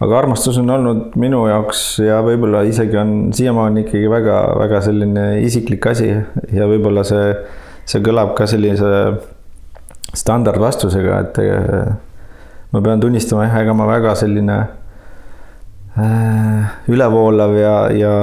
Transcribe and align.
aga 0.00 0.18
armastus 0.18 0.58
on 0.60 0.70
olnud 0.70 1.14
minu 1.20 1.46
jaoks 1.48 1.84
ja 2.04 2.18
võib-olla 2.24 2.62
isegi 2.68 2.98
on 3.00 3.14
siiamaani 3.36 3.86
ikkagi 3.86 4.10
väga-väga 4.12 4.80
selline 4.84 5.26
isiklik 5.44 5.86
asi. 5.92 6.10
Ja 6.52 6.68
võib-olla 6.68 7.04
see, 7.06 7.30
see 7.88 8.04
kõlab 8.04 8.34
ka 8.36 8.48
sellise 8.50 8.90
standardvastusega, 10.16 11.20
et 11.24 11.40
äh, 11.44 11.94
ma 12.72 12.82
pean 12.84 13.00
tunnistama 13.00 13.48
jah, 13.48 13.56
ega 13.62 13.76
ma 13.76 13.88
väga 13.88 14.12
selline 14.20 14.58
äh, 15.96 16.76
ülevoolav 16.92 17.56
ja, 17.56 17.74
ja 17.96 18.14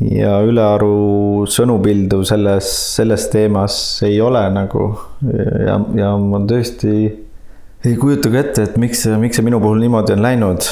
ja 0.00 0.38
ülearu 0.40 1.44
sõnupilduv 1.52 2.24
selles, 2.24 2.68
selles 2.96 3.26
teemas 3.32 3.74
ei 4.06 4.16
ole 4.24 4.40
nagu. 4.54 4.94
Ja, 5.20 5.76
ja 5.96 6.14
ma 6.16 6.40
tõesti 6.48 7.10
ei 7.84 7.96
kujuta 7.96 8.28
ka 8.28 8.40
ette, 8.42 8.64
et 8.68 8.74
miks, 8.76 9.06
miks 9.22 9.38
see 9.38 9.44
minu 9.46 9.60
puhul 9.62 9.78
niimoodi 9.80 10.12
on 10.12 10.20
läinud 10.20 10.66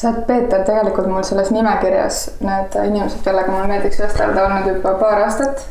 sa 0.00 0.08
oled, 0.08 0.22
Peeter, 0.24 0.62
tegelikult 0.64 1.10
mul 1.12 1.24
selles 1.26 1.50
nimekirjas 1.52 2.22
need 2.40 2.76
inimesed, 2.86 3.20
kellega 3.24 3.52
mul 3.52 3.68
meeldiks 3.68 4.00
vestelda, 4.00 4.46
olnud 4.46 4.70
juba 4.72 4.94
paar 5.00 5.26
aastat. 5.26 5.66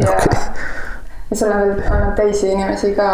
ja 0.00 0.14
okay., 0.14 0.40
ja 1.30 1.36
seal 1.36 1.52
on 1.52 1.60
veel 1.60 1.82
olnud 1.90 2.14
teisi 2.16 2.52
inimesi 2.52 2.94
ka, 2.96 3.08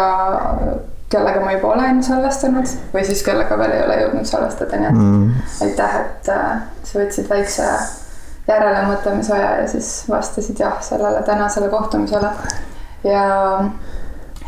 kellega 1.11 1.41
ma 1.43 1.55
juba 1.57 1.73
olen 1.73 1.99
salvestanud 2.03 2.75
või 2.93 3.03
siis 3.07 3.23
kellega 3.27 3.57
veel 3.59 3.75
ei 3.75 3.83
ole 3.83 3.97
jõudnud 4.05 4.29
salvestada, 4.29 4.79
nii 4.79 4.91
et 4.91 5.01
mm. 5.01 5.49
aitäh, 5.67 5.97
et 6.05 6.31
äh, 6.31 6.61
sa 6.87 7.01
võtsid 7.01 7.27
väikse 7.31 7.67
järelemõtlemise 8.47 9.35
aja 9.35 9.51
ja 9.61 9.67
siis 9.71 9.91
vastasid 10.09 10.59
jah 10.63 10.79
sellele 10.83 11.21
tänasele 11.27 11.69
kohtumisele. 11.69 12.31
ja 13.03 13.25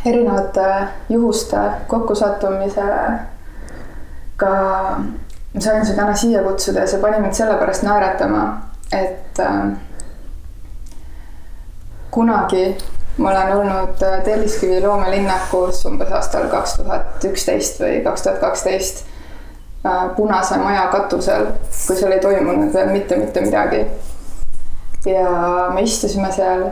erinevate 0.06 0.88
juhuste 1.10 1.60
kokkusattumisega 1.88 3.04
ma 5.54 5.62
sain 5.62 5.86
su 5.86 5.94
täna 5.94 6.16
siia 6.16 6.44
kutsuda 6.44 6.80
ja 6.80 6.88
see 6.88 7.02
pani 7.02 7.20
mind 7.22 7.34
sellepärast 7.38 7.84
naeratama, 7.86 8.44
et 8.92 9.40
äh, 9.40 9.74
kunagi 12.12 12.66
ma 13.18 13.30
olen 13.30 13.58
olnud 13.58 14.04
äh, 14.04 14.22
Telliskivi 14.24 14.82
loomelinnakus 14.82 15.86
umbes 15.86 16.12
aastal 16.12 16.48
kaks 16.50 16.78
tuhat 16.80 17.26
üksteist 17.30 17.82
või 17.82 18.00
kaks 18.06 18.26
tuhat 18.26 18.40
kaksteist 18.42 19.04
äh, 19.86 20.08
Punase 20.16 20.58
Maja 20.58 20.88
katusel, 20.94 21.52
kui 21.88 21.98
seal 22.00 22.16
ei 22.16 22.24
toimunud 22.24 22.74
veel 22.74 22.90
mitte, 22.90 23.18
mitte 23.18 23.42
midagi. 23.46 23.86
ja 25.06 25.30
me 25.74 25.82
istusime 25.82 26.32
seal, 26.32 26.72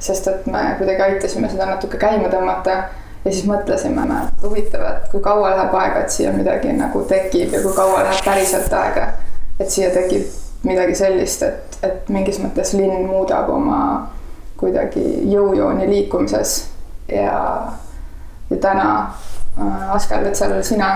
sest 0.00 0.28
et 0.32 0.46
me 0.46 0.62
kuidagi 0.78 1.02
aitasime 1.02 1.50
seda 1.52 1.66
natuke 1.66 2.00
käima 2.00 2.32
tõmmata 2.32 2.78
ja 3.24 3.32
siis 3.32 3.46
mõtlesime, 3.48 4.04
et 4.22 4.42
huvitav, 4.42 4.84
et 4.88 5.08
kui 5.12 5.20
kaua 5.24 5.50
läheb 5.56 5.74
aega, 5.74 6.04
et 6.04 6.14
siia 6.14 6.32
midagi 6.32 6.72
nagu 6.72 7.02
tekib 7.08 7.52
ja 7.52 7.62
kui 7.62 7.74
kaua 7.76 8.04
läheb 8.04 8.24
päriselt 8.24 8.72
aega, 8.72 9.08
et 9.60 9.70
siia 9.70 9.90
tekib 9.94 10.26
midagi 10.66 10.94
sellist, 10.98 11.42
et, 11.42 11.78
et 11.86 12.08
mingis 12.12 12.40
mõttes 12.42 12.74
linn 12.78 13.06
muudab 13.06 13.50
oma 13.54 13.80
kuidagi 14.58 15.04
jõujooni 15.30 15.86
liikumises 15.90 16.54
ja, 17.08 17.36
ja 18.50 18.60
täna 18.60 18.88
äh, 19.58 19.90
askeldad 19.94 20.34
seal 20.34 20.58
sina. 20.62 20.92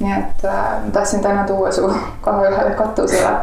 nii 0.00 0.10
et 0.10 0.44
äh, 0.44 0.62
ma 0.84 0.90
tahtsin 0.92 1.20
täna 1.22 1.44
tuua 1.46 1.72
su 1.72 1.86
kahe 2.24 2.48
ühele 2.50 2.74
katusele, 2.74 3.34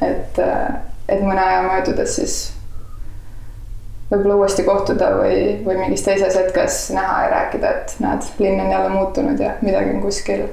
et 0.00 0.38
äh,, 0.38 0.76
et 1.08 1.22
mõne 1.22 1.42
aja 1.42 1.62
möödudes 1.62 2.16
siis 2.16 2.36
võib-olla 4.10 4.36
uuesti 4.40 4.62
kohtuda 4.66 5.10
või, 5.18 5.38
või 5.66 5.80
mingis 5.80 6.04
teises 6.06 6.36
hetkes 6.38 6.78
näha 6.94 7.24
ja 7.24 7.32
rääkida, 7.32 7.72
et 7.72 7.96
näed, 8.02 8.28
linn 8.38 8.60
on 8.62 8.70
jälle 8.70 8.92
muutunud 8.94 9.40
ja 9.42 9.56
midagi 9.62 9.96
on 9.96 10.00
kuskil 10.04 10.46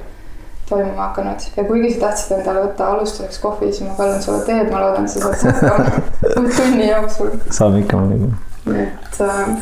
toimuma 0.69 1.09
hakanud. 1.09 1.45
ja 1.57 1.63
kuigi 1.63 1.93
sa 1.93 2.07
tahtsid 2.07 2.37
endale 2.37 2.63
võtta 2.65 2.87
alustuseks 2.93 3.39
kohvi, 3.43 3.71
siis 3.71 3.89
ma 3.89 3.97
palun 3.97 4.21
sulle 4.23 4.41
teed, 4.47 4.71
ma 4.71 4.81
loodan, 4.81 5.05
et 5.05 5.13
sa 5.13 5.19
saad 5.19 5.61
hakkama 5.61 6.49
tunni 6.57 6.89
jooksul. 6.89 7.29
saame 7.49 7.83
ikka 7.83 8.01
muidugi. 8.01 8.33
et 8.73 9.21
äh, 9.21 9.53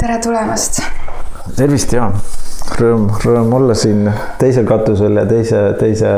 tere 0.00 0.18
tulemast. 0.24 0.82
tervist 1.56 1.94
ja 1.94 2.10
rõõm, 2.80 3.08
rõõm 3.22 3.54
olla 3.60 3.78
siin 3.78 4.08
teisel 4.42 4.66
katusel 4.66 5.22
ja 5.22 5.26
teise, 5.28 5.62
teise 5.78 6.14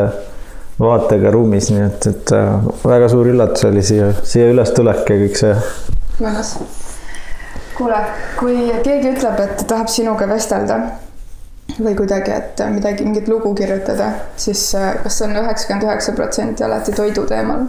vaatega 0.80 1.30
ruumis, 1.34 1.70
nii 1.74 1.82
et, 1.84 2.06
et 2.10 2.32
äh, 2.36 2.70
väga 2.84 3.10
suur 3.12 3.28
üllatus 3.30 3.66
oli 3.68 3.82
siia, 3.84 4.10
siia 4.24 4.48
ülestulek 4.52 5.04
ja 5.04 5.18
kõik 5.24 5.36
see. 5.40 5.52
mõnus. 6.20 6.54
kuule, 7.76 8.00
kui 8.38 8.56
keegi 8.84 9.14
ütleb, 9.14 9.40
et 9.44 9.64
tahab 9.68 9.92
sinuga 9.92 10.28
vestelda 10.30 10.80
või 11.78 11.94
kuidagi, 11.96 12.32
et 12.34 12.64
midagi, 12.72 13.04
mingit 13.06 13.28
lugu 13.30 13.52
kirjutada, 13.56 14.10
siis 14.40 14.62
äh, 14.78 14.94
kas 15.04 15.20
on 15.26 15.36
üheksakümmend 15.36 15.86
üheksa 15.88 16.16
protsenti 16.16 16.66
alati 16.66 16.96
toidu 16.96 17.26
teemal 17.28 17.66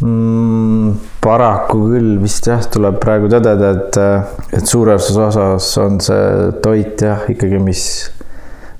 mm,? 0.00 0.94
paraku 1.22 1.82
küll 1.90 2.14
vist 2.22 2.46
jah, 2.48 2.62
tuleb 2.72 3.00
praegu 3.02 3.28
tõdeda, 3.30 3.72
et, 3.74 3.98
äh, 4.00 4.54
et 4.60 4.70
suures 4.70 5.10
osas 5.10 5.72
on 5.82 5.98
see 6.02 6.52
toit 6.64 7.02
jah, 7.04 7.26
ikkagi, 7.34 7.58
mis 7.62 7.82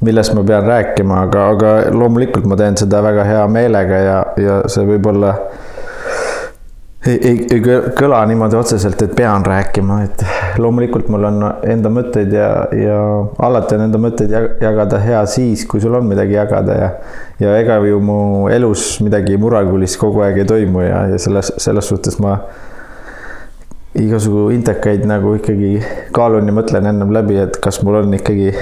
millest 0.00 0.34
ma 0.34 0.44
pean 0.46 0.66
rääkima, 0.66 1.22
aga, 1.26 1.48
aga 1.54 1.72
loomulikult 1.90 2.46
ma 2.46 2.56
teen 2.56 2.76
seda 2.78 3.02
väga 3.02 3.24
hea 3.26 3.46
meelega 3.50 4.04
ja, 4.04 4.18
ja 4.38 4.60
see 4.70 4.86
võib-olla 4.86 5.32
ei, 7.06 7.16
ei, 7.16 7.46
ei 7.54 7.60
kõla 7.96 8.20
niimoodi 8.28 8.58
otseselt, 8.58 9.02
et 9.02 9.14
pean 9.16 9.44
rääkima, 9.46 9.98
et 10.06 10.22
loomulikult 10.62 11.10
mul 11.12 11.26
on 11.28 11.44
enda 11.66 11.90
mõtteid 11.94 12.34
ja, 12.34 12.48
ja 12.74 12.98
alati 13.48 13.78
on 13.78 13.84
enda 13.88 14.00
mõtteid 14.02 14.34
jagada 14.62 15.00
hea 15.02 15.22
siis, 15.30 15.64
kui 15.66 15.82
sul 15.82 15.94
on 15.98 16.06
midagi 16.10 16.36
jagada 16.38 16.78
ja 16.78 16.90
ja 17.38 17.54
ega 17.60 17.78
ju 17.86 18.00
mu 18.02 18.20
elus 18.50 18.96
midagi 19.02 19.38
murrangulist 19.38 19.98
kogu 20.00 20.24
aeg 20.26 20.42
ei 20.42 20.48
toimu 20.48 20.82
ja, 20.82 21.04
ja 21.12 21.20
selles, 21.22 21.52
selles 21.62 21.90
suhtes 21.90 22.18
ma 22.22 22.38
igasugu 23.98 24.50
intekaid 24.54 25.06
nagu 25.08 25.36
ikkagi 25.38 25.78
kaalun 26.14 26.50
ja 26.50 26.54
mõtlen 26.54 26.90
ennem 26.90 27.14
läbi, 27.14 27.38
et 27.42 27.58
kas 27.62 27.80
mul 27.82 28.02
on 28.02 28.14
ikkagi 28.18 28.52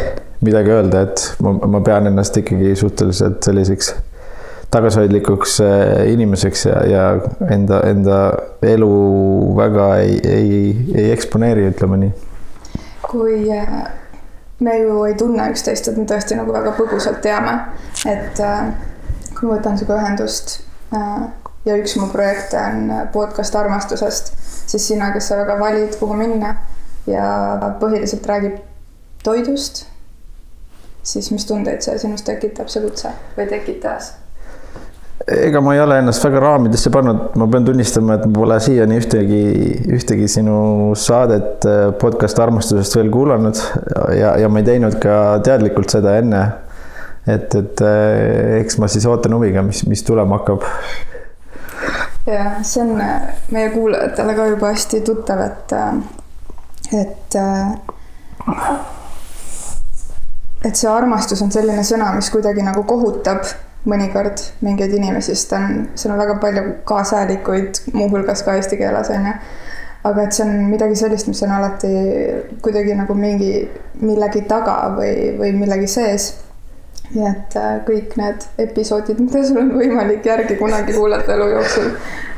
midagi 0.45 0.71
öelda, 0.71 1.07
et 1.07 1.23
ma, 1.43 1.53
ma 1.53 1.81
pean 1.81 2.07
ennast 2.11 2.37
ikkagi 2.37 2.75
suhteliselt 2.77 3.43
selliseks 3.47 3.95
tagasihoidlikuks 4.71 5.61
äh, 5.61 6.13
inimeseks 6.13 6.67
ja, 6.67 6.81
ja 6.87 7.05
enda, 7.51 7.81
enda 7.81 8.19
elu 8.63 8.91
väga 9.57 9.87
ei, 10.03 10.19
ei, 10.25 10.51
ei 10.95 11.13
eksponeeri, 11.13 11.69
ütleme 11.71 12.01
nii. 12.03 12.13
kui 13.07 13.39
äh, 13.55 13.79
me 14.61 14.79
ju 14.79 15.05
ei 15.07 15.15
tunne 15.15 15.49
üksteist, 15.53 15.89
et 15.89 15.99
me 16.01 16.07
tõesti 16.11 16.39
nagu 16.39 16.53
väga 16.53 16.75
põgusalt 16.79 17.23
teame, 17.25 17.57
et 18.09 18.43
äh, 18.43 18.71
kui 19.37 19.49
ma 19.49 19.57
võtan 19.57 19.79
sinuga 19.79 20.01
ühendust 20.03 20.61
ja 21.67 21.75
üks 21.75 21.97
mu 21.99 22.07
projekte 22.13 22.59
on 22.63 22.91
podcast 23.13 23.55
armastusest, 23.59 24.33
siis 24.71 24.87
sina, 24.87 25.11
kes 25.15 25.29
sa 25.31 25.41
väga 25.41 25.59
valid, 25.61 25.97
kuhu 26.01 26.15
minna 26.19 26.55
ja 27.11 27.27
põhiliselt 27.81 28.27
räägib 28.27 28.61
toidust 29.27 29.85
siis 31.07 31.31
mis 31.31 31.47
tundeid 31.47 31.85
see 31.85 31.99
sinus 32.03 32.25
tekitab, 32.27 32.71
see 32.73 32.83
kutse 32.85 33.13
või 33.37 33.47
tekitas? 33.51 34.15
ega 35.27 35.61
ma 35.65 35.75
ei 35.75 35.81
ole 35.81 35.99
ennast 35.99 36.23
väga 36.23 36.41
raamidesse 36.43 36.91
pannud, 36.95 37.23
ma 37.41 37.47
pean 37.51 37.65
tunnistama, 37.67 38.19
et 38.19 38.27
ma 38.29 38.35
pole 38.37 38.59
siiani 38.63 38.99
ühtegi, 39.01 39.41
ühtegi 39.97 40.29
sinu 40.31 40.59
saadet 40.99 41.67
äh, 41.67 41.81
podcast 42.01 42.39
armastusest 42.43 42.99
veel 42.99 43.11
kuulanud 43.15 43.59
ja, 44.15 44.37
ja 44.39 44.51
ma 44.53 44.63
ei 44.63 44.69
teinud 44.69 44.99
ka 45.03 45.17
teadlikult 45.47 45.95
seda 45.97 46.19
enne. 46.21 46.45
et, 47.27 47.55
et 47.59 47.83
äh, 47.83 48.61
eks 48.61 48.79
ma 48.79 48.91
siis 48.93 49.07
ootan 49.11 49.35
huviga, 49.35 49.65
mis, 49.67 49.83
mis 49.91 50.05
tulema 50.07 50.39
hakkab. 50.39 50.69
ja 52.31 52.45
see 52.63 52.85
on 52.85 53.01
äh, 53.01 53.33
meie 53.55 53.73
kuulajatele 53.75 54.37
ka 54.37 54.51
juba 54.53 54.75
hästi 54.77 55.01
tuttav, 55.07 55.43
et, 55.49 55.75
et 57.01 57.41
et 60.67 60.75
see 60.75 60.91
armastus 60.91 61.43
on 61.45 61.53
selline 61.55 61.85
sõna, 61.87 62.11
mis 62.17 62.31
kuidagi 62.33 62.65
nagu 62.67 62.83
kohutab 62.89 63.47
mõnikord 63.87 64.43
mingeid 64.67 64.95
inimesi, 64.99 65.35
sest 65.35 65.55
on, 65.57 65.85
seal 65.99 66.15
on 66.15 66.21
väga 66.21 66.39
palju 66.43 66.65
kaasajalikud, 66.89 67.83
muuhulgas 67.95 68.43
ka 68.47 68.57
eesti 68.59 68.79
keeles 68.81 69.11
on 69.15 69.29
ju. 69.31 69.35
aga 70.07 70.23
et 70.23 70.37
see 70.37 70.45
on 70.47 70.69
midagi 70.71 70.99
sellist, 70.99 71.27
mis 71.31 71.43
on 71.43 71.53
alati 71.57 71.93
kuidagi 72.63 72.95
nagu 72.99 73.15
mingi, 73.19 73.53
millegi 74.03 74.45
taga 74.47 74.77
või, 74.99 75.33
või 75.39 75.53
millegi 75.61 75.89
sees. 75.91 76.33
nii 77.15 77.27
et 77.29 77.55
äh, 77.55 77.75
kõik 77.87 78.17
need 78.19 78.49
episoodid, 78.59 79.21
mida 79.23 79.45
sul 79.47 79.61
on 79.61 79.69
võimalik 79.79 80.27
järgi 80.27 80.57
kunagi 80.59 80.97
kuulata 80.97 81.37
elu 81.37 81.47
jooksul, 81.53 81.93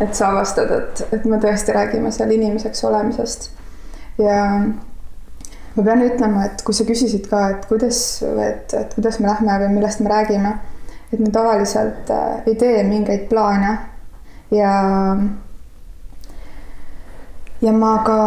et 0.05 0.13
sa 0.15 0.29
avastad, 0.29 0.75
et, 0.77 1.07
et 1.17 1.25
me 1.25 1.41
tõesti 1.41 1.73
räägime 1.73 2.13
seal 2.13 2.35
inimeseks 2.37 2.85
olemisest. 2.85 3.49
ja 4.21 4.43
ma 5.79 5.85
pean 5.87 6.03
ütlema, 6.03 6.45
et 6.49 6.63
kui 6.67 6.75
sa 6.75 6.85
küsisid 6.85 7.29
ka, 7.31 7.45
et 7.55 7.67
kuidas, 7.71 8.01
et, 8.43 8.75
et 8.75 8.95
kuidas 8.99 9.21
me 9.23 9.31
lähme 9.31 9.59
või 9.63 9.77
millest 9.77 10.03
me 10.03 10.11
räägime, 10.11 10.57
et 11.13 11.21
me 11.21 11.31
tavaliselt 11.33 12.11
äh, 12.11 12.41
ei 12.47 12.57
tee 12.59 12.83
mingeid 12.85 13.29
plaane 13.31 13.77
ja 14.51 14.73
ja 17.63 17.73
ma 17.73 17.93
ka 18.07 18.19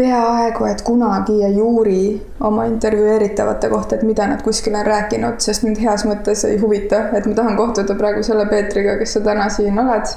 peaaegu 0.00 0.64
et 0.64 0.82
kunagi 0.82 1.42
ei 1.44 1.60
uuri 1.60 2.02
oma 2.40 2.64
intervjueeritavate 2.64 3.68
kohta, 3.68 3.96
et 3.96 4.04
mida 4.08 4.26
nad 4.26 4.42
kuskil 4.42 4.74
on 4.74 4.86
rääkinud, 4.86 5.40
sest 5.44 5.66
mind 5.66 5.80
heas 5.82 6.06
mõttes 6.08 6.44
ei 6.48 6.56
huvita, 6.60 7.02
et 7.16 7.26
ma 7.28 7.36
tahan 7.36 7.58
kohtuda 7.58 7.96
praegu 7.98 8.22
selle 8.24 8.46
Peetriga, 8.48 8.96
kes 9.00 9.18
sa 9.18 9.24
täna 9.24 9.48
siin 9.52 9.78
oled. 9.78 10.14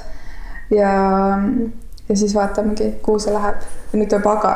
ja, 0.72 0.94
ja 2.08 2.16
siis 2.16 2.34
vaatamegi, 2.34 2.94
kuhu 3.02 3.20
see 3.20 3.34
läheb. 3.34 3.68
ja 3.92 4.00
nüüd 4.00 4.10
tuleb 4.14 4.30
aga. 4.32 4.54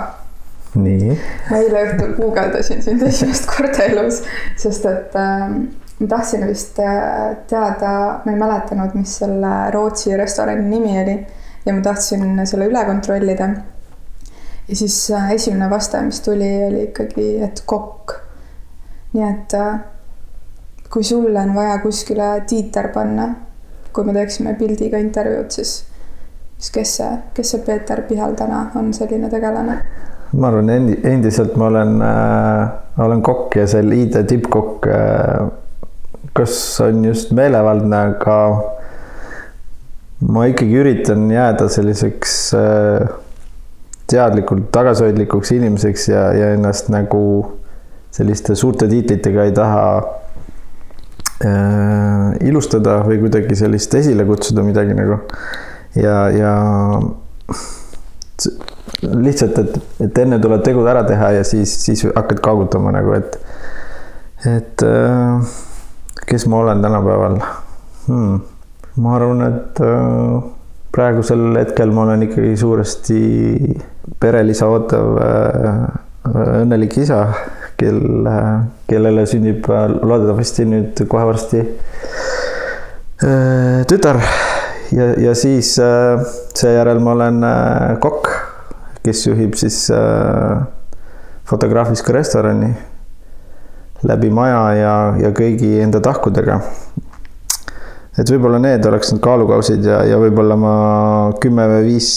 Nii. 0.85 1.19
ma 1.51 1.61
eile 1.63 1.85
õhtul 1.89 2.15
guugeldasin 2.19 2.83
sind 2.85 3.03
esimest 3.07 3.49
korda 3.51 3.89
elus, 3.89 4.23
sest 4.57 4.87
et 4.91 5.17
äh, 5.19 5.49
ma 5.99 6.11
tahtsin 6.15 6.47
vist 6.49 6.79
äh, 6.83 7.37
teada, 7.51 7.93
ma 8.25 8.33
ei 8.33 8.39
mäletanud, 8.39 8.95
mis 8.99 9.19
selle 9.23 9.57
Rootsi 9.75 10.17
restorani 10.17 10.69
nimi 10.69 10.95
oli 11.03 11.19
ja 11.67 11.75
ma 11.75 11.83
tahtsin 11.85 12.47
selle 12.47 12.71
üle 12.71 12.85
kontrollida 12.87 13.51
ja 14.69 14.77
siis 14.77 15.11
äh, 15.11 15.33
esimene 15.33 15.71
vaste, 15.71 16.01
mis 16.03 16.21
tuli, 16.21 16.51
oli 16.67 16.83
ikkagi, 16.91 17.29
et 17.45 17.63
kokk. 17.67 18.19
nii 19.13 19.25
et 19.25 19.55
äh, 19.57 19.79
kui 20.91 21.05
sulle 21.05 21.41
on 21.41 21.55
vaja 21.55 21.79
kuskile 21.79 22.43
tiiter 22.47 22.89
panna, 22.93 23.29
kui 23.93 24.05
me 24.05 24.13
teeksime 24.13 24.55
pildiga 24.55 25.01
intervjuud, 25.01 25.51
siis, 25.51 25.73
siis 26.59 26.71
kes 26.75 26.97
see, 27.01 27.11
kes 27.35 27.55
see 27.55 27.65
Peeter 27.65 28.03
Pihal 28.09 28.37
täna 28.37 28.67
on 28.77 28.93
selline 28.95 29.31
tegelane? 29.33 29.81
Ma 30.33 30.51
arvan, 30.51 30.69
endi-, 30.73 30.99
endiselt 31.09 31.57
ma 31.57 31.71
olen 31.71 32.03
äh,, 32.05 32.69
olen 33.05 33.23
kokk 33.23 33.57
ja 33.57 33.67
see 33.71 33.85
ID 34.03 34.19
tippkokk 34.29 34.89
äh,, 34.93 35.47
kas 36.37 36.59
on 36.85 37.05
just 37.09 37.33
meelevaldne, 37.35 38.03
aga 38.13 38.39
ma 40.29 40.45
ikkagi 40.51 40.81
üritan 40.83 41.29
jääda 41.31 41.69
selliseks 41.73 42.37
äh, 42.59 43.09
teadlikult 44.09 44.71
tagasihoidlikuks 44.75 45.53
inimeseks 45.57 46.09
ja, 46.11 46.23
ja 46.37 46.53
ennast 46.57 46.89
nagu 46.93 47.23
selliste 48.15 48.57
suurte 48.59 48.89
tiitlitega 48.91 49.45
ei 49.47 49.53
taha 49.55 49.83
äh, 51.45 52.49
ilustada 52.49 53.01
või 53.07 53.21
kuidagi 53.23 53.59
sellist 53.59 53.95
esile 53.95 54.27
kutsuda 54.29 54.65
midagi 54.67 54.97
nagu. 54.99 55.21
ja, 55.97 56.17
ja 56.35 56.53
lihtsalt, 59.03 59.59
et, 59.59 59.79
et 60.03 60.21
enne 60.25 60.39
tuleb 60.43 60.63
tegud 60.67 60.87
ära 60.91 61.05
teha 61.07 61.31
ja 61.39 61.47
siis, 61.47 61.75
siis 61.85 62.05
hakkad 62.09 62.41
kaagutama 62.43 62.93
nagu, 62.97 63.15
et, 63.15 63.39
et 64.49 64.85
äh, 64.87 65.55
kes 66.29 66.47
ma 66.51 66.63
olen 66.65 66.83
tänapäeval 66.83 67.39
hmm.? 68.09 68.41
ma 68.99 69.15
arvan, 69.15 69.45
et 69.47 69.81
äh, 69.87 70.51
praegusel 70.95 71.61
hetkel 71.61 71.95
ma 71.95 72.09
olen 72.09 72.27
ikkagi 72.27 72.57
suuresti 72.59 73.21
perelisa 74.19 74.67
ootav 74.73 75.23
äh, 75.23 75.87
õnnelik 76.29 76.99
isa, 77.05 77.23
kel, 77.79 78.03
kellele 78.91 79.23
sünnib 79.31 79.69
loodetavasti 79.71 80.67
nüüd 80.69 81.01
kohe 81.09 81.25
varsti 81.25 81.63
tütar. 83.89 84.19
ja, 84.93 85.07
ja 85.23 85.33
siis 85.39 85.71
seejärel 85.79 87.01
ma 87.01 87.15
olen 87.15 87.41
kokk, 88.03 88.29
kes 89.05 89.27
juhib 89.27 89.57
siis 89.59 89.87
fotograafilist 91.49 92.09
restorani 92.13 92.73
läbi 94.07 94.31
maja 94.31 94.63
ja, 94.79 94.95
ja 95.19 95.31
kõigi 95.35 95.79
enda 95.83 96.01
tahkudega 96.05 96.61
et 98.19 98.31
võib-olla 98.33 98.61
need 98.63 98.87
oleks 98.87 99.13
need 99.13 99.23
kaalukausid 99.25 99.85
ja, 99.87 100.03
ja 100.07 100.19
võib-olla 100.21 100.57
ma 100.59 100.75
kümme 101.43 101.67
või 101.71 101.85
viis 101.93 102.09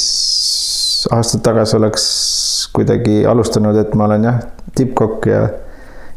aastat 1.14 1.44
tagasi 1.46 1.78
oleks 1.78 2.06
kuidagi 2.76 3.22
alustanud, 3.28 3.78
et 3.78 3.94
ma 3.98 4.08
olen 4.08 4.30
jah, 4.30 4.40
tippkokk 4.78 5.30
ja 5.30 5.44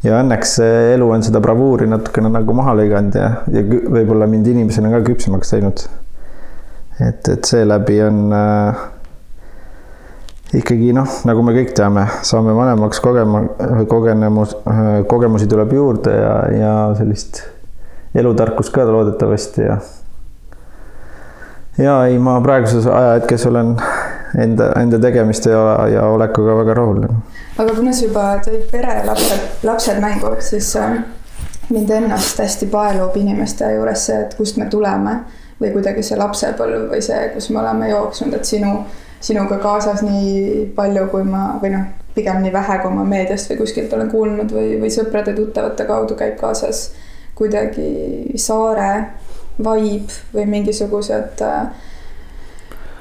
ja 0.05 0.19
õnneks 0.21 0.59
elu 0.95 1.07
on 1.09 1.23
seda 1.25 1.41
bravuuri 1.41 1.87
natukene 1.89 2.29
nagu 2.29 2.57
maha 2.57 2.75
lõiganud 2.77 3.15
ja, 3.17 3.29
ja 3.49 3.63
võib-olla 3.65 4.29
mind 4.29 4.51
inimesena 4.53 4.91
ka 4.93 5.01
küpsemaks 5.07 5.55
teinud. 5.55 5.81
et, 7.01 7.29
et 7.33 7.49
seeläbi 7.49 8.03
on 8.05 8.19
äh, 8.37 8.83
ikkagi 10.55 10.93
noh, 10.95 11.09
nagu 11.27 11.43
me 11.47 11.55
kõik 11.57 11.75
teame, 11.77 12.07
saame 12.27 12.55
vanemaks 12.57 13.01
kogema, 13.03 13.43
kogenemus, 13.91 14.55
kogemusi 15.11 15.49
tuleb 15.51 15.73
juurde 15.75 16.15
ja, 16.15 16.35
ja 16.55 16.73
sellist 16.99 17.43
elutarkust 18.15 18.73
ka 18.75 18.85
loodetavasti 18.87 19.67
ja. 19.67 19.79
ja 21.79 21.97
ei, 22.07 22.19
ma 22.23 22.39
praeguses 22.45 22.87
ajahetkes 22.87 23.47
olen 23.51 23.75
enda, 24.39 24.71
enda 24.81 24.99
tegemiste 25.03 25.51
ja, 25.51 25.89
ja 25.91 26.07
olekuga 26.07 26.57
väga 26.57 26.75
rahul. 26.75 27.03
aga 27.59 27.75
kuna 27.75 27.93
sa 27.93 28.07
juba 28.07 28.27
tõid 28.47 28.67
pere 28.71 28.99
ja 29.01 29.07
lapsed, 29.07 29.47
lapsed 29.67 30.03
mängu, 30.03 30.35
siis 30.45 30.71
äh, 30.79 30.99
mind 31.71 31.91
ennast 31.91 32.39
hästi 32.43 32.71
paelub 32.71 33.17
inimeste 33.17 33.73
juures 33.75 34.07
see, 34.07 34.21
et 34.27 34.37
kust 34.39 34.59
me 34.61 34.69
tuleme 34.71 35.21
või 35.61 35.71
kuidagi 35.75 36.03
see 36.03 36.19
lapsepõlv 36.19 36.91
või 36.93 37.03
see, 37.03 37.29
kus 37.35 37.51
me 37.51 37.63
oleme 37.63 37.91
jooksnud, 37.91 38.35
et 38.35 38.47
sinu, 38.47 38.77
sinuga 39.25 39.59
kaasas 39.63 40.03
nii 40.05 40.67
palju, 40.77 41.07
kui 41.13 41.25
ma 41.29 41.55
või 41.63 41.73
noh, 41.73 41.87
pigem 42.15 42.43
nii 42.45 42.53
vähe, 42.55 42.79
kui 42.83 42.93
ma 42.95 43.07
meediast 43.09 43.51
või 43.51 43.63
kuskilt 43.63 43.93
olen 43.97 44.13
kuulnud 44.13 44.53
või, 44.53 44.77
või 44.83 44.93
sõprade-tuttavate 44.93 45.87
kaudu 45.89 46.19
käib 46.19 46.37
kaasas 46.41 46.91
kuidagi 47.35 48.37
saare 48.39 48.91
vibe 49.59 50.13
või 50.35 50.47
mingisugused 50.51 51.43
äh, 51.43 51.91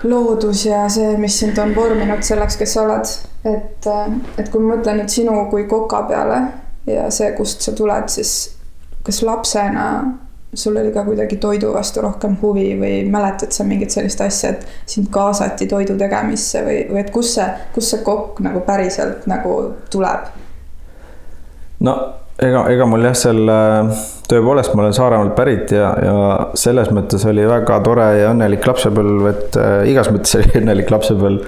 loodus 0.04 0.66
ja 0.66 0.88
see, 0.90 1.14
mis 1.18 1.38
sind 1.40 1.58
on 1.62 1.76
vorminud 1.76 2.24
selleks, 2.26 2.58
kes 2.60 2.76
sa 2.76 2.88
oled. 2.88 3.14
et, 3.44 3.88
et 4.40 4.50
kui 4.50 4.64
ma 4.64 4.76
mõtlen 4.76 5.02
nüüd 5.02 5.12
sinu 5.12 5.36
kui 5.52 5.66
koka 5.68 6.06
peale 6.08 6.40
ja 6.88 7.10
see, 7.12 7.32
kust 7.38 7.64
sa 7.66 7.74
tuled, 7.76 8.08
siis 8.12 8.54
kas 9.04 9.22
lapsena 9.24 9.88
sul 10.54 10.78
oli 10.78 10.92
ka 10.94 11.04
kuidagi 11.04 11.38
toidu 11.42 11.74
vastu 11.74 12.02
rohkem 12.02 12.38
huvi 12.42 12.74
või 12.80 12.96
mäletad 13.12 13.54
sa 13.56 13.66
mingit 13.68 13.94
sellist 13.94 14.22
asja, 14.22 14.54
et 14.54 14.66
sind 14.90 15.10
kaasati 15.14 15.68
toidu 15.70 15.98
tegemisse 16.00 16.64
või, 16.66 16.80
või 16.92 17.04
et 17.04 17.14
kus 17.14 17.36
see, 17.38 17.48
kust 17.76 17.94
see 17.96 18.04
kokk 18.06 18.42
nagu 18.46 18.64
päriselt 18.68 19.28
nagu 19.30 19.56
tuleb? 19.94 20.28
no 21.84 21.96
ega, 22.42 22.66
ega 22.74 22.88
mul 22.90 23.06
jah, 23.10 23.16
selle, 23.18 23.60
tõepoolest 24.30 24.74
ma 24.74 24.86
olen 24.86 24.98
Saaremaalt 24.98 25.36
pärit 25.38 25.74
ja, 25.76 25.94
ja 26.02 26.18
selles 26.60 26.92
mõttes 26.96 27.26
oli 27.30 27.46
väga 27.50 27.80
tore 27.86 28.10
ja 28.22 28.34
õnnelik 28.34 28.68
lapsepõlv, 28.70 29.30
et 29.34 29.62
äh, 29.62 29.78
igas 29.92 30.12
mõttes 30.14 30.38
oli 30.40 30.54
õnnelik 30.62 30.92
lapsepõlv. 30.94 31.48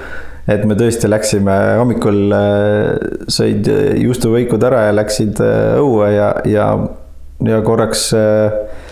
et 0.52 0.66
me 0.70 0.78
tõesti 0.78 1.10
läksime 1.10 1.56
hommikul 1.80 2.20
äh,, 2.38 2.90
sõid 3.28 3.70
juustuvõikud 4.02 4.66
ära 4.66 4.88
ja 4.90 4.98
läksid 4.98 5.42
äh, 5.46 5.78
õue 5.82 6.12
ja, 6.14 6.32
ja, 6.50 6.72
ja 7.46 7.62
korraks 7.66 8.10
äh, 8.18 8.84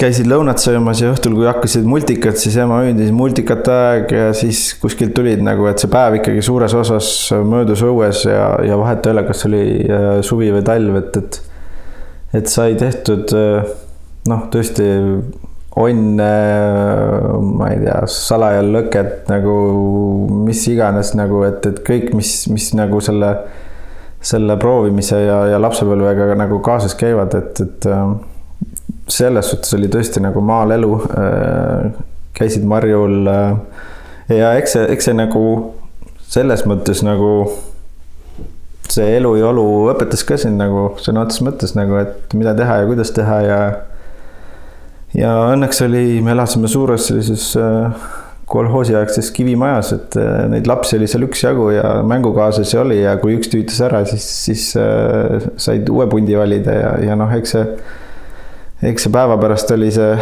käisid 0.00 0.26
lõunat 0.26 0.58
söömas 0.58 1.00
ja 1.02 1.12
õhtul, 1.12 1.36
kui 1.38 1.46
hakkasid 1.46 1.86
multikad, 1.86 2.38
siis 2.40 2.56
ema 2.58 2.80
hüüdis 2.82 3.12
multikate 3.14 3.74
aeg 3.74 4.14
ja 4.14 4.26
siis 4.36 4.72
kuskilt 4.82 5.14
tulid 5.14 5.42
nagu, 5.44 5.68
et 5.70 5.82
see 5.82 5.90
päev 5.92 6.18
ikkagi 6.18 6.42
suures 6.42 6.74
osas 6.74 7.08
möödus 7.46 7.84
õues 7.86 8.24
ja, 8.26 8.48
ja 8.66 8.78
vahet 8.80 9.06
ei 9.06 9.14
ole, 9.14 9.24
kas 9.28 9.46
oli 9.48 9.64
äh, 9.86 10.10
suvi 10.26 10.50
või 10.54 10.66
talv, 10.66 10.98
et, 10.98 11.18
et. 11.22 11.40
et 12.40 12.50
sai 12.50 12.74
tehtud 12.78 13.36
äh, 13.38 13.74
noh, 14.30 14.46
tõesti 14.50 14.88
onne, 15.78 16.30
ma 17.58 17.70
ei 17.72 17.80
tea, 17.82 17.96
salajallõket 18.10 19.30
nagu 19.30 19.54
mis 20.46 20.60
iganes 20.70 21.14
nagu, 21.18 21.42
et, 21.46 21.66
et 21.66 21.80
kõik, 21.86 22.12
mis, 22.18 22.36
mis 22.50 22.68
nagu 22.78 23.00
selle, 23.02 23.32
selle 24.24 24.58
proovimise 24.58 25.18
ja, 25.22 25.40
ja 25.54 25.58
lapsepõlvega 25.62 26.34
nagu 26.38 26.60
kaasas 26.66 26.94
käivad, 26.98 27.34
et, 27.38 27.62
et 27.62 27.90
äh, 27.90 28.06
selles 29.10 29.50
suhtes 29.50 29.74
oli 29.76 29.88
tõesti 29.92 30.22
nagu 30.24 30.40
maal 30.44 30.74
elu. 30.76 30.96
Äh, 31.18 31.92
käisid 32.34 32.64
marjul. 32.68 33.28
Äh, 33.28 33.56
ja 34.32 34.54
eks 34.58 34.76
see, 34.76 34.88
eks 34.94 35.10
see 35.10 35.16
nagu 35.16 35.44
selles 36.34 36.64
mõttes 36.66 37.04
nagu 37.06 37.30
see 38.90 39.16
elu 39.18 39.30
ja 39.38 39.48
olu 39.52 39.64
õpetas 39.92 40.24
ka 40.26 40.36
sind 40.40 40.60
nagu 40.60 40.90
sõna 41.02 41.24
otseses 41.24 41.44
mõttes 41.46 41.72
nagu, 41.76 41.96
et 42.00 42.34
mida 42.36 42.54
teha 42.56 42.82
ja 42.82 42.88
kuidas 42.88 43.12
teha 43.16 43.38
ja. 43.44 43.60
ja 45.16 45.32
õnneks 45.54 45.80
oli, 45.86 46.20
me 46.24 46.34
elasime 46.34 46.68
suures 46.70 47.08
sellises 47.08 47.50
äh, 47.60 48.10
kolhoosiaegses 48.50 49.30
kivimajas, 49.34 49.94
et 49.96 50.16
neid 50.52 50.66
lapsi 50.68 50.98
oli 50.98 51.06
seal 51.08 51.24
üksjagu 51.24 51.70
ja 51.72 51.94
mängukaaslasi 52.04 52.76
oli 52.76 52.98
ja 53.00 53.14
kui 53.22 53.38
üks 53.38 53.48
tüütas 53.48 53.80
ära, 53.86 54.02
siis, 54.04 54.26
siis 54.44 54.66
said 55.64 55.88
uue 55.88 56.04
pundi 56.12 56.36
valida 56.36 56.74
ja, 56.76 56.90
ja 57.08 57.16
noh, 57.16 57.32
eks 57.32 57.54
see 57.56 57.64
eks 58.84 59.06
see 59.06 59.14
päeva 59.14 59.38
pärast 59.40 59.70
oli 59.74 59.90
see, 59.94 60.12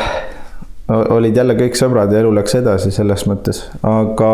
olid 0.93 1.37
jälle 1.37 1.57
kõik 1.59 1.77
sõbrad 1.79 2.13
ja 2.13 2.23
elu 2.23 2.33
läks 2.39 2.57
edasi 2.59 2.93
selles 2.95 3.27
mõttes, 3.31 3.65
aga 3.87 4.33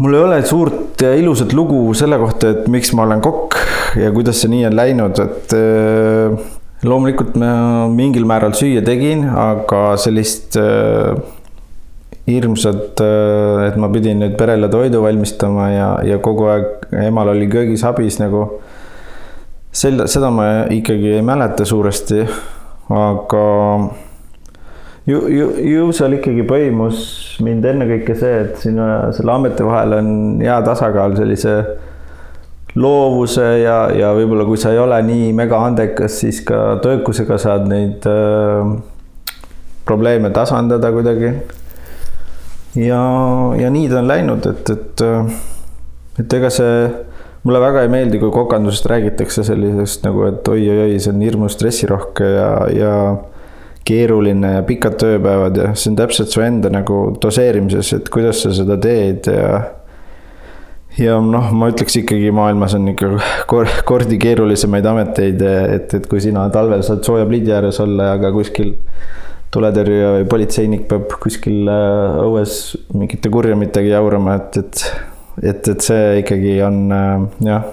mul 0.00 0.14
ei 0.14 0.22
ole 0.22 0.38
suurt 0.46 1.02
ja 1.02 1.14
ilusat 1.18 1.54
lugu 1.56 1.82
selle 1.98 2.18
kohta, 2.20 2.54
et 2.54 2.70
miks 2.70 2.92
ma 2.94 3.06
olen 3.06 3.22
kokk 3.24 3.58
ja 4.00 4.12
kuidas 4.14 4.42
see 4.42 4.52
nii 4.52 4.68
on 4.68 4.78
läinud, 4.78 5.20
et 5.24 5.54
äh, 5.56 6.48
loomulikult 6.86 7.36
ma 7.40 7.88
mingil 7.92 8.28
määral 8.28 8.54
süüa 8.56 8.84
tegin, 8.86 9.26
aga 9.28 9.96
sellist 10.00 10.58
äh, 10.60 11.16
hirmsat, 12.30 13.02
äh, 13.02 13.68
et 13.68 13.78
ma 13.80 13.90
pidin 13.92 14.22
nüüd 14.22 14.36
perele 14.38 14.70
toidu 14.72 15.02
valmistama 15.04 15.70
ja, 15.72 15.90
ja 16.06 16.20
kogu 16.22 16.50
aeg 16.52 16.90
emal 17.08 17.32
oli 17.34 17.48
köögis 17.50 17.84
abis 17.88 18.20
nagu 18.22 18.46
selle, 19.72 20.06
seda 20.10 20.30
ma 20.34 20.46
ikkagi 20.70 21.16
ei 21.18 21.26
mäleta 21.26 21.64
suuresti, 21.64 22.24
aga 22.90 23.44
ju, 25.06 25.20
ju, 25.28 25.50
ju 25.72 25.90
seal 25.94 26.16
ikkagi 26.18 26.44
põimus 26.48 27.04
mind 27.44 27.66
ennekõike 27.72 28.16
see, 28.18 28.40
et 28.44 28.58
sinna 28.62 29.10
selle 29.16 29.36
ameti 29.36 29.66
vahel 29.66 29.96
on 30.00 30.10
hea 30.42 30.58
tasakaal 30.66 31.14
sellise 31.18 31.54
loovuse 32.78 33.46
ja, 33.62 33.78
ja 33.94 34.12
võib-olla 34.14 34.46
kui 34.46 34.58
sa 34.60 34.74
ei 34.74 34.78
ole 34.78 35.00
nii 35.06 35.32
mega 35.34 35.58
andekas, 35.66 36.20
siis 36.22 36.42
ka 36.46 36.78
töökusega 36.82 37.38
saad 37.40 37.66
neid 37.70 38.06
äh, 38.10 38.74
probleeme 39.86 40.30
tasandada 40.34 40.92
kuidagi. 40.94 41.32
ja, 42.78 43.02
ja 43.58 43.70
nii 43.70 43.88
ta 43.90 44.02
on 44.02 44.10
läinud, 44.10 44.46
et, 44.46 44.70
et, 44.70 45.06
et 46.22 46.38
ega 46.38 46.50
see 46.54 46.74
mulle 47.44 47.60
väga 47.62 47.84
ei 47.86 47.90
meeldi, 47.92 48.20
kui 48.20 48.30
kokandusest 48.34 48.86
räägitakse 48.90 49.44
sellisest 49.46 50.04
nagu, 50.06 50.26
et 50.28 50.48
oi-oi-oi, 50.48 50.98
see 51.00 51.12
on 51.14 51.24
hirmus 51.24 51.56
stressirohke 51.56 52.30
ja, 52.34 52.50
ja 52.74 52.94
keeruline 53.88 54.54
ja 54.58 54.64
pikad 54.66 54.98
tööpäevad 55.00 55.56
ja 55.56 55.68
see 55.74 55.92
on 55.92 56.00
täpselt 56.00 56.32
su 56.34 56.44
enda 56.44 56.70
nagu 56.72 57.02
doseerimises, 57.22 57.94
et 57.96 58.10
kuidas 58.12 58.44
sa 58.44 58.52
seda 58.54 58.76
teed 58.80 59.30
ja 59.32 59.60
ja 60.98 61.16
noh, 61.22 61.52
ma 61.54 61.70
ütleks 61.70 62.00
ikkagi 62.02 62.32
maailmas 62.34 62.74
on 62.76 62.90
ikka 62.92 63.12
kordi 63.88 64.18
keerulisemaid 64.20 64.86
ameteid, 64.90 65.42
et, 65.78 65.94
et 65.96 66.08
kui 66.10 66.20
sina 66.22 66.48
talvel 66.52 66.82
saad 66.86 67.04
sooja 67.06 67.28
pliidi 67.30 67.54
ääres 67.54 67.78
olla, 67.82 68.12
aga 68.16 68.32
kuskil 68.34 68.74
tuletõrjuja 69.54 70.10
või 70.18 70.26
politseinik 70.30 70.84
peab 70.90 71.14
kuskil 71.22 71.70
äh, 71.70 72.18
õues 72.22 72.58
mingite 72.94 73.32
kurjamitega 73.32 73.96
jaurama, 73.96 74.36
et, 74.38 74.60
et 74.60 74.84
et, 75.42 75.68
et 75.68 75.84
see 75.84 76.20
ikkagi 76.20 76.58
on 76.64 76.80
äh, 76.92 77.22
jah, 77.46 77.64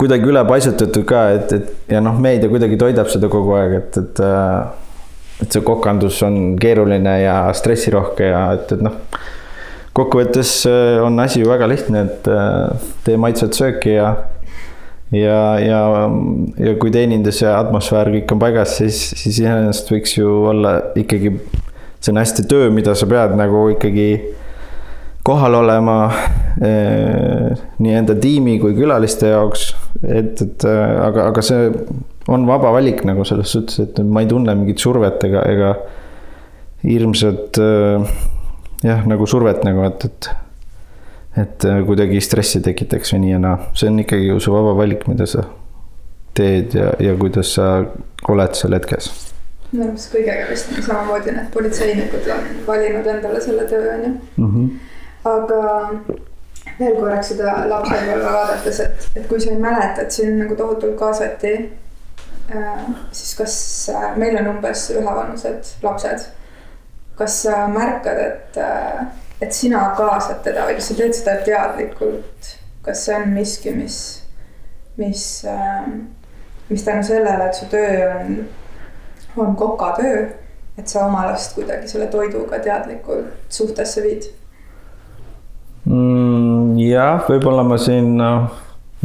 kuidagi 0.00 0.30
ülepaisutatud 0.32 1.04
ka, 1.08 1.26
et, 1.36 1.52
et 1.56 1.92
ja 1.92 2.00
noh, 2.04 2.16
meedia 2.22 2.50
kuidagi 2.52 2.78
toidab 2.80 3.10
seda 3.12 3.30
kogu 3.32 3.56
aeg, 3.58 3.76
et, 3.82 4.00
et 4.00 4.24
äh, 4.26 4.80
et 5.42 5.50
see 5.50 5.64
kokandus 5.66 6.20
on 6.22 6.54
keeruline 6.60 7.16
ja 7.24 7.36
stressirohke 7.56 8.28
ja 8.28 8.42
et, 8.54 8.76
et 8.76 8.84
noh, 8.84 9.00
kokkuvõttes 9.96 10.52
äh, 10.70 11.00
on 11.02 11.18
asi 11.20 11.42
ju 11.42 11.50
väga 11.50 11.68
lihtne, 11.68 12.06
et 12.06 12.30
tee 13.04 13.18
maitsvat 13.20 13.58
sööki 13.58 13.96
ja 13.96 14.12
ja, 15.12 15.58
ja, 15.60 15.80
ja 16.56 16.74
kui 16.80 16.92
teenindus 16.94 17.42
ja 17.42 17.58
atmosfäär 17.60 18.08
kõik 18.14 18.32
on 18.32 18.40
paigas, 18.40 18.78
siis, 18.78 19.00
siis 19.12 19.42
iseenesest 19.42 19.90
võiks 19.92 20.14
ju 20.16 20.30
olla 20.48 20.78
ikkagi, 20.96 21.34
see 22.00 22.14
on 22.14 22.20
hästi 22.22 22.46
töö, 22.48 22.70
mida 22.72 22.94
sa 22.96 23.08
pead 23.10 23.36
nagu 23.36 23.66
ikkagi 23.74 24.08
kohal 25.22 25.54
olema 25.54 25.96
eh, 26.62 27.62
nii 27.78 27.94
enda 28.00 28.16
tiimi 28.18 28.58
kui 28.62 28.74
külaliste 28.76 29.30
jaoks. 29.30 29.70
et, 30.02 30.42
et 30.42 30.66
eh, 30.66 30.84
aga, 31.06 31.28
aga 31.30 31.44
see 31.46 31.70
on 32.32 32.46
vaba 32.46 32.72
valik 32.74 33.02
nagu 33.06 33.24
selles 33.26 33.54
suhtes, 33.54 33.80
et 33.82 34.02
ma 34.06 34.22
ei 34.22 34.30
tunne 34.30 34.54
mingit 34.58 34.82
survet 34.82 35.22
ega, 35.28 35.44
ega 35.50 35.72
hirmsat 36.82 37.62
eh, 37.62 38.14
jah, 38.86 39.02
nagu 39.08 39.26
survet 39.30 39.62
nagu, 39.68 39.86
et, 39.90 40.08
et 40.10 40.32
et 41.32 41.64
kuidagi 41.86 42.18
stressi 42.20 42.60
tekitaks 42.60 43.14
või 43.14 43.22
nii 43.22 43.30
ja 43.30 43.38
naa, 43.40 43.70
see 43.72 43.88
on 43.88 44.02
ikkagi 44.02 44.26
ju 44.26 44.34
su 44.42 44.52
vaba 44.52 44.74
valik, 44.76 45.06
mida 45.08 45.24
sa 45.24 45.46
teed 46.36 46.74
ja, 46.76 46.90
ja 47.00 47.14
kuidas 47.16 47.54
sa 47.56 47.68
oled 48.28 48.58
seal 48.58 48.76
hetkes 48.76 49.08
minu 49.72 49.86
arust 49.86 50.12
kõigega 50.12 50.50
vist 50.50 50.74
samamoodi 50.84 51.32
need 51.32 51.48
politseinikud 51.54 52.28
on 52.34 52.50
valinud 52.66 53.08
endale 53.14 53.40
selle 53.40 53.64
töö, 53.70 53.86
on 53.94 54.04
ju. 54.04 54.10
-hmm 54.36 54.90
aga 55.24 55.62
veel 56.78 56.96
korraks 56.98 57.32
seda 57.32 57.54
lapsepõlve 57.70 58.32
vaadates, 58.34 58.80
et, 58.84 59.08
et 59.16 59.26
kui 59.30 59.40
sa 59.42 59.52
ei 59.52 59.60
mäleta, 59.60 60.04
et 60.04 60.14
sind 60.14 60.38
nagu 60.40 60.56
tohutult 60.58 60.96
kaasati 60.98 61.52
äh,, 62.52 62.86
siis 63.12 63.34
kas 63.38 63.56
äh, 63.92 64.08
meil 64.18 64.38
on 64.40 64.54
umbes 64.56 64.88
ühevanused 64.94 65.74
lapsed. 65.84 66.30
kas 67.18 67.42
sa 67.44 67.66
märkad, 67.70 68.18
et 68.18 68.58
äh,, 68.58 69.04
et 69.42 69.54
sina 69.54 69.84
kaasad 69.98 70.42
teda 70.46 70.66
või 70.68 70.78
kas 70.78 70.90
sa 70.90 70.98
teed 70.98 71.16
seda 71.18 71.38
teadlikult? 71.46 72.56
kas 72.82 73.04
see 73.06 73.14
on 73.14 73.30
miski, 73.36 73.70
mis, 73.76 73.96
mis 74.98 75.24
äh,, 75.46 75.88
mis 76.68 76.84
tänu 76.84 77.04
sellele, 77.06 77.48
et 77.48 77.58
su 77.58 77.68
töö 77.70 78.10
on, 78.16 78.38
on 79.36 79.56
kokatöö, 79.56 80.28
et 80.78 80.88
sa 80.88 81.06
oma 81.06 81.26
last 81.28 81.54
kuidagi 81.54 81.90
selle 81.90 82.08
toiduga 82.10 82.58
teadlikult 82.64 83.52
suhtesse 83.52 84.02
viid 84.02 84.30
mm,? 85.92 86.74
jah, 86.80 87.22
võib-olla 87.28 87.64
ma 87.66 87.78
siin 87.80 88.14
noh, 88.18 88.50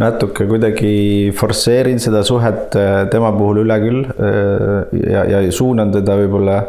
natuke 0.02 0.48
kuidagi 0.50 1.32
forsseerin 1.38 2.02
seda 2.02 2.24
suhet 2.28 2.76
äh, 2.78 3.06
tema 3.12 3.32
puhul 3.36 3.64
üle 3.66 3.80
küll 3.84 4.04
äh, 4.06 5.00
ja, 5.12 5.26
ja 5.28 5.42
suunan 5.52 5.94
teda 5.94 6.18
võib-olla 6.22 6.62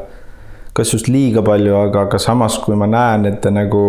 kas 0.78 0.94
just 0.94 1.08
liiga 1.10 1.42
palju, 1.42 1.74
aga, 1.74 2.06
aga 2.06 2.20
samas, 2.22 2.58
kui 2.62 2.76
ma 2.78 2.86
näen, 2.86 3.26
et 3.26 3.40
ta 3.42 3.50
nagu, 3.50 3.82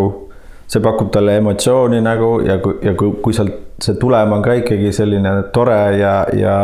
see 0.70 0.82
pakub 0.82 1.12
talle 1.14 1.36
emotsiooni 1.38 2.00
nagu 2.02 2.40
ja 2.46 2.58
kui, 2.64 2.80
ja 2.86 2.96
kui, 2.98 3.14
kui 3.24 3.36
sealt 3.36 3.66
see 3.80 3.96
tulem 4.02 4.34
on 4.36 4.42
ka 4.44 4.58
ikkagi 4.60 4.90
selline 4.92 5.32
tore 5.56 5.78
ja, 6.00 6.14
ja 6.36 6.56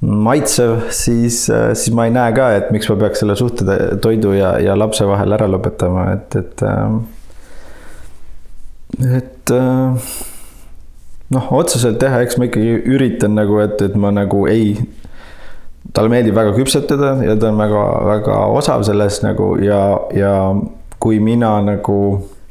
maitsev, 0.00 0.90
siis, 0.94 1.46
äh, 1.50 1.70
siis 1.78 1.94
ma 1.96 2.08
ei 2.08 2.14
näe 2.14 2.34
ka, 2.36 2.50
et 2.58 2.74
miks 2.74 2.90
ma 2.90 2.98
peaks 3.00 3.22
selle 3.24 3.38
suhte 3.38 3.78
toidu 4.02 4.34
ja, 4.36 4.56
ja 4.62 4.76
lapse 4.78 5.06
vahel 5.08 5.34
ära 5.38 5.48
lõpetama, 5.50 6.10
et, 6.18 6.36
et 6.42 6.66
et 8.96 9.52
äh, 9.52 10.08
noh, 11.34 11.50
otseselt 11.58 11.98
teha, 12.00 12.22
eks 12.24 12.38
ma 12.40 12.48
ikkagi 12.48 12.78
üritan 12.88 13.36
nagu, 13.36 13.60
et, 13.64 13.80
et 13.84 13.96
ma 14.00 14.12
nagu 14.14 14.46
ei, 14.50 14.72
talle 15.92 16.12
meeldib 16.12 16.36
väga 16.36 16.54
küpsetada 16.56 17.14
ja 17.24 17.36
ta 17.40 17.50
on 17.52 17.60
väga-väga 17.60 18.40
osav 18.58 18.84
selles 18.88 19.20
nagu 19.24 19.54
ja, 19.60 19.82
ja 20.16 20.32
kui 21.00 21.20
mina 21.22 21.54
nagu 21.64 21.98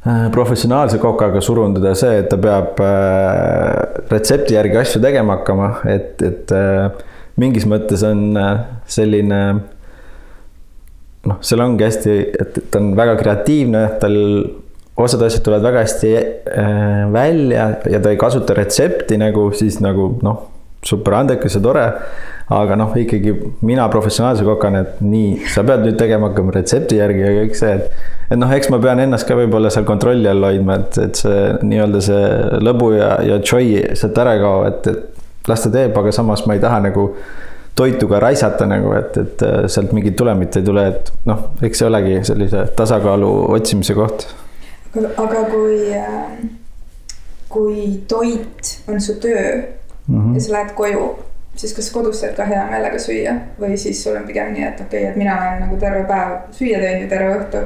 äh, 0.05 0.27
professionaalse 0.33 1.01
kokaga 1.01 1.41
surun 1.43 1.75
teda 1.77 1.95
see, 1.97 2.21
et 2.21 2.29
ta 2.31 2.39
peab 2.41 2.81
äh, 2.85 4.03
retsepti 4.13 4.57
järgi 4.57 4.81
asju 4.83 5.01
tegema 5.03 5.39
hakkama, 5.39 5.71
et, 5.89 6.21
et 6.21 6.53
mingis 7.37 7.65
mõttes 7.69 8.05
on 8.05 8.31
selline 8.89 9.41
noh, 11.27 11.41
seal 11.41 11.61
ongi 11.65 11.85
hästi, 11.85 12.15
et 12.39 12.61
ta 12.71 12.81
on 12.81 12.93
väga 12.97 13.17
kreatiivne, 13.19 13.83
tal 14.01 14.17
osad 14.97 15.21
asjad 15.21 15.43
tulevad 15.45 15.63
väga 15.63 15.79
hästi 15.85 16.13
äh, 16.17 17.13
välja 17.13 17.71
ja 17.89 17.99
ta 17.99 18.09
ei 18.09 18.17
kasuta 18.17 18.53
retsepti 18.57 19.17
nagu 19.17 19.51
siis 19.53 19.79
nagu 19.83 20.09
noh, 20.25 20.47
super 20.85 21.13
andekas 21.13 21.55
ja 21.55 21.61
tore. 21.61 21.85
aga 22.47 22.77
noh, 22.79 22.93
ikkagi 22.95 23.33
mina 23.67 23.89
professionaalse 23.91 24.45
kokana, 24.47 24.85
et 24.85 25.01
nii, 25.03 25.49
sa 25.51 25.65
pead 25.67 25.81
nüüd 25.83 25.97
tegema 25.99 26.29
hakkama 26.29 26.53
retsepti 26.55 26.95
järgi 26.95 27.25
ja 27.25 27.33
kõik 27.41 27.57
see, 27.59 27.73
et. 27.75 28.05
et 28.31 28.39
noh, 28.39 28.53
eks 28.55 28.69
ma 28.71 28.79
pean 28.79 29.01
ennast 29.03 29.27
ka 29.27 29.35
võib-olla 29.35 29.67
seal 29.73 29.83
kontrolli 29.89 30.29
all 30.31 30.47
hoidma, 30.47 30.77
et, 30.79 30.95
et 31.09 31.19
see 31.19 31.41
nii-öelda 31.67 32.03
see 32.07 32.31
lõbu 32.63 32.93
ja, 32.95 33.11
ja 33.27 33.41
joy 33.43 33.83
sealt 33.99 34.23
ära 34.23 34.37
ei 34.37 34.45
kao, 34.45 34.63
et, 34.69 34.87
et 34.87 35.51
las 35.51 35.65
ta 35.65 35.73
teeb, 35.75 35.99
aga 35.99 36.15
samas 36.15 36.45
ma 36.47 36.55
ei 36.55 36.63
taha 36.63 36.79
nagu 36.87 37.09
toitu 37.75 38.07
ka 38.07 38.23
raisata 38.23 38.65
nagu, 38.71 38.95
et, 38.95 39.19
et 39.19 39.47
sealt 39.67 39.91
mingit 39.91 40.15
tulemit 40.15 40.55
ei 40.55 40.71
tule, 40.71 40.87
et 40.95 41.11
noh, 41.27 41.49
eks 41.67 41.83
see 41.83 41.91
olegi 41.91 42.21
sellise 42.31 42.63
tasakaalu 42.79 43.33
otsimise 43.59 43.99
koht 43.99 44.29
aga 44.95 45.43
kui, 45.51 45.93
äh, 45.93 46.31
kui 47.49 48.03
toit 48.07 48.73
on 48.87 49.01
su 49.01 49.13
töö 49.13 49.61
mm 50.07 50.21
-hmm. 50.21 50.33
ja 50.33 50.41
sa 50.41 50.53
lähed 50.53 50.73
koju, 50.75 51.15
siis 51.55 51.73
kas 51.73 51.91
kodus 51.91 52.19
saad 52.21 52.35
ka 52.35 52.45
hea 52.45 52.65
meelega 52.69 52.99
süüa 52.99 53.35
või 53.59 53.77
siis 53.77 54.03
sul 54.03 54.15
on 54.15 54.27
pigem 54.27 54.53
nii, 54.53 54.63
et 54.63 54.81
okei 54.81 54.99
okay,, 54.99 55.11
et 55.11 55.15
mina 55.15 55.37
olen 55.37 55.61
nagu 55.61 55.77
terve 55.77 56.03
päev 56.03 56.37
süüa 56.51 56.79
teinud 56.79 57.01
ja 57.01 57.09
terve 57.09 57.37
õhtu, 57.39 57.57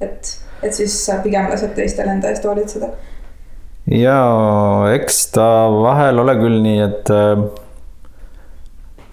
et, 0.00 0.36
et 0.62 0.74
siis 0.74 1.06
sa 1.06 1.18
pigem 1.22 1.48
lased 1.50 1.74
teistel 1.74 2.08
enda 2.08 2.28
eest 2.28 2.44
hoolitseda? 2.44 2.88
ja 3.86 4.20
eks 4.94 5.26
ta 5.30 5.48
vahel 5.82 6.18
ole 6.18 6.34
küll 6.34 6.62
nii, 6.62 6.80
et 6.80 7.10
äh, 7.10 7.44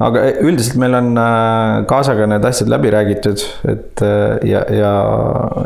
aga 0.03 0.23
üldiselt 0.45 0.77
meil 0.81 0.93
on 0.97 1.09
äh, 1.17 1.81
kaasaga 1.89 2.27
need 2.29 2.45
asjad 2.45 2.69
läbi 2.69 2.91
räägitud, 2.93 3.41
et 3.71 4.03
äh, 4.05 4.37
ja, 4.45 4.61
ja 4.73 4.91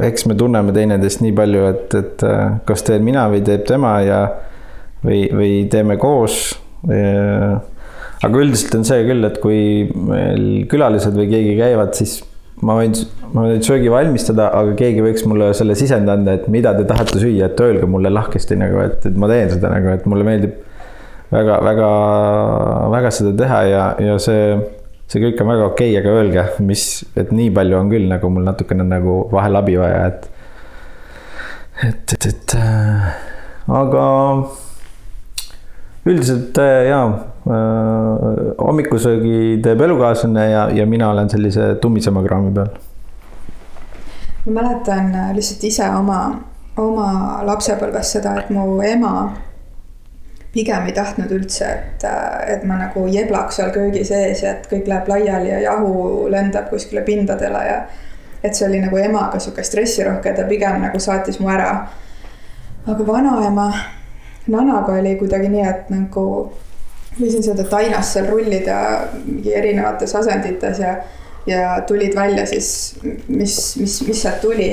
eks 0.08 0.26
me 0.30 0.38
tunneme 0.40 0.76
teineteist 0.76 1.24
nii 1.26 1.36
palju, 1.36 1.66
et, 1.74 1.96
et 2.00 2.26
äh, 2.28 2.58
kas 2.68 2.86
teen 2.88 3.04
mina 3.08 3.28
või 3.32 3.44
teeb 3.48 3.66
tema 3.68 3.98
ja 4.06 4.24
või, 5.04 5.26
või 5.36 5.54
teeme 5.72 5.98
koos. 6.02 6.42
aga 8.22 8.40
üldiselt 8.42 8.74
on 8.78 8.86
see 8.88 9.04
küll, 9.06 9.26
et 9.28 9.38
kui 9.42 9.62
meil 9.94 10.66
külalised 10.70 11.14
või 11.18 11.28
keegi 11.30 11.58
käivad, 11.60 11.92
siis 11.98 12.20
ma 12.66 12.78
võin, 12.78 12.96
ma 13.34 13.46
võin 13.50 13.62
söögi 13.66 13.92
valmistada, 13.92 14.48
aga 14.58 14.74
keegi 14.80 15.04
võiks 15.06 15.26
mulle 15.30 15.52
selle 15.58 15.76
sisendi 15.78 16.10
anda, 16.14 16.38
et 16.38 16.48
mida 16.54 16.74
te 16.78 16.86
tahate 16.90 17.20
süüa, 17.22 17.50
et 17.50 17.64
öelge 17.66 17.90
mulle 17.90 18.10
lahkesti 18.14 18.58
nagu, 18.58 18.80
et, 18.86 19.06
et 19.10 19.18
ma 19.18 19.30
teen 19.30 19.52
seda 19.54 19.74
nagu, 19.74 19.92
et 19.94 20.08
mulle 20.10 20.26
meeldib 20.28 20.58
väga, 21.32 21.62
väga, 21.64 21.90
väga 22.92 23.12
seda 23.16 23.34
teha 23.44 23.62
ja, 23.70 23.84
ja 24.04 24.18
see, 24.20 24.56
see 25.12 25.24
kõik 25.24 25.44
on 25.44 25.52
väga 25.54 25.70
okei 25.70 25.94
okay,, 25.94 26.02
aga 26.02 26.16
öelge, 26.20 26.46
mis, 26.68 26.86
et 27.16 27.32
nii 27.36 27.52
palju 27.56 27.80
on 27.80 27.92
küll 27.94 28.10
nagu 28.12 28.32
mul 28.34 28.48
natukene 28.48 28.86
nagu 28.88 29.24
vahel 29.32 29.60
abi 29.62 29.78
vaja, 29.80 30.06
et 30.12 30.30
et, 31.88 32.14
et, 32.14 32.26
et 32.28 32.56
äh, 32.60 33.12
aga 33.72 34.06
üldiselt 36.06 36.58
äh, 36.62 36.90
jaa 36.90 37.08
äh,, 37.08 38.52
hommikusöögi 38.60 39.60
teeb 39.64 39.82
elukaaslane 39.88 40.46
ja, 40.52 40.68
ja 40.76 40.86
mina 40.86 41.10
olen 41.14 41.30
sellise 41.30 41.76
tummisema 41.82 42.24
kraami 42.26 42.52
peal. 42.54 42.76
ma 44.46 44.58
mäletan 44.60 45.16
lihtsalt 45.38 45.64
ise 45.64 45.88
oma, 45.96 46.20
oma 46.78 47.08
lapsepõlvest 47.48 48.20
seda, 48.20 48.36
et 48.42 48.52
mu 48.54 48.82
ema 48.86 49.32
pigem 50.54 50.86
ei 50.90 50.94
tahtnud 50.96 51.32
üldse, 51.32 51.68
et, 51.72 52.04
äh, 52.04 52.56
et 52.56 52.64
ma 52.68 52.78
nagu 52.82 53.06
jeblaks 53.08 53.60
seal 53.60 53.72
köögi 53.76 54.04
sees 54.08 54.44
ja 54.44 54.56
et 54.56 54.68
kõik 54.72 54.90
läheb 54.92 55.08
laiali 55.08 55.52
ja 55.54 55.60
jahu 55.70 56.28
lendab 56.32 56.70
kuskile 56.70 57.06
pindadele 57.08 57.62
ja 57.68 57.78
et 58.44 58.58
see 58.58 58.68
oli 58.68 58.82
nagu 58.82 58.98
emaga 58.98 59.40
sihuke 59.40 59.64
stressirohke, 59.64 60.34
ta 60.36 60.48
pigem 60.50 60.82
nagu 60.82 61.00
saatis 61.00 61.40
mu 61.40 61.50
ära. 61.50 61.88
aga 62.88 63.08
vanaema, 63.08 63.68
nanaga 64.48 64.98
oli 65.00 65.16
kuidagi 65.16 65.50
nii, 65.54 65.66
et 65.70 65.90
nagu 65.94 66.26
võisin 67.20 67.44
seda 67.46 67.64
tainast 67.70 68.16
seal 68.16 68.30
rullida 68.32 68.78
mingi 69.26 69.54
erinevates 69.54 70.16
asendites 70.16 70.80
ja, 70.82 70.96
ja 71.46 71.76
tulid 71.88 72.16
välja 72.16 72.46
siis, 72.50 72.98
mis, 73.28 73.58
mis, 73.78 74.02
mis 74.08 74.22
sealt 74.22 74.42
tuli. 74.42 74.72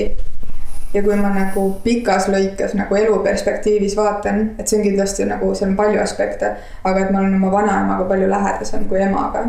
Ja 0.95 1.03
kui 1.03 1.17
ma 1.17 1.33
nagu 1.35 1.65
pikas 1.85 2.29
lõikes 2.33 2.75
nagu 2.79 2.97
elu 2.97 3.19
perspektiivis 3.25 3.97
vaatan, 3.97 4.55
et 4.59 4.69
see 4.69 4.79
on 4.81 4.87
kindlasti 4.87 5.27
nagu, 5.29 5.51
seal 5.55 5.73
on 5.73 5.77
palju 5.77 6.01
aspekte, 6.03 6.55
aga 6.85 7.05
et 7.05 7.13
ma 7.13 7.23
olen 7.23 7.37
oma 7.41 7.53
vanaemaga 7.53 8.09
palju 8.09 8.31
lähedasem 8.31 8.89
kui 8.89 9.03
emaga. 9.05 9.45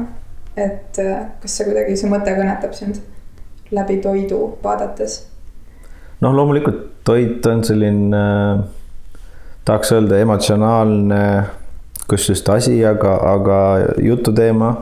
et 0.60 0.98
kas 1.42 1.56
see 1.56 1.70
kuidagi, 1.70 1.96
see 1.96 2.12
mõte 2.12 2.36
kõnetab 2.36 2.76
sind? 2.76 3.00
läbi 3.72 4.00
toidu 4.04 4.58
vaadates? 4.64 5.22
noh, 6.22 6.36
loomulikult 6.36 7.04
toit 7.08 7.46
on 7.46 7.64
selline, 7.64 8.24
tahaks 9.66 9.94
öelda 9.96 10.20
emotsionaalne, 10.20 11.24
kus 12.10 12.30
just 12.30 12.50
asi, 12.50 12.86
aga, 12.86 13.16
aga 13.34 13.60
jututeema. 14.04 14.74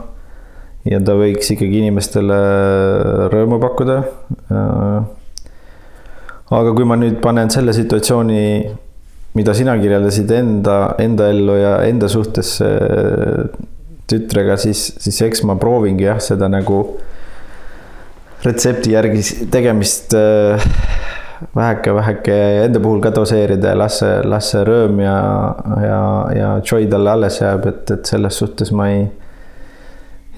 ja 0.88 1.00
ta 1.04 1.14
võiks 1.18 1.52
ikkagi 1.54 1.82
inimestele 1.84 2.40
rõõmu 3.32 3.60
pakkuda. 3.62 4.02
Aga 6.50 6.72
kui 6.76 6.86
ma 6.88 6.96
nüüd 6.96 7.18
panen 7.24 7.50
selle 7.52 7.74
situatsiooni, 7.76 8.42
mida 9.36 9.54
sina 9.54 9.74
kirjeldasid 9.78 10.30
enda, 10.32 10.78
enda 11.02 11.28
ellu 11.32 11.58
ja 11.60 11.74
enda 11.86 12.08
suhtes 12.08 12.56
tütrega, 14.08 14.56
siis, 14.56 14.88
siis 15.02 15.20
eks 15.26 15.44
ma 15.44 15.58
proovingi 15.60 16.06
jah, 16.06 16.20
seda 16.22 16.48
nagu 16.50 16.80
retsepti 18.44 18.94
järgi 18.94 19.48
tegemist 19.52 20.14
äh, 20.16 20.68
enda 22.64 22.80
puhul 22.80 23.00
ka 23.02 23.12
doseerida 23.14 23.74
ja 23.74 23.78
las 23.78 24.00
see, 24.00 24.14
las 24.26 24.50
see 24.52 24.64
rõõm 24.66 25.02
ja, 25.02 25.18
ja, 25.84 26.00
ja 26.34 26.48
joy 26.62 26.88
talle 26.90 27.12
alles 27.12 27.40
jääb, 27.42 27.66
et, 27.70 27.90
et 27.94 28.10
selles 28.10 28.38
suhtes 28.40 28.72
ma 28.72 28.88
ei, 28.94 29.04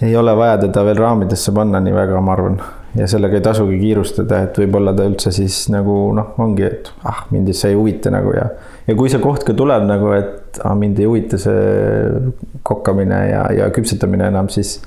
ei 0.02 0.16
ole 0.16 0.34
vaja 0.36 0.58
teda 0.66 0.84
veel 0.84 1.00
raamidesse 1.00 1.54
panna 1.56 1.80
nii 1.80 1.96
väga, 1.96 2.20
ma 2.24 2.36
arvan. 2.36 2.60
Ja 2.98 3.06
sellega 3.10 3.38
ei 3.38 3.44
tasugi 3.44 3.78
kiirustada, 3.80 4.44
et 4.46 4.58
võib-olla 4.58 4.94
ta 4.96 5.06
üldse 5.06 5.32
siis 5.34 5.62
nagu 5.70 5.96
noh, 6.16 6.32
ongi, 6.42 6.66
et 6.66 6.90
ah, 7.06 7.24
mind 7.30 7.52
see 7.54 7.72
ei 7.72 7.78
huvita 7.78 8.10
nagu 8.12 8.32
ja, 8.34 8.48
ja 8.88 8.96
kui 8.98 9.12
see 9.12 9.22
koht 9.22 9.44
ka 9.46 9.54
tuleb 9.56 9.86
nagu, 9.86 10.10
et 10.16 10.58
ah, 10.64 10.74
mind 10.78 10.98
ei 10.98 11.06
huvita 11.06 11.38
see 11.40 12.24
kokkamine 12.66 13.20
ja, 13.30 13.44
ja 13.54 13.70
küpsetamine 13.74 14.30
enam, 14.32 14.50
siis 14.50 14.78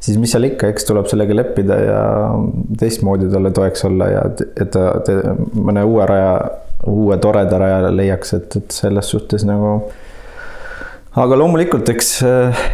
siis 0.00 0.16
mis 0.16 0.32
seal 0.32 0.48
ikka, 0.48 0.70
eks 0.72 0.86
tuleb 0.88 1.08
sellega 1.10 1.36
leppida 1.36 1.76
ja 1.84 2.02
teistmoodi 2.80 3.28
talle 3.32 3.52
toeks 3.56 3.84
olla 3.88 4.08
ja 4.08 4.22
et 4.32 4.70
ta, 4.72 4.94
ta 5.04 5.34
mõne 5.36 5.84
uue 5.84 6.06
raja, 6.08 6.30
uue 6.88 7.18
toreda 7.20 7.58
raja 7.60 7.90
leiaks, 7.92 8.32
et, 8.38 8.56
et 8.62 8.78
selles 8.80 9.12
suhtes 9.12 9.44
nagu. 9.48 9.80
Aga 11.18 11.36
loomulikult, 11.40 11.88
eks, 11.90 12.10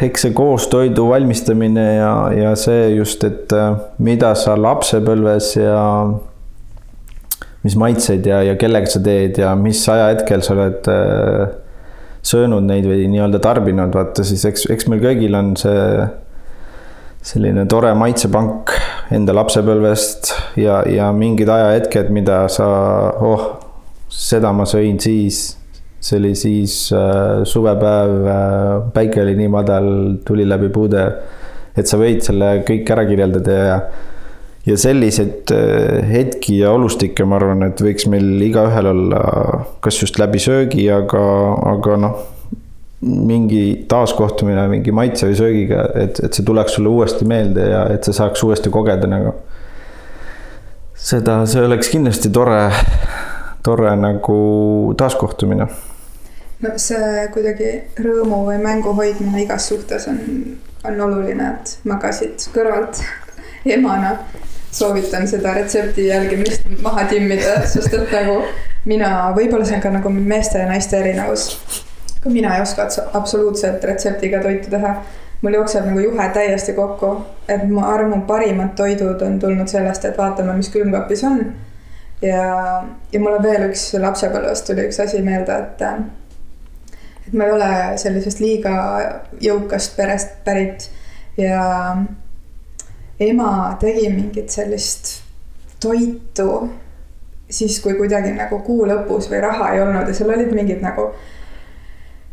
eks 0.05 0.27
see 0.27 0.35
koostoidu 0.37 1.07
valmistamine 1.09 1.87
ja, 1.97 2.15
ja 2.37 2.55
see 2.61 2.91
just, 2.97 3.25
et 3.25 3.53
mida 4.03 4.35
sa 4.37 4.57
lapsepõlves 4.61 5.55
ja 5.57 5.83
mis 7.67 7.77
maitseid 7.81 8.27
ja, 8.29 8.43
ja 8.47 8.57
kellega 8.61 8.91
sa 8.91 9.01
teed 9.03 9.41
ja 9.41 9.55
mis 9.59 9.81
ajahetkel 9.91 10.45
sa 10.45 10.55
oled 10.55 10.91
äh, 10.93 11.49
söönud 12.27 12.67
neid 12.67 12.87
või 12.89 13.07
nii-öelda 13.11 13.41
tarbinud, 13.43 13.95
vaata 13.95 14.25
siis 14.27 14.45
eks, 14.49 14.67
eks 14.73 14.89
meil 14.91 15.03
kõigil 15.03 15.35
on 15.39 15.55
see 15.59 16.07
selline 17.27 17.65
tore 17.71 17.91
maitsepank 17.99 18.71
enda 19.15 19.35
lapsepõlvest 19.35 20.33
ja, 20.63 20.81
ja 20.91 21.11
mingid 21.15 21.51
ajahetked, 21.51 22.11
mida 22.15 22.45
sa, 22.53 22.67
oh, 23.19 23.47
seda 24.13 24.53
ma 24.55 24.67
sõin 24.69 25.01
siis. 25.03 25.57
See 26.01 26.19
oli 26.21 26.35
siis 26.39 26.75
äh, 26.95 27.43
suvepäev 27.49 28.29
äh,, 28.31 28.93
päike 28.95 29.23
oli 29.23 29.37
nii 29.39 29.49
madal, 29.53 29.89
tuli 30.27 30.47
läbi 30.49 30.69
puude. 30.73 31.07
et 31.77 31.89
sa 31.89 31.99
võid 32.01 32.23
selle 32.25 32.63
kõik 32.69 32.89
ära 32.93 33.05
kirjeldada 33.09 33.57
ja, 33.57 33.81
ja 34.67 34.77
selliseid 34.81 35.53
äh, 35.57 36.07
hetki 36.09 36.61
ja 36.63 36.73
olustikke, 36.77 37.25
ma 37.25 37.41
arvan, 37.41 37.67
et 37.69 37.83
võiks 37.83 38.09
meil 38.13 38.41
igaühel 38.47 38.93
olla, 38.93 39.21
kas 39.85 40.01
just 40.03 40.19
läbi 40.23 40.41
söögi, 40.43 40.89
aga, 40.93 41.27
aga 41.75 42.01
noh 42.05 42.25
mingi 43.07 43.85
taaskohtumine 43.89 44.63
mingi 44.73 44.93
maitse 44.95 45.29
või 45.29 45.37
söögiga, 45.37 45.85
et, 46.01 46.21
et 46.25 46.37
see 46.37 46.47
tuleks 46.47 46.79
sulle 46.79 46.89
uuesti 46.91 47.27
meelde 47.29 47.69
ja 47.69 47.83
et 47.93 48.07
sa 48.09 48.15
saaks 48.17 48.43
uuesti 48.47 48.73
kogeda 48.73 49.09
nagu. 49.11 49.35
seda, 50.97 51.43
see 51.47 51.63
oleks 51.63 51.91
kindlasti 51.93 52.33
tore, 52.33 52.71
tore 53.67 53.93
nagu 53.99 54.39
taaskohtumine. 54.99 55.69
no 56.63 56.75
see 56.81 57.27
kuidagi 57.35 57.73
rõõmu 58.01 58.45
või 58.49 58.59
mängu 58.63 58.95
hoidmine 58.97 59.43
igas 59.45 59.69
suhtes 59.73 60.09
on, 60.13 60.21
on 60.85 61.01
oluline, 61.09 61.53
et 61.55 61.79
magasid 61.85 62.49
kõrvalt 62.55 63.03
emana 63.79 64.17
soovitan 64.71 65.29
seda 65.29 65.55
retsepti 65.57 66.07
jälgimist 66.09 66.71
maha 66.83 67.05
timmida, 67.11 67.59
sest 67.67 67.95
et 67.95 68.15
nagu 68.15 68.41
mina, 68.85 69.11
võib-olla 69.37 69.67
see 69.69 69.81
on 69.81 69.85
ka 69.85 69.93
nagu 69.99 70.13
meeste 70.17 70.63
ja 70.63 70.71
naiste 70.71 70.99
erinevus 71.01 71.51
ka 72.27 72.33
mina 72.33 72.57
ei 72.57 72.63
oska 72.63 72.89
absoluutselt 73.13 73.85
retseptiga 73.85 74.43
toitu 74.43 74.71
teha. 74.71 74.97
mul 75.43 75.53
jookseb 75.53 75.85
nagu 75.87 76.01
juhe 76.01 76.29
täiesti 76.35 76.73
kokku, 76.73 77.11
et 77.49 77.69
ma 77.69 77.83
arvan, 77.93 78.23
parimad 78.23 78.73
toidud 78.77 79.23
on 79.23 79.39
tulnud 79.39 79.69
sellest, 79.69 80.05
et 80.05 80.19
vaatame, 80.19 80.55
mis 80.57 80.71
külmkapis 80.73 81.25
on. 81.29 81.43
Ja, 82.23 82.45
ja 83.13 83.21
mul 83.21 83.39
on 83.39 83.43
veel 83.45 83.69
üks 83.71 83.89
lapsepõlvest 84.01 84.69
tuli 84.69 84.87
üks 84.89 85.01
asi 85.03 85.23
meelde, 85.25 85.57
et 85.57 85.83
et 87.27 87.35
ma 87.35 87.47
ei 87.49 87.55
ole 87.57 87.71
sellisest 87.99 88.41
liiga 88.41 88.75
jõukast 89.43 89.97
perest 89.99 90.39
pärit 90.47 90.89
ja 91.37 91.97
ema 93.21 93.53
tegi 93.81 94.09
mingit 94.13 94.53
sellist 94.53 95.17
toitu 95.83 96.51
siis, 97.51 97.81
kui 97.81 97.95
kuidagi 97.99 98.33
nagu 98.37 98.61
kuu 98.67 98.87
lõpus 98.89 99.31
või 99.31 99.41
raha 99.45 99.73
ei 99.75 99.83
olnud 99.83 100.09
ja 100.09 100.15
seal 100.17 100.33
olid 100.35 100.53
mingid 100.55 100.83
nagu 100.85 101.11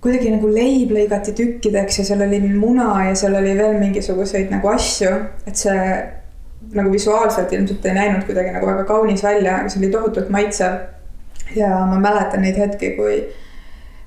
kuidagi 0.04 0.34
nagu 0.34 0.50
leib 0.52 0.92
lõigati 0.92 1.34
tükkideks 1.38 2.02
ja 2.02 2.06
seal 2.08 2.26
oli 2.26 2.42
muna 2.48 3.06
ja 3.08 3.16
seal 3.16 3.36
oli 3.40 3.54
veel 3.58 3.78
mingisuguseid 3.80 4.52
nagu 4.52 4.68
asju, 4.74 5.14
et 5.48 5.60
see 5.60 5.86
nagu 6.74 6.92
visuaalselt 6.92 7.54
ilmselt 7.54 7.86
ei 7.86 7.94
näinud 7.94 8.26
kuidagi 8.28 8.52
nagu 8.56 8.68
väga 8.68 8.84
kaunis 8.90 9.24
välja, 9.24 9.58
aga 9.62 9.70
see 9.70 9.84
oli 9.84 9.92
tohutult 9.94 10.30
maitsev. 10.30 10.78
ja 11.56 11.70
ma 11.86 12.00
mäletan 12.00 12.42
neid 12.42 12.58
hetki, 12.58 12.94
kui, 12.98 13.18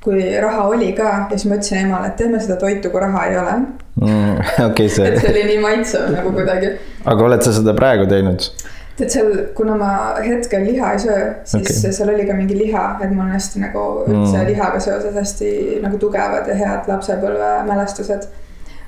kui 0.04 0.22
raha 0.40 0.64
oli 0.68 0.92
ka 0.92 1.10
ja 1.30 1.36
siis 1.36 1.46
ma 1.50 1.58
ütlesin 1.58 1.82
emale, 1.84 2.10
et 2.10 2.16
teeme 2.16 2.40
seda 2.40 2.56
toitu, 2.60 2.90
kui 2.90 3.00
raha 3.00 3.26
ei 3.26 3.38
ole 3.38 3.58
mm,. 3.58 4.40
Okay, 4.70 4.88
see. 4.88 5.06
et 5.06 5.20
see 5.20 5.34
oli 5.34 5.44
nii 5.52 5.60
maitsev 5.62 6.08
nagu 6.14 6.32
kuidagi. 6.32 6.72
aga 7.04 7.28
oled 7.28 7.46
sa 7.46 7.52
seda 7.60 7.74
praegu 7.76 8.08
teinud? 8.10 8.48
tead 8.96 9.12
seal, 9.12 9.30
kuna 9.56 9.76
ma 9.76 9.90
hetkel 10.24 10.64
liha 10.64 10.94
ei 10.94 11.00
söö, 11.02 11.28
siis 11.44 11.68
okay. 11.68 11.92
seal 11.92 12.10
oli 12.14 12.24
ka 12.28 12.36
mingi 12.36 12.56
liha, 12.58 12.86
et 13.04 13.12
mul 13.12 13.26
on 13.26 13.34
hästi 13.34 13.60
nagu 13.66 13.84
üldse 14.06 14.38
mm. 14.38 14.48
lihaga 14.48 14.80
seoses 14.80 15.14
hästi 15.14 15.50
nagu 15.82 16.00
tugevad 16.00 16.48
ja 16.48 16.56
head 16.56 16.88
lapsepõlvemälestused. 16.90 18.28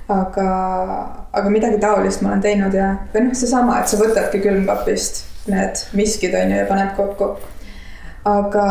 Aga, 0.08 0.48
aga 1.32 1.50
midagi 1.52 1.78
taolist 1.82 2.22
ma 2.24 2.32
olen 2.32 2.42
teinud 2.44 2.74
ja, 2.74 2.94
või 3.12 3.26
noh, 3.26 3.36
seesama, 3.36 3.80
et 3.82 3.90
sa 3.90 4.00
võtadki 4.00 4.40
külmkapist 4.44 5.24
need 5.48 5.84
miskid 5.96 6.34
on 6.36 6.52
ju 6.52 6.58
ja 6.60 6.66
paned 6.68 6.94
kokku. 6.96 7.30
aga 8.28 8.64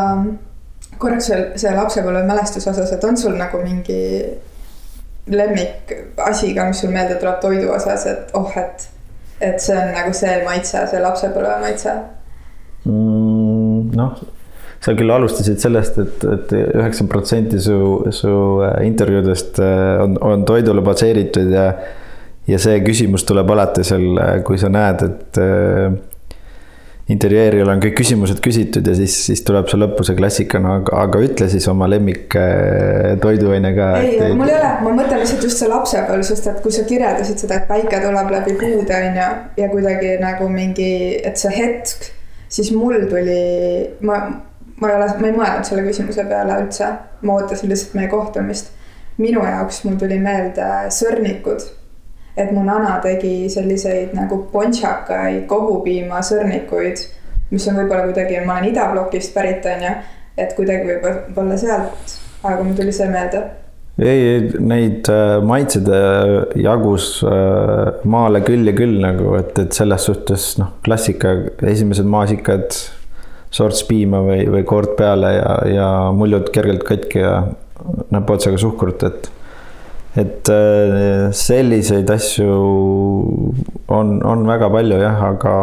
korraks 1.01 1.29
veel 1.31 1.45
see 1.61 1.73
lapsepõlvemälestuse 1.75 2.69
osas, 2.71 2.91
et 2.93 3.03
on 3.05 3.17
sul 3.17 3.37
nagu 3.37 3.61
mingi 3.61 4.01
lemmikasi 5.27 6.53
ka, 6.55 6.67
mis 6.69 6.81
sul 6.81 6.93
meelde 6.93 7.17
tuleb 7.19 7.41
toidu 7.43 7.71
osas, 7.75 8.05
et 8.09 8.33
oh, 8.37 8.51
et, 8.57 8.87
et 9.41 9.61
see 9.61 9.77
on 9.77 9.93
nagu 9.93 10.13
see 10.15 10.39
maitse, 10.45 10.85
see 10.89 11.03
lapsepõlve 11.03 11.59
maitse 11.61 11.93
mm,? 12.85 13.93
noh, 13.97 14.17
sa 14.83 14.93
küll 14.97 15.11
alustasid 15.11 15.61
sellest, 15.61 15.97
et, 16.01 16.25
et 16.25 16.51
üheksakümmend 16.57 17.11
protsenti 17.11 17.61
su, 17.61 17.77
su 18.13 18.33
äh, 18.65 18.83
intervjuudest 18.87 19.61
äh, 19.63 20.03
on, 20.03 20.19
on 20.21 20.45
toidule 20.47 20.83
baseeritud 20.85 21.53
ja 21.53 21.71
ja 22.47 22.59
see 22.61 22.77
küsimus 22.79 23.25
tuleb 23.27 23.49
alati 23.51 23.83
seal, 23.87 24.13
äh, 24.21 24.37
kui 24.47 24.59
sa 24.61 24.69
näed, 24.71 25.03
et 25.03 25.39
äh, 25.43 25.97
interjööril 27.11 27.67
on 27.71 27.81
kõik 27.83 27.97
küsimused 28.01 28.39
küsitud 28.43 28.87
ja 28.87 28.93
siis, 28.95 29.15
siis 29.29 29.43
tuleb 29.47 29.67
see 29.71 29.79
lõppu 29.79 30.03
see 30.07 30.15
klassikana, 30.15 30.77
aga, 30.81 31.03
aga 31.05 31.21
ütle 31.23 31.47
siis 31.51 31.67
oma 31.71 31.87
lemmik 31.91 32.35
toiduaine 33.23 33.71
ka. 33.75 33.87
ei, 34.03 34.33
mul 34.35 34.51
ei 34.51 34.57
ole, 34.57 34.71
ma 34.83 34.95
mõtlen 34.99 35.23
lihtsalt 35.23 35.47
just 35.47 35.63
see 35.63 35.71
lapsepõlv, 35.71 36.25
sest 36.27 36.49
et 36.51 36.59
kui 36.63 36.75
sa 36.75 36.83
kirjeldasid 36.87 37.43
seda, 37.43 37.61
et 37.61 37.71
päike 37.71 38.01
tuleb 38.03 38.33
läbi 38.35 38.57
puude, 38.59 38.99
on 38.99 39.21
ju, 39.21 39.29
ja 39.63 39.71
kuidagi 39.71 40.17
nagu 40.23 40.51
mingi, 40.51 40.91
et 41.23 41.39
see 41.39 41.55
hetk, 41.55 42.11
siis 42.51 42.73
mul 42.75 43.07
tuli, 43.07 43.39
ma, 44.07 44.19
ma 44.81 44.89
ei 44.89 44.95
ole, 44.95 45.07
ma 45.19 45.27
ei 45.27 45.35
mõelnud 45.35 45.67
selle 45.67 45.83
küsimuse 45.87 46.25
peale 46.29 46.59
üldse, 46.63 46.91
ma 47.25 47.37
ootasin 47.37 47.71
lihtsalt 47.71 47.97
meie 47.97 48.11
kohtumist. 48.11 48.73
minu 49.17 49.41
jaoks 49.41 49.81
mul 49.83 49.95
tuli 49.97 50.19
meelde 50.21 50.65
sõrnikud. 50.93 51.63
Et 52.37 52.51
mu 52.53 52.61
nana 52.63 52.99
tegi 53.01 53.49
selliseid 53.49 54.11
nagu 54.13 54.43
pontšakaid 54.51 55.47
kohupiima 55.49 56.21
sõrnikuid, 56.21 57.01
mis 57.49 57.65
on 57.67 57.79
võib-olla 57.79 58.03
kuidagi, 58.05 58.43
ma 58.45 58.59
olen 58.59 58.69
idablokist 58.69 59.33
pärit, 59.33 59.65
on 59.65 59.85
ju, 59.87 59.93
et 60.37 60.53
kuidagi 60.53 60.99
võib-olla 61.01 61.57
sealt, 61.57 62.13
aga 62.43 62.61
mul 62.61 62.77
tuli 62.77 62.93
see 62.93 63.09
meelde. 63.09 63.41
Ei, 63.97 64.19
ei, 64.21 64.41
neid 64.61 65.09
äh, 65.09 65.39
maitsede 65.41 65.99
jagus 66.61 67.23
äh, 67.25 68.03
maale 68.05 68.43
küll 68.45 68.69
ja 68.69 68.75
küll 68.77 68.99
nagu, 69.01 69.31
et, 69.39 69.57
et 69.57 69.73
selles 69.73 70.05
suhtes 70.05 70.51
noh, 70.61 70.75
klassika, 70.85 71.33
esimesed 71.65 72.05
maasikad, 72.05 72.77
sorts 73.53 73.83
piima 73.87 74.19
või, 74.25 74.43
või 74.51 74.65
kord 74.67 74.95
peale 74.99 75.33
ja, 75.37 75.55
ja 75.71 75.87
muljud 76.15 76.51
kergelt 76.53 76.83
katki 76.87 77.23
ja 77.23 77.33
näpuotsaga 78.11 78.59
suhkrut, 78.59 79.03
et 79.07 79.31
et 80.17 80.49
äh, 80.49 81.29
selliseid 81.35 82.09
asju 82.09 82.53
on, 83.93 84.15
on 84.25 84.47
väga 84.49 84.69
palju 84.73 84.97
jah, 84.97 85.19
aga 85.29 85.53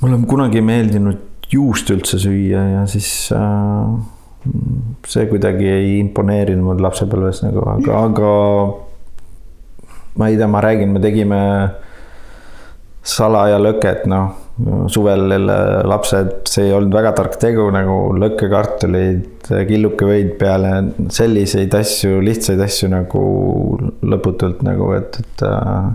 mulle 0.00 0.18
on 0.18 0.24
kunagi 0.26 0.62
meeldinud 0.64 1.46
juust 1.52 1.90
üldse 1.94 2.18
süüa 2.18 2.64
ja 2.72 2.82
siis 2.90 3.30
äh, 3.36 3.92
see 5.06 5.28
kuidagi 5.30 5.70
ei 5.70 5.94
imponeerinud 6.00 6.66
mul 6.66 6.82
lapsepõlves 6.82 7.44
nagu, 7.46 7.62
aga, 7.76 8.02
aga 8.08 8.32
ma 10.18 10.28
ei 10.28 10.36
tea, 10.40 10.50
ma 10.50 10.64
räägin, 10.64 10.90
me 10.96 11.02
tegime 11.04 11.40
salajalöket, 13.06 14.04
noh 14.10 14.47
suvel 14.90 15.30
jälle 15.30 15.56
lapsed, 15.86 16.32
see 16.50 16.66
ei 16.66 16.72
olnud 16.74 16.94
väga 16.94 17.12
tark 17.14 17.36
tegu 17.38 17.68
nagu 17.74 17.98
lõkkekartulid, 18.18 19.46
killukevõid 19.68 20.32
peale, 20.40 20.72
selliseid 21.14 21.74
asju, 21.78 22.18
lihtsaid 22.24 22.62
asju 22.64 22.90
nagu 22.92 23.22
lõputult 24.02 24.64
nagu, 24.66 24.92
et, 24.98 25.20
et. 25.22 25.46
Äh, 25.46 25.88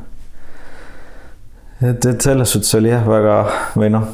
et, 1.83 2.05
et 2.07 2.23
selles 2.23 2.53
suhtes 2.55 2.71
oli 2.79 2.93
jah, 2.93 3.03
väga 3.03 3.37
või 3.75 3.89
noh, 3.91 4.07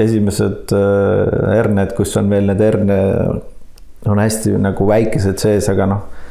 esimesed 0.00 0.72
äh, 0.72 1.50
herned, 1.58 1.92
kus 1.98 2.16
on 2.16 2.32
veel 2.32 2.48
need 2.48 2.64
herne, 2.64 2.98
on 4.08 4.20
hästi 4.20 4.56
nagu 4.60 4.88
väikesed 4.88 5.40
sees, 5.42 5.68
aga 5.72 5.90
noh 5.90 6.23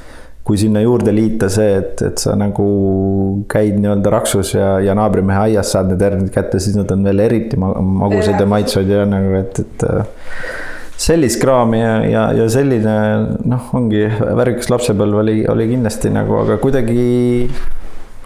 kui 0.43 0.59
sinna 0.59 0.81
juurde 0.83 1.13
liita 1.15 1.47
see, 1.51 1.77
et, 1.79 2.01
et 2.03 2.19
sa 2.19 2.33
nagu 2.35 2.65
käid 3.51 3.77
nii-öelda 3.79 4.11
raksus 4.11 4.51
ja, 4.57 4.75
ja 4.83 4.95
naabrimehe 4.97 5.39
aias 5.47 5.71
saad 5.71 5.93
need 5.93 6.03
herned 6.03 6.33
kätte, 6.35 6.59
siis 6.63 6.75
nad 6.75 6.91
on 6.91 7.05
veel 7.07 7.23
eriti 7.23 7.59
magusad 7.59 8.35
ja 8.35 8.47
maitsvad 8.51 8.91
ja 8.91 9.05
nagu, 9.07 9.37
et, 9.39 9.61
et 9.63 9.85
äh, 9.87 10.03
sellist 10.99 11.39
kraami 11.41 11.79
ja, 11.79 11.93
ja, 12.11 12.25
ja 12.41 12.49
selline 12.51 12.97
noh, 13.47 13.71
ongi 13.79 14.03
värvikas 14.11 14.69
lapsepõlv 14.73 15.23
oli, 15.23 15.39
oli 15.47 15.71
kindlasti 15.71 16.11
nagu, 16.11 16.41
aga 16.43 16.59
kuidagi 16.59 17.07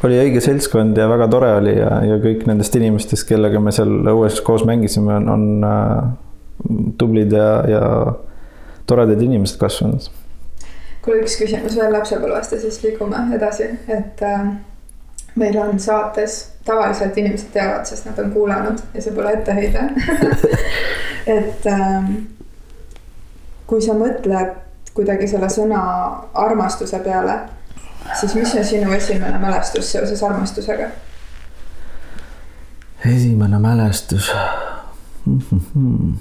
oli 0.05 0.21
õige 0.25 0.41
seltskond 0.41 0.97
ja 0.97 1.07
väga 1.09 1.29
tore 1.29 1.53
oli 1.61 1.77
ja, 1.77 1.99
ja 2.05 2.17
kõik 2.21 2.47
nendest 2.49 2.75
inimestest, 2.77 3.29
kellega 3.29 3.61
me 3.61 3.73
seal 3.73 3.93
õues 4.09 4.41
koos 4.45 4.65
mängisime, 4.65 5.19
on, 5.21 5.29
on 5.37 5.67
äh, 5.69 6.87
tublid 6.97 7.33
ja, 7.33 7.51
ja 7.69 7.83
toredad 8.89 9.21
inimesed 9.21 9.61
kasvanud 9.61 10.09
kuule, 11.07 11.23
üks 11.23 11.37
küsimus 11.39 11.75
veel 11.79 11.93
lapsepõlvest 11.95 12.55
ja 12.55 12.61
siis 12.61 12.81
liigume 12.83 13.21
edasi, 13.35 13.69
et 13.87 14.23
äh, 14.27 14.47
meil 15.39 15.57
on 15.61 15.79
saates, 15.79 16.39
tavaliselt 16.67 17.17
inimesed 17.17 17.53
teavad, 17.55 17.87
sest 17.87 18.09
nad 18.09 18.19
on 18.19 18.31
kuulanud 18.35 18.81
ja 18.93 19.03
see 19.03 19.15
pole 19.15 19.31
etteheide 19.37 19.85
et 21.37 21.67
äh, 21.71 22.09
kui 23.67 23.83
sa 23.83 23.95
mõtled 23.95 24.55
kuidagi 24.97 25.29
selle 25.29 25.47
sõna 25.53 25.79
armastuse 26.33 26.99
peale, 27.05 27.39
siis 28.19 28.35
mis 28.35 28.55
on 28.57 28.65
sinu 28.65 28.91
esimene 28.97 29.39
mälestus 29.39 29.91
seoses 29.95 30.23
armastusega? 30.23 30.91
esimene 33.07 33.59
mälestus 33.63 34.31
mm. 35.25 35.41
-hmm 35.51 36.15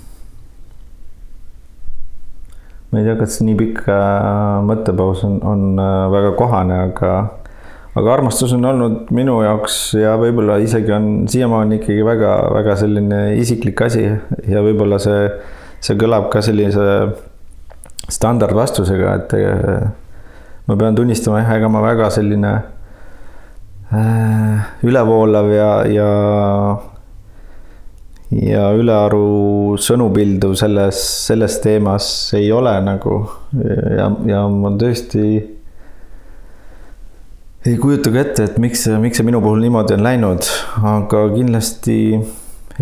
ma 2.96 3.02
ei 3.02 3.08
tea, 3.10 3.16
kas 3.20 3.42
nii 3.44 3.56
pikk 3.58 3.88
äh, 3.92 4.62
mõttepaus 4.64 5.20
on, 5.28 5.34
on 5.44 5.64
äh, 5.76 6.06
väga 6.14 6.30
kohane, 6.38 6.78
aga, 6.86 7.10
aga 7.92 8.12
armastus 8.14 8.54
on 8.56 8.64
olnud 8.64 9.10
minu 9.12 9.34
jaoks 9.44 9.76
ja 10.00 10.14
võib-olla 10.16 10.56
isegi 10.64 10.94
on 10.96 11.10
siiamaani 11.28 11.76
ikkagi 11.76 12.06
väga-väga 12.06 12.78
selline 12.80 13.20
isiklik 13.36 13.82
asi 13.84 14.06
ja 14.06 14.64
võib-olla 14.64 14.96
see, 15.02 15.28
see 15.84 15.98
kõlab 16.00 16.30
ka 16.32 16.40
sellise 16.46 16.86
standardvastusega, 18.08 19.12
et 19.20 19.36
äh, 19.42 19.92
ma 20.64 20.80
pean 20.80 20.96
tunnistama 20.96 21.44
jah, 21.44 21.52
ega 21.58 21.68
ma 21.68 21.84
väga 21.84 22.08
selline 22.16 22.56
ülevoolav 24.82 25.52
ja, 25.52 25.70
ja 25.86 26.06
ja 28.34 28.70
ülearu 28.74 29.76
sõnupilduv 29.78 30.56
selles, 30.58 31.02
selles 31.28 31.60
teemas 31.62 32.08
ei 32.34 32.48
ole 32.52 32.72
nagu 32.82 33.20
ja, 33.54 34.08
ja 34.26 34.40
ma 34.50 34.72
tõesti 34.78 35.26
ei 37.66 37.76
kujuta 37.82 38.12
ka 38.14 38.22
ette, 38.22 38.46
et 38.46 38.58
miks 38.62 38.84
see, 38.86 38.98
miks 39.02 39.18
see 39.18 39.26
minu 39.26 39.40
puhul 39.42 39.62
niimoodi 39.62 39.96
on 39.96 40.04
läinud, 40.06 40.48
aga 40.86 41.22
kindlasti 41.32 41.98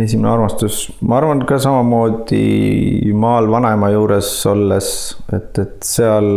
esimene 0.00 0.28
armastus, 0.32 0.88
ma 1.06 1.20
arvan 1.20 1.44
ka 1.48 1.56
samamoodi 1.62 3.12
maal 3.16 3.48
vanaema 3.52 3.92
juures 3.94 4.30
olles, 4.50 4.88
et, 5.32 5.60
et 5.62 5.86
seal 5.86 6.34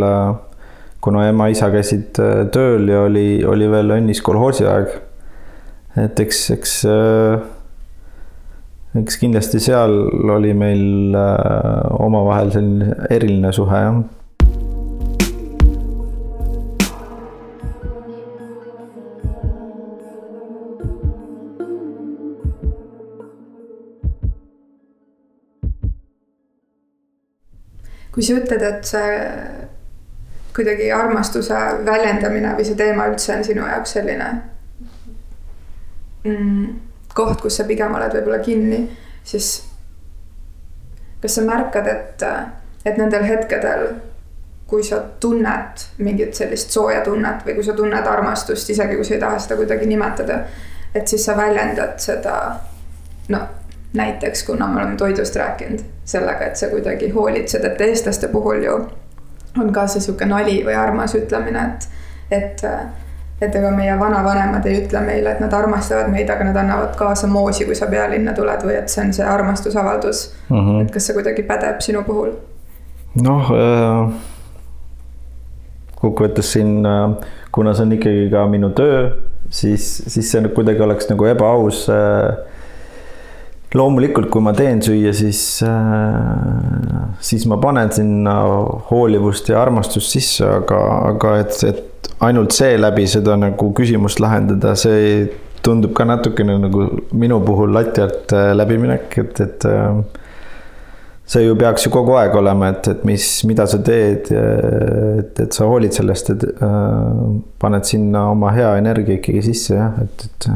kuna 1.03 1.27
ema-isa 1.31 1.71
käisid 1.73 2.19
tööl 2.53 2.87
ja 2.91 3.03
oli, 3.07 3.27
oli 3.47 3.67
veel 3.71 3.97
õnnis 3.97 4.23
kolhoosi 4.23 4.67
aeg. 4.67 4.95
et 5.97 6.19
eks, 6.19 6.41
eks 6.55 6.73
eks 9.01 9.17
kindlasti 9.21 9.59
seal 9.61 9.93
oli 10.33 10.53
meil 10.57 11.15
äh, 11.15 12.03
omavahel 12.05 12.51
selline 12.51 12.95
eriline 13.09 13.53
suhe, 13.53 13.81
jah. 13.87 14.03
kui 28.17 28.25
sa 28.25 28.33
ütled, 28.33 28.63
et 28.65 28.87
see 28.89 29.17
kuidagi 30.57 30.87
armastuse 30.89 31.57
väljendamine 31.85 32.55
või 32.57 32.65
see 32.65 32.79
teema 32.79 33.05
üldse 33.11 33.35
on 33.35 33.45
sinu 33.45 33.67
jaoks 33.67 33.93
selline 33.93 34.29
mm 36.25 36.87
koht, 37.17 37.41
kus 37.41 37.57
sa 37.59 37.65
pigem 37.67 37.95
oled 37.97 38.13
võib-olla 38.13 38.39
kinni, 38.45 38.83
siis 39.25 39.49
kas 41.21 41.39
sa 41.39 41.45
märkad, 41.47 41.89
et, 41.89 42.23
et 42.85 42.97
nendel 43.01 43.25
hetkedel, 43.25 43.87
kui 44.67 44.83
sa 44.83 44.99
tunned 45.19 45.83
mingit 46.03 46.35
sellist 46.35 46.73
sooja 46.75 47.01
tunnet 47.05 47.45
või 47.45 47.55
kui 47.57 47.65
sa 47.65 47.75
tunned 47.75 48.07
armastust, 48.07 48.69
isegi 48.69 48.97
kui 48.99 49.07
sa 49.07 49.15
ei 49.15 49.21
taha 49.21 49.39
seda 49.39 49.55
kuidagi 49.59 49.87
nimetada, 49.87 50.41
et 50.95 51.07
siis 51.07 51.23
sa 51.25 51.37
väljendad 51.37 51.95
seda 52.03 52.35
no 53.31 53.41
näiteks, 53.97 54.43
kuna 54.43 54.67
me 54.67 54.81
oleme 54.81 54.95
toidust 54.99 55.35
rääkinud, 55.35 55.83
sellega, 56.05 56.51
et 56.51 56.59
sa 56.59 56.67
kuidagi 56.67 57.09
hoolitsed, 57.15 57.63
et 57.65 57.81
eestlaste 57.81 58.27
puhul 58.27 58.63
ju 58.63 58.77
on 59.57 59.73
ka 59.73 59.87
see 59.87 60.03
sihuke 60.03 60.27
nali 60.27 60.59
või 60.67 60.75
armas 60.77 61.15
ütlemine, 61.17 61.63
et, 61.71 61.87
et 62.31 62.65
et 63.41 63.55
ega 63.55 63.71
meie 63.71 63.99
vanavanemad 63.99 64.65
ei 64.65 64.79
ütle 64.81 65.01
meile, 65.05 65.35
et 65.35 65.41
nad 65.43 65.53
armastavad 65.53 66.09
meid, 66.09 66.29
aga 66.33 66.47
nad 66.47 66.57
annavad 66.57 66.95
kaasa 66.97 67.27
moosi, 67.29 67.65
kui 67.65 67.75
sa 67.77 67.89
pealinna 67.91 68.33
tuled 68.37 68.65
või 68.65 68.79
et 68.79 68.89
see 68.89 69.03
on 69.05 69.13
see 69.13 69.25
armastusavaldus 69.25 70.23
mm. 70.49 70.57
-hmm. 70.57 70.81
et 70.81 70.91
kas 70.93 71.07
see 71.07 71.17
kuidagi 71.17 71.43
pädeb 71.43 71.83
sinu 71.85 72.03
puhul? 72.07 72.33
noh 73.21 73.53
äh,, 73.53 74.09
kokkuvõttes 76.01 76.51
siin, 76.53 76.85
kuna 77.51 77.73
see 77.73 77.85
on 77.85 77.95
ikkagi 77.97 78.29
ka 78.33 78.45
minu 78.49 78.69
töö, 78.77 79.09
siis, 79.49 79.87
siis 80.07 80.31
see 80.31 80.53
kuidagi 80.55 80.81
oleks 80.85 81.09
nagu 81.09 81.25
ebaaus 81.25 81.87
äh, 81.89 82.37
loomulikult, 83.75 84.29
kui 84.31 84.41
ma 84.41 84.53
teen 84.57 84.81
süüa, 84.81 85.13
siis, 85.13 85.41
äh, 85.65 87.09
siis 87.19 87.45
ma 87.49 87.57
panen 87.61 87.91
sinna 87.91 88.37
hoolivust 88.91 89.49
ja 89.49 89.61
armastust 89.61 90.13
sisse, 90.13 90.45
aga, 90.45 90.81
aga 91.11 91.37
et, 91.43 91.57
et 91.67 91.96
ainult 92.19 92.55
seeläbi 92.55 93.07
seda 93.09 93.37
nagu 93.39 93.71
küsimust 93.77 94.21
lahendada, 94.23 94.75
see 94.79 95.27
tundub 95.65 95.93
ka 95.97 96.05
natukene 96.07 96.57
nagu 96.61 96.87
minu 97.11 97.41
puhul 97.45 97.73
lati 97.75 98.03
alt 98.05 98.33
äh, 98.33 98.53
läbiminek, 98.55 99.17
et, 99.23 99.41
et 99.43 99.67
äh, 99.67 99.99
see 101.27 101.43
ju 101.43 101.57
peaks 101.59 101.85
ju 101.85 101.91
kogu 101.91 102.15
aeg 102.19 102.35
olema, 102.39 102.71
et, 102.73 102.87
et 102.93 103.03
mis, 103.07 103.27
mida 103.49 103.67
sa 103.67 103.81
teed, 103.83 104.31
et, 104.31 105.43
et 105.43 105.53
sa 105.53 105.67
hoolid 105.67 105.95
sellest, 105.95 106.33
et 106.35 106.47
äh, 106.55 107.21
paned 107.59 107.89
sinna 107.89 108.29
oma 108.31 108.55
hea 108.55 108.73
energia 108.79 109.19
ikkagi 109.19 109.45
sisse 109.51 109.75
jah, 109.75 110.01
et, 110.05 110.27
et 110.29 110.51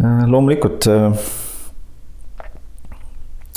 Äh, 0.00 0.26
loomulikult 0.26 0.86
äh, 0.86 1.12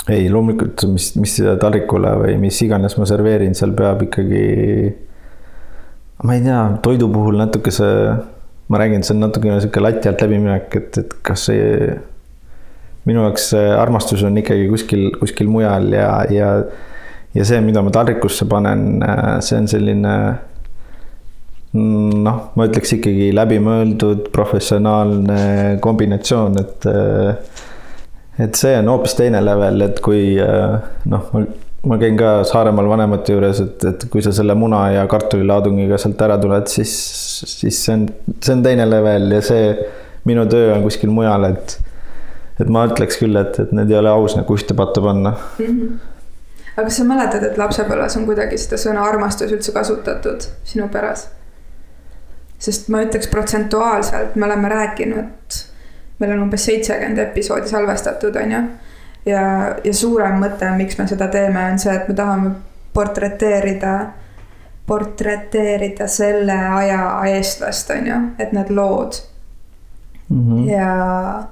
ei, 0.08 0.28
loomulikult, 0.28 0.82
mis, 0.90 1.12
mis 1.14 1.36
taldrikule 1.38 2.16
või 2.18 2.34
mis 2.42 2.58
iganes 2.66 2.96
ma 2.98 3.06
serveerin, 3.06 3.54
seal 3.54 3.76
peab 3.78 4.02
ikkagi. 4.08 4.42
Ma 6.22 6.36
ei 6.36 6.44
tea, 6.44 6.60
toidu 6.82 7.08
puhul 7.12 7.38
natuke 7.40 7.72
see, 7.74 8.14
ma 8.70 8.78
räägin, 8.80 9.02
see 9.02 9.16
on 9.16 9.24
natukene 9.26 9.58
sihuke 9.62 9.82
lati 9.82 10.10
alt 10.10 10.22
läbiminek, 10.22 10.76
et, 10.78 10.98
et 11.02 11.18
kas 11.26 11.48
see. 11.50 11.98
minu 13.02 13.24
jaoks 13.24 13.48
see 13.50 13.70
armastus 13.74 14.22
on 14.22 14.36
ikkagi 14.38 14.68
kuskil, 14.70 15.08
kuskil 15.18 15.48
mujal 15.50 15.88
ja, 15.90 16.10
ja, 16.30 16.50
ja 17.34 17.46
see, 17.48 17.58
mida 17.66 17.82
ma 17.82 17.90
taldrikusse 17.90 18.46
panen, 18.50 19.02
see 19.42 19.58
on 19.58 19.66
selline 19.70 20.14
noh, 21.72 22.38
ma 22.54 22.68
ütleks 22.68 22.94
ikkagi 22.98 23.32
läbimõeldud 23.34 24.28
professionaalne 24.34 25.42
kombinatsioon, 25.82 26.62
et. 26.62 26.88
et 28.42 28.56
see 28.56 28.76
on 28.78 28.88
hoopis 28.88 29.16
teine 29.18 29.42
level, 29.44 29.82
et 29.88 29.98
kui 30.04 30.36
noh, 30.38 31.26
ma, 31.34 31.42
ma 31.86 31.98
käin 31.98 32.16
ka 32.18 32.34
Saaremaal 32.46 32.88
vanemate 32.88 33.34
juures, 33.34 33.60
et, 33.64 33.86
et 33.88 34.04
kui 34.10 34.22
sa 34.22 34.32
selle 34.34 34.54
muna 34.58 34.84
ja 34.94 35.06
kartulilaadungiga 35.10 35.98
sealt 35.98 36.20
ära 36.22 36.38
tuled, 36.42 36.68
siis, 36.70 36.92
siis 37.56 37.80
see 37.86 37.96
on, 37.96 38.06
see 38.38 38.54
on 38.54 38.62
teine 38.62 38.86
level 38.90 39.34
ja 39.34 39.42
see 39.44 39.72
minu 40.28 40.46
töö 40.50 40.70
on 40.76 40.86
kuskil 40.86 41.10
mujal, 41.10 41.48
et. 41.50 41.76
et 42.62 42.70
ma 42.70 42.86
ütleks 42.86 43.18
küll, 43.18 43.34
et, 43.40 43.58
et 43.58 43.74
need 43.74 43.90
ei 43.90 43.98
ole 43.98 44.10
aus 44.12 44.36
nagu 44.38 44.54
ühte 44.54 44.76
patta 44.78 45.02
panna 45.02 45.34
mm. 45.34 45.66
-hmm 45.66 46.08
aga 46.76 46.86
kas 46.88 46.96
sa 46.96 47.04
mäletad, 47.04 47.42
et 47.44 47.58
lapsepõlves 47.60 48.16
on 48.16 48.26
kuidagi 48.28 48.58
seda 48.60 48.78
sõna 48.80 49.04
armastus 49.04 49.52
üldse 49.52 49.74
kasutatud 49.74 50.46
sinu 50.64 50.88
peres? 50.92 51.26
sest 52.62 52.88
ma 52.94 53.00
ütleks 53.02 53.26
protsentuaalselt, 53.26 54.36
me 54.38 54.46
oleme 54.46 54.68
rääkinud, 54.70 55.56
meil 56.22 56.34
on 56.36 56.44
umbes 56.44 56.62
seitsekümmend 56.68 57.18
episoodi 57.18 57.66
salvestatud, 57.68 58.36
on 58.38 58.52
ju. 58.54 58.60
Ja, 59.26 59.76
ja 59.84 59.94
suurem 59.94 60.40
mõte, 60.42 60.68
miks 60.76 60.98
me 60.98 61.06
seda 61.10 61.28
teeme, 61.28 61.64
on 61.72 61.78
see, 61.78 61.94
et 61.94 62.08
me 62.08 62.14
tahame 62.14 62.50
portreteerida, 62.92 63.94
portreteerida 64.86 66.08
selle 66.08 66.58
aja 66.82 67.00
eestlast, 67.30 67.90
on 67.90 68.06
ju, 68.06 68.20
et 68.38 68.52
need 68.52 68.70
lood 68.70 69.16
mm. 70.28 70.44
-hmm. 70.48 70.68
ja, 70.70 71.42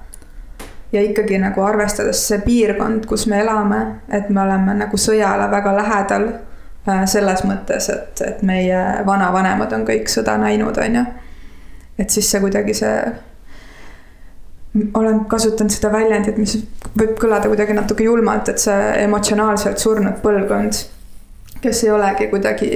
ja 0.92 1.02
ikkagi 1.02 1.38
nagu 1.38 1.62
arvestades 1.62 2.28
see 2.28 2.38
piirkond, 2.38 3.06
kus 3.06 3.26
me 3.26 3.40
elame, 3.40 3.86
et 4.08 4.30
me 4.30 4.42
oleme 4.42 4.74
nagu 4.74 4.96
sõjale 4.96 5.50
väga 5.50 5.76
lähedal 5.76 6.30
Äh, 6.88 7.02
selles 7.04 7.42
mõttes, 7.44 7.90
et, 7.92 8.20
et 8.24 8.38
meie 8.46 8.78
vanavanemad 9.04 9.72
on 9.76 9.82
kõik 9.84 10.08
sõda 10.08 10.38
näinud, 10.40 10.78
on 10.80 10.94
ju. 10.96 11.02
et 12.00 12.10
siis 12.10 12.30
see 12.30 12.40
kuidagi 12.40 12.72
see, 12.74 12.94
olen 14.94 15.24
kasutanud 15.30 15.72
seda 15.74 15.90
väljendit, 15.92 16.38
mis 16.38 16.56
võib 16.98 17.16
kõlada 17.18 17.50
kuidagi 17.50 17.74
natuke 17.74 18.06
julmalt, 18.06 18.48
et 18.48 18.62
see 18.62 18.90
emotsionaalselt 19.04 19.82
surnud 19.82 20.20
põlvkond, 20.22 20.82
kes 21.60 21.84
ei 21.84 21.90
olegi 21.94 22.28
kuidagi 22.30 22.70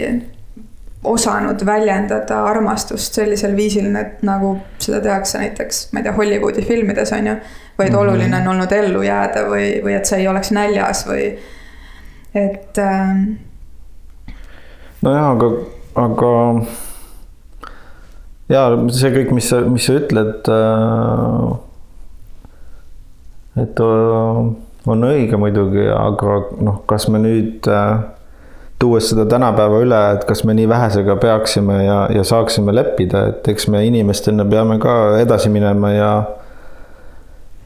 osanud 1.05 1.67
väljendada 1.67 2.41
armastust 2.49 3.15
sellisel 3.15 3.57
viisil, 3.57 3.91
et 4.01 4.23
nagu 4.25 4.57
seda 4.81 5.03
tehakse 5.05 5.39
näiteks, 5.39 5.89
ma 5.93 6.01
ei 6.01 6.07
tea, 6.07 6.15
Hollywoodi 6.17 6.65
filmides 6.65 7.13
on 7.13 7.27
ju. 7.27 7.37
vaid 7.79 7.91
mm 7.91 7.97
-hmm. 7.97 8.01
oluline 8.01 8.37
on 8.37 8.49
olnud 8.49 8.73
ellu 8.73 9.03
jääda 9.03 9.41
või, 9.51 9.83
või 9.85 9.97
et 9.97 10.07
sa 10.07 10.17
ei 10.17 10.29
oleks 10.29 10.51
näljas 10.51 11.07
või 11.07 11.39
et 12.35 12.79
äh, 12.79 13.17
nojah, 15.03 15.31
aga, 15.31 15.51
aga 15.95 16.31
ja 18.49 18.65
see 18.89 19.11
kõik, 19.11 19.31
mis 19.31 19.49
sa, 19.49 19.61
mis 19.61 19.87
sa 19.87 19.93
ütled 19.93 20.49
äh,. 20.49 21.64
Et 23.61 23.81
äh, 23.81 24.43
on 24.87 25.07
õige 25.09 25.39
muidugi, 25.41 25.87
aga 25.89 26.39
noh, 26.65 26.83
kas 26.91 27.09
me 27.13 27.21
nüüd 27.23 27.69
äh, 27.71 28.03
tuues 28.83 29.09
seda 29.11 29.25
tänapäeva 29.31 29.81
üle, 29.85 30.01
et 30.17 30.25
kas 30.29 30.45
me 30.45 30.57
nii 30.57 30.69
vähesega 30.69 31.17
peaksime 31.23 31.79
ja, 31.85 31.99
ja 32.13 32.25
saaksime 32.27 32.75
leppida, 32.75 33.29
et 33.31 33.49
eks 33.55 33.69
me 33.73 33.85
inimestena 33.87 34.47
peame 34.49 34.79
ka 34.83 35.19
edasi 35.23 35.53
minema 35.53 35.93
ja 35.95 36.15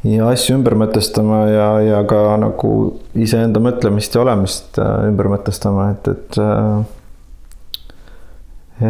ja 0.06 0.28
asju 0.30 0.54
ümber 0.54 0.76
mõtestama 0.78 1.40
ja, 1.50 1.68
ja 1.82 2.02
ka 2.06 2.36
nagu 2.38 2.70
iseenda 3.18 3.60
mõtlemist 3.60 4.14
ja 4.14 4.22
olemist 4.22 4.78
äh, 4.78 5.08
ümber 5.10 5.32
mõtestama, 5.32 5.90
et, 5.96 6.12
et 6.14 6.38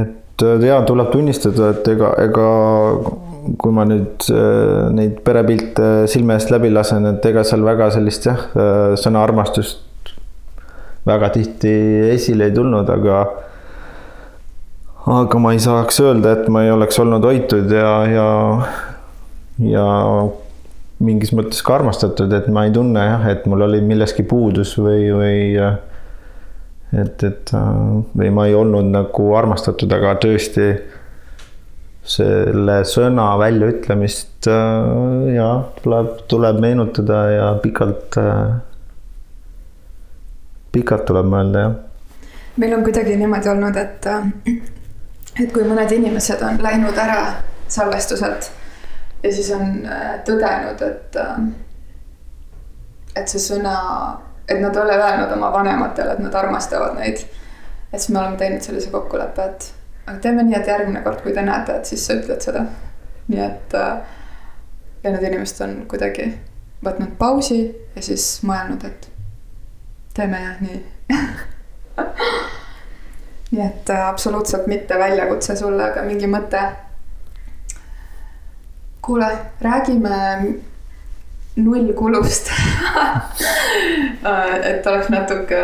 et 0.02 0.44
ja 0.68 0.82
tuleb 0.86 1.08
tunnistada, 1.14 1.72
et 1.72 1.88
ega, 1.94 2.12
ega 2.22 2.48
kui 3.56 3.72
ma 3.74 3.84
nüüd 3.88 4.28
äh, 4.34 4.88
neid 4.94 5.20
perepilte 5.26 6.06
silme 6.10 6.36
eest 6.36 6.52
läbi 6.52 6.70
lasen, 6.72 7.06
et 7.08 7.24
ega 7.30 7.44
seal 7.46 7.64
väga 7.66 7.90
sellist 7.94 8.26
jah, 8.28 8.48
äh, 8.52 8.96
sõna 9.00 9.22
armastust 9.24 10.12
väga 11.08 11.30
tihti 11.32 11.72
esile 12.12 12.48
ei 12.48 12.56
tulnud, 12.56 12.90
aga 12.92 13.22
aga 15.08 15.40
ma 15.40 15.54
ei 15.56 15.62
saaks 15.62 16.02
öelda, 16.04 16.34
et 16.36 16.50
ma 16.52 16.66
ei 16.66 16.74
oleks 16.74 16.98
olnud 17.00 17.24
hoitud 17.24 17.70
ja, 17.72 17.92
ja, 18.12 18.28
ja 19.64 19.86
mingis 21.04 21.32
mõttes 21.36 21.62
ka 21.64 21.78
armastatud, 21.78 22.32
et 22.34 22.50
ma 22.52 22.66
ei 22.66 22.74
tunne 22.74 23.06
jah, 23.06 23.24
et 23.30 23.46
mul 23.48 23.64
oli 23.68 23.80
milleski 23.84 24.26
puudus 24.28 24.74
või, 24.80 25.08
või 25.14 25.40
et, 25.62 27.24
et 27.24 27.54
äh, 27.56 27.72
või 28.18 28.34
ma 28.34 28.48
ei 28.50 28.58
olnud 28.58 28.92
nagu 28.92 29.32
armastatud, 29.38 29.92
aga 29.94 30.18
tõesti 30.20 30.72
selle 32.08 32.78
sõna 32.88 33.26
väljaütlemist 33.40 34.48
äh, 34.48 35.34
ja 35.34 35.48
tuleb, 35.82 36.14
tuleb 36.30 36.60
meenutada 36.64 37.22
ja 37.32 37.48
pikalt, 37.62 38.16
äh, 38.20 38.54
pikalt 40.72 41.04
tuleb 41.10 41.28
mõelda, 41.28 41.64
jah. 41.66 41.74
meil 42.56 42.76
on 42.78 42.86
kuidagi 42.86 43.16
niimoodi 43.20 43.52
olnud, 43.52 43.76
et, 43.76 44.08
et 45.42 45.52
kui 45.52 45.66
mõned 45.68 45.92
inimesed 45.98 46.44
on 46.48 46.62
läinud 46.64 46.96
ära 46.98 47.20
salvestuselt 47.68 48.48
ja 49.22 49.34
siis 49.34 49.52
on 49.52 49.82
tõdenud, 50.24 50.82
et, 50.88 51.20
et 53.18 53.36
see 53.36 53.44
sõna 53.50 53.76
et 54.48 54.60
nad 54.60 54.76
ei 54.76 54.82
ole 54.82 54.96
öelnud 54.96 55.32
oma 55.36 55.50
vanematele, 55.52 56.12
et 56.12 56.22
nad 56.24 56.34
armastavad 56.34 56.96
neid. 56.96 57.24
et 57.92 58.00
siis 58.00 58.10
me 58.12 58.20
oleme 58.20 58.36
teinud 58.36 58.64
sellise 58.64 58.90
kokkuleppe, 58.90 59.44
et 59.44 59.72
aga 60.08 60.18
teeme 60.24 60.42
nii, 60.42 60.56
et 60.56 60.70
järgmine 60.70 61.02
kord, 61.04 61.20
kui 61.22 61.34
te 61.36 61.44
näete, 61.44 61.76
et 61.76 61.88
siis 61.88 62.06
sa 62.06 62.16
ütled 62.16 62.40
seda. 62.44 62.64
nii 63.28 63.42
et 63.44 63.74
äh, 63.76 63.98
ja 65.04 65.12
need 65.12 65.26
inimesed 65.28 65.60
on 65.66 65.74
kuidagi 65.90 66.30
võtnud 66.84 67.14
pausi 67.20 67.60
ja 67.94 68.02
siis 68.02 68.30
mõelnud, 68.48 68.84
et 68.88 69.10
teeme 70.16 70.40
jah 70.42 70.62
nii 70.64 70.78
nii 73.50 73.64
et 73.64 73.90
äh, 73.90 74.08
absoluutselt 74.08 74.66
mitte 74.66 74.98
väljakutse 74.98 75.56
sulle, 75.56 75.90
aga 75.90 76.02
mingi 76.06 76.26
mõte. 76.30 76.62
kuule, 79.02 79.28
räägime 79.60 80.16
nullkulust 81.56 82.50
et 84.70 84.86
oleks 84.86 85.08
natuke, 85.08 85.62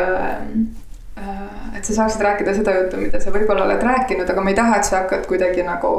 äh, 1.19 1.44
et 1.75 1.85
sa 1.85 1.95
saaksid 1.95 2.23
rääkida 2.23 2.55
seda 2.55 2.75
juttu, 2.79 2.97
mida 3.03 3.21
sa 3.21 3.33
võib-olla 3.35 3.67
oled 3.67 3.83
rääkinud, 3.83 4.31
aga 4.31 4.43
ma 4.43 4.53
ei 4.53 4.59
taha, 4.59 4.79
et 4.79 4.89
sa 4.89 5.03
hakkad 5.03 5.27
kuidagi 5.27 5.65
nagu 5.67 5.95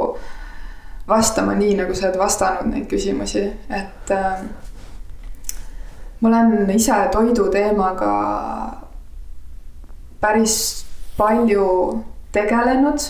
vastama 1.08 1.54
nii, 1.54 1.76
nagu 1.82 1.96
sa 1.96 2.08
oled 2.10 2.20
vastanud 2.20 2.72
neid 2.72 2.88
küsimusi, 2.90 3.44
et 3.70 4.12
äh, 4.16 4.42
ma 6.22 6.32
olen 6.32 6.70
ise 6.74 6.98
toidu 7.12 7.50
teemaga 7.54 8.12
päris 10.24 10.86
palju 11.18 12.04
tegelenud 12.36 13.04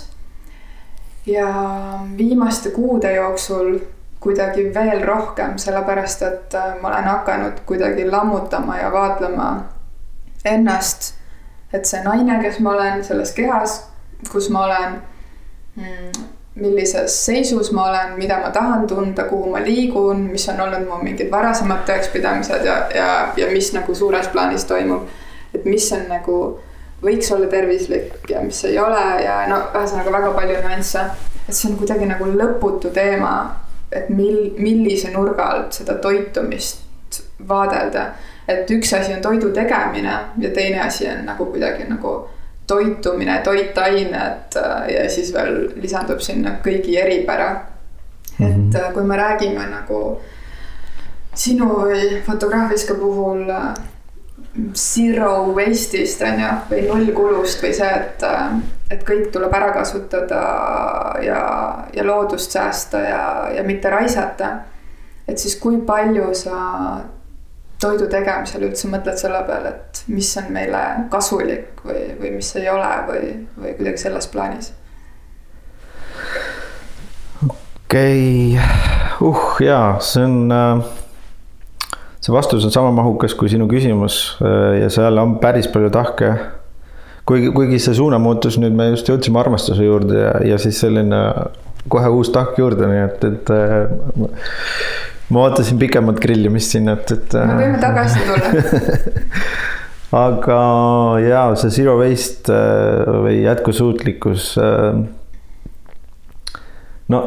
ja 1.25 1.49
viimaste 2.17 2.69
kuude 2.69 3.13
jooksul 3.15 3.79
kuidagi 4.19 4.71
veel 4.73 5.05
rohkem, 5.05 5.57
sellepärast 5.61 6.21
et 6.25 6.55
äh, 6.57 6.73
ma 6.81 6.89
olen 6.89 7.03
hakanud 7.03 7.61
kuidagi 7.65 8.09
lammutama 8.11 8.77
ja 8.77 8.91
vaatlema 8.91 9.49
ennast. 10.45 11.14
Et 11.75 11.89
see 11.89 12.01
naine, 12.05 12.39
kes 12.43 12.61
ma 12.63 12.75
olen 12.75 13.03
selles 13.03 13.33
kehas, 13.35 13.81
kus 14.31 14.49
ma 14.53 14.65
olen 14.65 14.97
mm, 15.75 16.25
millises 16.55 17.25
seisus 17.25 17.71
ma 17.71 17.89
olen, 17.89 18.13
mida 18.17 18.39
ma 18.39 18.49
tahan 18.49 18.87
tunda, 18.87 19.23
kuhu 19.23 19.51
ma 19.51 19.59
liigun, 19.63 20.27
mis 20.31 20.47
on 20.49 20.61
olnud 20.61 20.87
mu 20.87 21.01
mingid 21.03 21.31
varasemad 21.31 21.83
tõekspidamised 21.87 22.63
ja, 22.65 22.77
ja, 22.95 23.09
ja 23.37 23.49
mis 23.51 23.73
nagu 23.75 23.95
suures 23.95 24.29
plaanis 24.31 24.65
toimub. 24.65 25.09
et 25.55 25.65
mis 25.65 25.87
on 25.95 26.07
nagu, 26.11 26.37
võiks 27.03 27.31
olla 27.35 27.47
tervislik 27.51 28.29
ja 28.29 28.41
mis 28.43 28.63
ei 28.67 28.79
ole 28.79 29.03
ja 29.23 29.41
no 29.51 29.59
ühesõnaga 29.75 30.11
väga 30.15 30.31
palju 30.35 30.61
nüansse. 30.63 31.03
et 31.47 31.53
see 31.53 31.71
on 31.71 31.77
kuidagi 31.77 32.07
nagu 32.07 32.25
lõputu 32.31 32.91
teema, 32.95 33.35
et 33.91 34.09
mil, 34.09 34.55
millise 34.57 35.11
nurga 35.11 35.49
alt 35.51 35.75
seda 35.75 35.99
toitumist 35.99 36.85
vaadelda. 37.47 38.13
Et 38.47 38.71
üks 38.71 38.93
asi 38.93 39.13
on 39.13 39.21
toidu 39.21 39.51
tegemine 39.53 40.17
ja 40.37 40.49
teine 40.53 40.81
asi 40.81 41.07
on 41.09 41.25
nagu 41.25 41.45
kuidagi 41.45 41.87
nagu 41.89 42.15
toitumine, 42.67 43.39
toitained 43.43 44.57
äh, 44.57 44.89
ja 44.93 45.09
siis 45.09 45.33
veel 45.33 45.69
lisandub 45.81 46.21
sinna 46.21 46.57
kõigi 46.65 46.97
eripära 47.01 47.49
mm. 47.53 48.45
-hmm. 48.45 48.69
et 48.69 48.75
äh, 48.81 48.93
kui 48.93 49.03
me 49.03 49.17
räägime 49.17 49.67
nagu 49.69 50.21
sinu 51.35 51.65
või 51.65 52.21
Fotograafiska 52.25 52.93
puhul 52.93 53.49
äh, 53.49 53.73
zero 54.73 55.53
waste'ist 55.55 56.21
on 56.21 56.39
ju, 56.39 56.51
või 56.69 56.85
nullkulust 56.87 57.63
või 57.63 57.73
see, 57.73 57.89
et, 57.91 58.23
et 58.91 59.03
kõik 59.03 59.27
tuleb 59.31 59.53
ära 59.53 59.73
kasutada 59.73 60.41
ja, 61.21 61.41
ja 61.93 62.05
loodust 62.07 62.51
säästa 62.51 62.99
ja, 62.99 63.25
ja 63.55 63.63
mitte 63.63 63.89
raisata. 63.89 64.55
et 65.27 65.37
siis 65.37 65.55
kui 65.59 65.77
palju 65.81 66.33
sa 66.33 66.55
toidu 67.85 68.09
tegemisel 68.11 68.65
üldse 68.67 68.89
mõtled 68.91 69.19
selle 69.21 69.43
peale, 69.47 69.75
et 69.75 70.03
mis 70.11 70.31
on 70.41 70.49
meile 70.55 70.81
kasulik 71.13 71.85
või, 71.85 72.07
või 72.19 72.35
mis 72.39 72.51
ei 72.59 72.67
ole 72.71 72.91
või, 73.09 73.31
või 73.59 73.77
kuidagi 73.77 74.03
selles 74.07 74.27
plaanis? 74.33 74.73
okei 77.45 78.57
okay., 78.57 79.25
uh 79.25 79.47
jaa, 79.63 79.97
see 80.03 80.25
on 80.25 80.51
äh, 80.51 80.85
see 82.25 82.33
vastus 82.33 82.65
on 82.65 82.73
sama 82.73 82.91
mahukas 82.91 83.35
kui 83.37 83.49
sinu 83.51 83.67
küsimus 83.69 84.37
äh, 84.41 84.81
ja 84.81 84.89
seal 84.93 85.17
on 85.21 85.37
päris 85.39 85.67
palju 85.71 85.91
tahke. 85.93 86.33
kuigi, 87.25 87.51
kuigi 87.53 87.79
see 87.81 87.97
suunamuutus 87.97 88.57
nüüd 88.61 88.73
me 88.77 88.89
just 88.91 89.09
jõudsime 89.09 89.39
armastuse 89.41 89.85
juurde 89.85 90.19
ja, 90.19 90.33
ja 90.53 90.57
siis 90.61 90.79
selline 90.81 91.21
kohe 91.89 92.09
uus 92.09 92.31
tahk 92.33 92.57
juurde, 92.57 92.87
nii 92.89 93.03
et, 93.03 93.25
et 93.29 93.51
äh, 93.53 94.25
ma 95.29 95.45
ootasin 95.47 95.79
pikemat 95.81 96.19
grillimist 96.21 96.75
siin, 96.75 96.89
et, 96.91 97.11
et. 97.11 97.37
me 97.39 97.57
võime 97.61 97.79
tagasi 97.81 98.27
tulla 98.27 98.51
aga 100.25 100.59
jaa, 101.23 101.47
see 101.59 101.73
zero 101.81 101.97
waste 101.99 102.53
äh, 102.53 103.15
või 103.25 103.39
jätkusuutlikkus. 103.43 104.51
Äh, 104.61 105.01
no 107.11 107.23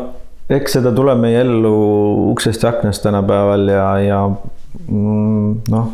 eks 0.48 0.78
seda 0.78 0.92
tuleb 0.96 1.20
meie 1.20 1.42
ellu 1.44 1.72
uksest 2.32 2.64
ja 2.64 2.72
aknast 2.72 3.04
tänapäeval 3.04 3.68
ja, 3.68 3.88
ja 4.00 4.20
mm, 4.30 5.50
noh, 5.74 5.90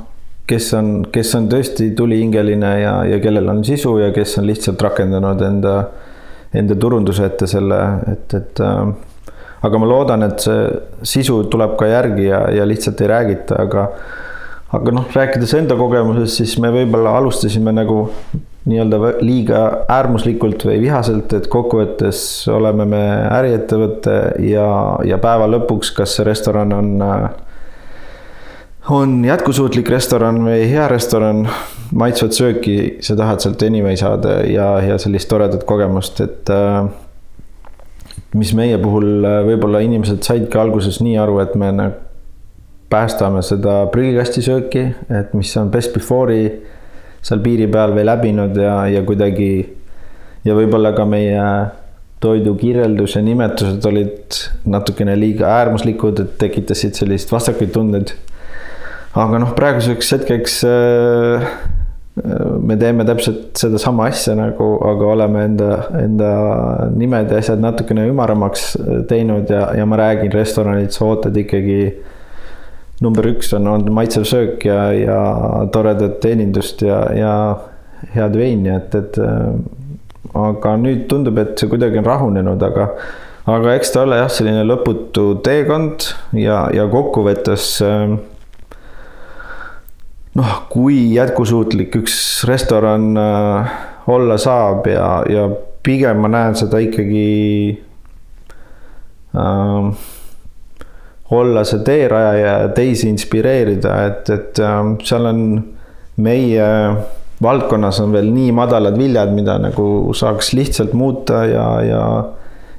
kes 0.47 0.69
on, 0.79 0.93
kes 1.13 1.35
on 1.39 1.49
tõesti 1.51 1.91
tulihingeline 1.99 2.75
ja, 2.83 2.95
ja 3.09 3.19
kellel 3.23 3.51
on 3.51 3.65
sisu 3.67 3.97
ja 4.03 4.13
kes 4.15 4.39
on 4.39 4.47
lihtsalt 4.51 4.83
rakendanud 4.87 5.43
enda, 5.43 5.75
enda 6.55 6.79
turunduse 6.79 7.27
ette 7.27 7.49
selle, 7.51 7.81
et, 8.13 8.39
et 8.39 8.63
äh, 8.63 8.95
aga 9.65 9.81
ma 9.81 9.89
loodan, 9.89 10.27
et 10.27 10.45
see 10.45 10.69
sisu 11.15 11.45
tuleb 11.53 11.79
ka 11.81 11.89
järgi 11.89 12.29
ja, 12.29 12.45
ja 12.53 12.67
lihtsalt 12.69 13.01
ei 13.01 13.11
räägita, 13.11 13.61
aga 13.65 13.89
aga 14.75 14.95
noh, 14.95 15.07
rääkides 15.15 15.55
enda 15.59 15.77
kogemusest, 15.79 16.41
siis 16.41 16.57
me 16.63 16.71
võib-olla 16.75 17.15
alustasime 17.21 17.73
nagu 17.75 18.09
nii-öelda 18.65 18.99
liiga 19.21 19.61
äärmuslikult 19.93 20.65
või 20.65 20.79
vihaselt, 20.87 21.33
et 21.37 21.49
kokkuvõttes 21.53 22.19
oleme 22.53 22.87
me 22.89 23.03
äriettevõte 23.29 24.17
ja, 24.49 24.69
ja 25.05 25.19
päeva 25.23 25.49
lõpuks, 25.53 25.93
kas 25.97 26.17
see 26.17 26.27
restoran 26.27 26.73
on, 26.73 26.91
on 28.97 29.15
jätkusuutlik 29.29 29.93
restoran 29.93 30.41
või 30.47 30.65
hea 30.71 30.89
restoran, 30.91 31.45
maitsvat 31.93 32.37
sööki, 32.37 32.77
sa 33.05 33.19
tahad 33.21 33.45
sealt 33.45 33.63
anyway 33.69 34.01
saada 34.01 34.41
ja, 34.49 34.71
ja 34.83 34.99
sellist 35.03 35.29
toredat 35.31 35.69
kogemust, 35.69 36.25
et 36.25 36.53
äh, 36.53 36.89
mis 38.35 38.55
meie 38.57 38.79
puhul 38.83 39.25
äh, 39.25 39.43
võib-olla 39.47 39.83
inimesed 39.85 40.25
saidki 40.27 40.59
alguses 40.59 41.01
nii 41.05 41.19
aru, 41.23 41.39
et 41.45 41.55
me 41.59 41.71
nagu 41.75 42.01
päästame 42.95 43.43
seda 43.43 43.85
prügikastisööki, 43.93 44.85
et 45.11 45.33
mis 45.35 45.51
on 45.59 45.71
best 45.73 45.95
before'i 45.97 46.51
seal 47.25 47.41
piiri 47.45 47.67
peal 47.73 47.95
või 47.97 48.05
läbinud 48.07 48.59
ja, 48.61 48.77
ja 48.93 49.01
kuidagi 49.07 49.49
ja 50.45 50.57
võib-olla 50.57 50.93
ka 50.97 51.07
meie 51.09 51.47
toidu 52.25 52.55
kirjeldus 52.61 53.17
ja 53.17 53.23
nimetused 53.25 53.85
olid 53.89 54.39
natukene 54.71 55.17
liiga 55.19 55.49
äärmuslikud, 55.59 56.23
et 56.23 56.37
tekitasid 56.41 56.97
sellist 56.97 57.33
vastakaid 57.33 57.73
tundeid. 57.75 58.15
aga 59.15 59.41
noh, 59.43 59.55
praeguseks 59.57 60.13
hetkeks 60.17 60.61
äh, 60.69 61.49
me 62.75 62.81
teeme 62.81 63.05
täpselt 63.07 63.55
sedasama 63.59 64.09
asja 64.11 64.35
nagu, 64.39 64.67
aga 64.83 65.11
oleme 65.13 65.45
enda, 65.49 65.71
enda 66.01 66.31
nimed 66.95 67.31
ja 67.31 67.39
asjad 67.39 67.63
natukene 67.63 68.09
ümaramaks 68.11 68.73
teinud 69.11 69.51
ja, 69.51 69.69
ja 69.79 69.87
ma 69.87 69.99
räägin 70.01 70.33
restoranides 70.35 71.01
ootad 71.03 71.37
ikkagi. 71.37 71.95
number 73.03 73.27
üks 73.27 73.51
on, 73.53 73.67
on 73.69 73.89
maitsev 73.93 74.25
söök 74.25 74.65
ja, 74.65 74.93
ja 74.95 75.21
toredat 75.73 76.21
teenindust 76.23 76.83
ja, 76.83 77.01
ja 77.13 77.33
head 78.15 78.37
veini, 78.39 78.71
et, 78.71 78.95
et. 78.95 79.19
aga 80.35 80.77
nüüd 80.81 81.05
tundub, 81.11 81.39
et 81.39 81.59
see 81.59 81.69
kuidagi 81.71 81.99
on 82.01 82.07
rahunenud, 82.07 82.63
aga, 82.63 82.87
aga 83.51 83.75
eks 83.77 83.93
ta 83.95 84.03
ole 84.07 84.19
jah, 84.19 84.31
selline 84.31 84.63
lõputu 84.67 85.27
teekond 85.45 86.07
ja, 86.39 86.65
ja 86.75 86.87
kokkuvõttes 86.91 87.69
äh, 87.85 88.17
noh, 90.39 90.55
kui 90.73 91.15
jätkusuutlik 91.15 91.95
üks 92.03 92.17
restoran 92.49 93.13
äh, 93.21 93.75
olla 94.11 94.39
saab 94.41 94.87
ja, 94.91 95.09
ja 95.31 95.49
pigem 95.85 96.23
ma 96.25 96.31
näen 96.33 96.57
seda 96.59 96.81
ikkagi 96.83 97.29
äh, 99.37 100.05
olla 101.35 101.65
see 101.67 101.83
teerajaja 101.87 102.57
ja 102.65 102.73
teisi 102.77 103.09
inspireerida, 103.11 103.99
et, 104.09 104.31
et 104.31 104.63
äh, 104.63 104.81
seal 105.07 105.31
on 105.31 105.45
meie 106.25 106.67
valdkonnas 107.43 107.99
on 108.01 108.13
veel 108.15 108.31
nii 108.33 108.53
madalad 108.55 108.97
viljad, 108.99 109.33
mida 109.35 109.57
nagu 109.61 110.15
saaks 110.17 110.53
lihtsalt 110.55 110.93
muuta 110.97 111.45
ja, 111.49 111.67
ja, 111.83 112.05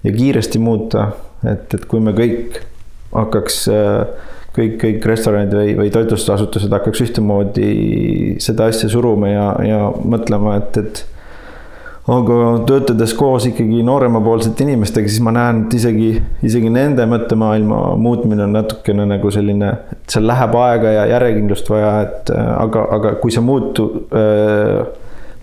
ja 0.04 0.14
kiiresti 0.16 0.60
muuta. 0.60 1.12
et, 1.46 1.74
et 1.74 1.84
kui 1.86 2.00
me 2.02 2.16
kõik 2.16 2.62
hakkaks 3.14 3.60
äh, 3.70 4.32
kõik, 4.56 4.78
kõik 4.82 5.10
restoranid 5.10 5.54
või, 5.56 5.74
või 5.78 5.92
toitlustusasutused 5.94 6.72
hakkaks 6.74 7.04
ühtemoodi 7.08 7.68
seda 8.44 8.70
asja 8.72 8.90
suruma 8.92 9.32
ja, 9.32 9.50
ja 9.66 9.82
mõtlema, 10.06 10.58
et, 10.62 10.80
et 10.82 11.04
aga 12.12 12.36
töötades 12.70 13.16
koos 13.18 13.48
ikkagi 13.50 13.82
nooremapoolsete 13.86 14.66
inimestega, 14.68 15.10
siis 15.10 15.24
ma 15.26 15.34
näen, 15.36 15.64
et 15.66 15.78
isegi, 15.80 16.12
isegi 16.46 16.70
nende 16.74 17.08
mõttemaailma 17.10 17.82
muutmine 18.02 18.46
on 18.46 18.54
natukene 18.54 19.08
nagu 19.10 19.32
selline, 19.34 19.72
et 19.96 20.14
seal 20.14 20.28
läheb 20.30 20.54
aega 20.62 20.94
ja 21.00 21.08
järjekindlust 21.16 21.72
vaja, 21.74 21.96
et 22.06 22.32
aga, 22.36 22.86
aga 23.00 23.16
kui 23.24 23.34
see 23.34 23.44
muutu- 23.46 23.90
äh,, 24.14 24.86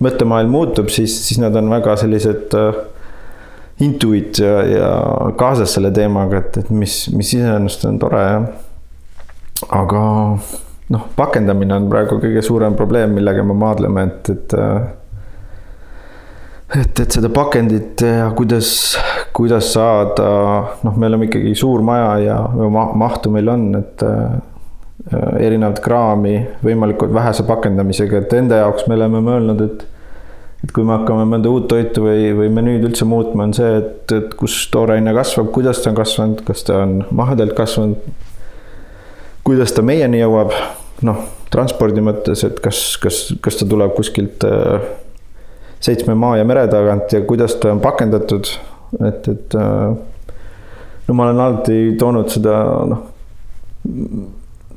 mõttemaailm 0.03 0.51
muutub, 0.51 0.89
siis, 0.91 1.15
siis 1.27 1.39
nad 1.43 1.55
on 1.59 1.69
väga 1.71 1.97
sellised 1.99 2.55
äh, 2.59 2.81
intuit 3.83 4.39
ja, 4.39 4.57
ja 4.67 4.91
kaasas 5.39 5.75
selle 5.75 5.91
teemaga, 5.95 6.39
et, 6.43 6.63
et 6.63 6.71
mis, 6.71 7.05
mis 7.11 7.35
iseenesest 7.35 7.89
on 7.91 7.99
tore, 7.99 8.23
jah 8.23 8.62
aga 9.69 10.03
noh, 10.93 11.07
pakendamine 11.15 11.77
on 11.77 11.87
praegu 11.91 12.19
kõige 12.21 12.43
suurem 12.45 12.75
probleem, 12.77 13.13
millega 13.15 13.45
me 13.45 13.55
maadleme, 13.57 14.05
et, 14.09 14.29
et 14.33 14.57
et, 16.73 16.99
et 16.99 17.17
seda 17.17 17.29
pakendit 17.33 18.01
ja 18.01 18.29
kuidas, 18.35 18.69
kuidas 19.35 19.73
saada, 19.75 20.29
noh, 20.85 20.97
me 20.97 21.09
oleme 21.09 21.29
ikkagi 21.29 21.53
suur 21.57 21.83
maja 21.85 22.17
ja 22.23 22.39
ma, 22.73 22.87
mahtu 22.97 23.31
meil 23.33 23.51
on, 23.53 23.67
et 23.77 24.05
äh, 24.07 24.35
erinevat 25.43 25.81
kraami 25.83 26.35
võimalikult 26.63 27.13
vähese 27.13 27.45
pakendamisega, 27.47 28.23
et 28.23 28.37
enda 28.37 28.63
jaoks 28.63 28.87
me 28.87 28.97
oleme 28.99 29.23
mõelnud, 29.23 29.65
et 29.67 29.89
et 30.63 30.71
kui 30.71 30.85
me 30.87 30.93
hakkame 30.95 31.25
mõnda 31.27 31.51
uut 31.51 31.65
toitu 31.67 32.05
või, 32.05 32.29
või 32.37 32.47
menüüd 32.55 32.85
üldse 32.87 33.03
muutma, 33.03 33.49
on 33.49 33.55
see, 33.55 33.81
et, 33.81 34.13
et 34.15 34.29
kus 34.39 34.61
tooraine 34.71 35.11
kasvab, 35.11 35.49
kuidas 35.51 35.81
ta 35.83 35.91
on 35.91 35.97
kasvanud, 35.97 36.43
kas 36.47 36.63
ta 36.63 36.77
on 36.85 37.01
mahedalt 37.11 37.51
kasvanud, 37.57 38.05
kuidas 39.43 39.73
ta 39.75 39.83
meieni 39.85 40.21
jõuab, 40.21 40.53
noh, 41.07 41.23
transpordi 41.53 42.03
mõttes, 42.03 42.43
et 42.47 42.59
kas, 42.63 42.81
kas, 43.01 43.25
kas 43.43 43.59
ta 43.59 43.67
tuleb 43.69 43.93
kuskilt 43.97 44.45
äh, 44.47 44.85
seitsme 45.83 46.15
maa 46.15 46.37
ja 46.39 46.47
mere 46.47 46.65
tagant 46.71 47.11
ja 47.13 47.21
kuidas 47.27 47.57
ta 47.61 47.73
on 47.73 47.81
pakendatud, 47.83 48.49
et, 49.03 49.27
et 49.27 49.57
äh, 49.59 49.97
no 51.07 51.17
ma 51.17 51.27
olen 51.27 51.43
alati 51.43 51.81
toonud 51.99 52.31
seda, 52.31 52.55
noh, 52.89 53.03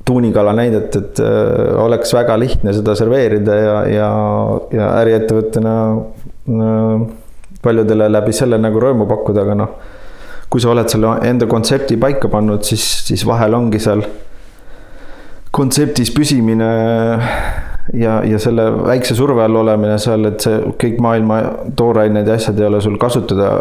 tuunikala 0.06 0.52
näidet, 0.56 0.96
et 0.96 1.20
äh, 1.22 1.76
oleks 1.82 2.14
väga 2.14 2.38
lihtne 2.38 2.74
seda 2.74 2.94
serveerida 2.98 3.54
ja, 3.58 3.76
ja, 3.90 4.10
ja 4.74 4.90
äriettevõttena 5.02 5.76
äh, 5.94 7.06
paljudele 7.62 8.10
läbi 8.12 8.34
selle 8.36 8.58
nagu 8.62 8.82
rõõmu 8.82 9.08
pakkuda, 9.10 9.46
aga 9.46 9.56
noh, 9.62 9.74
kui 10.50 10.62
sa 10.62 10.70
oled 10.70 10.90
selle 10.90 11.16
enda 11.26 11.48
kontsepti 11.50 11.98
paika 11.98 12.30
pannud, 12.30 12.62
siis, 12.66 12.84
siis 13.08 13.26
vahel 13.26 13.54
ongi 13.58 13.82
seal 13.82 14.04
kontseptis 15.56 16.10
püsimine 16.14 16.70
ja, 17.96 18.18
ja 18.26 18.40
selle 18.42 18.66
väikse 18.84 19.16
surve 19.16 19.44
all 19.44 19.60
olemine 19.62 19.96
seal, 20.02 20.28
et 20.28 20.44
see 20.44 20.58
kõik 20.80 20.98
maailma 21.02 21.40
toorained 21.78 22.28
ja 22.28 22.36
asjad 22.36 22.60
ei 22.60 22.68
ole 22.68 22.82
sul 22.84 22.98
kasutada. 23.00 23.52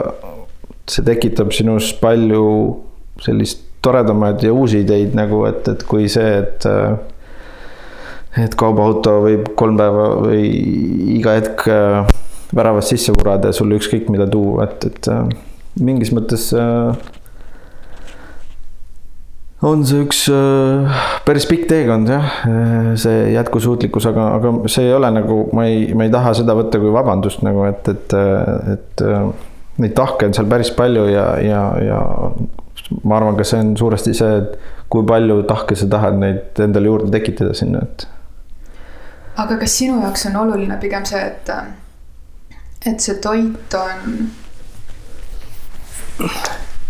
see 0.85 1.01
tekitab 1.05 1.49
sinus 1.55 1.93
palju 1.97 2.45
sellist 3.23 3.63
toredamaid 3.81 4.43
ja 4.43 4.53
uusi 4.53 4.83
ideid 4.83 5.15
nagu, 5.17 5.45
et, 5.49 5.67
et 5.67 5.83
kui 5.89 6.09
see, 6.09 6.41
et 6.43 6.67
et 8.35 8.55
kaubaauto 8.59 9.15
võib 9.23 9.49
kolm 9.55 9.77
päeva 9.79 10.07
või 10.19 10.43
iga 11.15 11.37
hetk 11.37 11.67
väravast 12.55 12.91
sisse 12.91 13.13
vurada 13.15 13.49
ja 13.49 13.55
sulle 13.55 13.79
ükskõik 13.79 14.09
mida 14.11 14.27
tuua, 14.27 14.67
et, 14.67 14.85
et 14.89 15.81
mingis 15.81 16.11
mõttes 16.15 16.49
äh, 16.55 16.91
on 19.65 19.81
see 19.87 20.03
üks 20.05 20.25
äh, 20.33 20.99
päris 21.25 21.47
pikk 21.49 21.65
teekond 21.69 22.09
jah, 22.11 22.25
äh, 22.45 22.91
see 23.01 23.31
jätkusuutlikkus, 23.33 24.05
aga, 24.11 24.27
aga 24.37 24.53
see 24.71 24.87
ei 24.89 24.93
ole 24.93 25.09
nagu, 25.15 25.41
ma 25.55 25.65
ei, 25.69 25.87
ma 25.97 26.05
ei 26.05 26.13
taha 26.13 26.35
seda 26.37 26.55
võtta 26.57 26.81
kui 26.81 26.93
vabandust 26.93 27.41
nagu, 27.45 27.65
et, 27.69 27.89
et, 27.89 28.15
et 28.75 29.05
neid 29.81 29.95
tahke 29.97 30.29
on 30.29 30.35
seal 30.37 30.49
päris 30.51 30.71
palju 30.75 31.07
ja, 31.09 31.25
ja, 31.43 31.63
ja 31.83 31.99
ma 33.03 33.17
arvan, 33.17 33.37
ka 33.39 33.47
see 33.47 33.63
on 33.63 33.73
suuresti 33.79 34.13
see, 34.17 34.37
et 34.43 34.85
kui 34.91 35.05
palju 35.07 35.41
tahke 35.49 35.77
sa 35.79 35.89
tahad 35.91 36.19
neid 36.21 36.61
endale 36.61 36.91
juurde 36.91 37.11
tekitada 37.15 37.55
sinna, 37.57 37.81
et. 37.81 38.07
aga 39.41 39.57
kas 39.63 39.79
sinu 39.81 39.99
jaoks 40.03 40.29
on 40.29 40.39
oluline 40.45 40.77
pigem 40.81 41.07
see, 41.09 41.25
et, 41.25 41.49
et 42.85 43.01
see 43.01 43.17
toit 43.23 43.79
on 43.81 44.19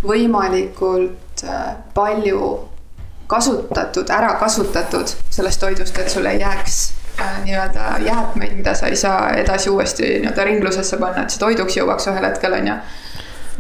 võimalikult 0.08 1.44
äh, 1.44 1.76
palju 1.94 2.50
kasutatud, 3.28 4.10
ära 4.14 4.36
kasutatud 4.40 5.10
sellest 5.30 5.60
toidust, 5.60 5.98
et 5.98 6.10
sul 6.14 6.26
ei 6.30 6.40
jääks 6.40 6.78
äh, 7.22 7.42
nii-öelda 7.46 7.98
jäätmeid, 8.06 8.54
mida 8.58 8.74
sa 8.74 8.88
ei 8.88 8.96
saa 8.96 9.32
edasi 9.42 9.70
uuesti 9.70 10.04
nii-öelda 10.20 10.44
ringlusesse 10.44 10.98
panna, 11.02 11.26
et 11.26 11.34
see 11.34 11.42
toiduks 11.42 11.78
jõuaks 11.80 12.10
ühel 12.12 12.30
hetkel, 12.30 12.58
on 12.60 12.72
ju. 12.72 12.78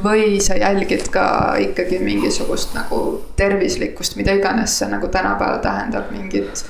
või 0.06 0.39
sa 0.43 0.58
jälgid 0.60 1.08
ka 1.12 1.56
ikkagi 1.60 2.00
mingisugust 2.04 2.74
nagu 2.76 3.02
tervislikkust, 3.36 4.18
mida 4.20 4.34
iganes 4.36 4.80
see 4.80 4.89
nagu 4.91 5.08
tänapäeval 5.08 5.62
tähendab, 5.64 6.12
mingit 6.12 6.66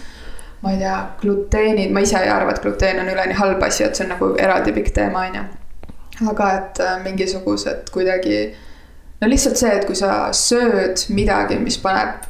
ma 0.66 0.72
ei 0.72 0.78
tea, 0.78 0.98
gluteenid, 1.22 1.92
ma 1.94 2.02
ise 2.02 2.18
ei 2.18 2.30
arva, 2.30 2.54
et 2.56 2.62
gluteen 2.62 3.00
on 3.00 3.10
üleni 3.12 3.36
halb 3.38 3.62
asi, 3.64 3.84
et 3.86 3.98
see 3.98 4.06
on 4.08 4.16
nagu 4.16 4.32
eraldi 4.42 4.74
pikk 4.74 4.94
teema, 4.96 5.28
on 5.28 5.36
ju. 5.40 5.44
aga 6.32 6.52
et 6.60 6.80
äh, 6.82 6.96
mingisugused 7.04 7.92
kuidagi 7.94 8.38
no 9.26 9.32
lihtsalt 9.32 9.58
see, 9.58 9.74
et 9.74 9.86
kui 9.90 9.98
sa 9.98 10.30
sööd 10.38 11.08
midagi, 11.18 11.58
mis 11.58 11.80
paneb 11.82 12.26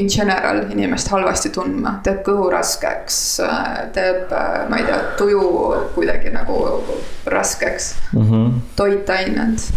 in 0.00 0.08
general 0.12 0.62
inimest 0.72 1.10
halvasti 1.12 1.50
tundma, 1.52 1.98
teeb 2.04 2.22
kõhu 2.24 2.48
raskeks, 2.52 3.18
teeb, 3.96 4.32
ma 4.68 4.80
ei 4.80 4.88
tea, 4.88 4.96
tuju 5.20 5.42
kuidagi 5.94 6.32
nagu 6.34 6.56
raskeks 7.32 7.92
mm. 8.12 8.24
-hmm. 8.30 8.58
toitained. 8.76 9.68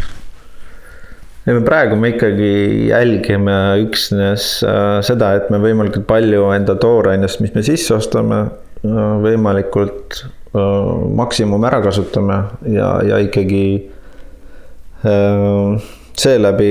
ja 1.46 1.54
me 1.54 1.62
praegu 1.66 1.96
me 1.96 2.10
ikkagi 2.16 2.88
jälgime 2.88 3.60
üksnes 3.84 4.64
äh, 4.64 5.04
seda, 5.04 5.34
et 5.36 5.50
me 5.50 5.60
võimalikult 5.60 6.08
palju 6.08 6.52
enda 6.56 6.76
toorainest, 6.76 7.40
mis 7.40 7.56
me 7.56 7.64
sisse 7.64 7.96
ostame 7.96 8.42
äh,, 8.42 9.16
võimalikult 9.24 10.24
äh, 10.24 11.08
maksimum 11.16 11.64
ära 11.64 11.82
kasutame 11.82 12.44
ja, 12.68 12.92
ja 13.08 13.24
ikkagi 13.24 13.64
äh, 15.04 15.90
seeläbi 16.20 16.70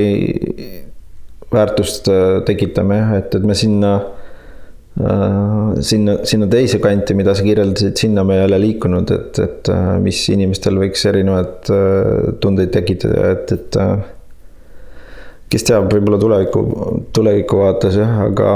väärtust 1.53 2.09
äh, 2.13 2.41
tekitame 2.47 2.99
jah, 3.01 3.15
et, 3.19 3.35
et 3.35 3.47
me 3.49 3.57
sinna 3.57 3.95
äh, 5.01 5.81
sinna, 5.81 6.19
sinna 6.29 6.49
teise 6.53 6.81
kanti, 6.85 7.17
mida 7.17 7.35
sa 7.35 7.47
kirjeldasid, 7.47 7.97
sinna 7.97 8.25
me 8.29 8.39
ei 8.39 8.45
ole 8.49 8.61
liikunud, 8.67 9.15
et, 9.17 9.41
et 9.45 9.73
äh, 9.73 9.91
mis 10.05 10.21
inimestel 10.35 10.79
võiks 10.83 11.07
erinevaid 11.09 11.73
tundeid 12.43 12.75
tekitada, 12.75 13.33
et, 13.33 13.57
et 13.57 13.81
kes 15.49 15.65
teab, 15.65 15.89
võib-olla 15.93 16.21
tuleviku, 16.21 16.65
tuleviku 17.17 17.65
vaates 17.65 17.97
jah, 17.97 18.23
aga 18.29 18.53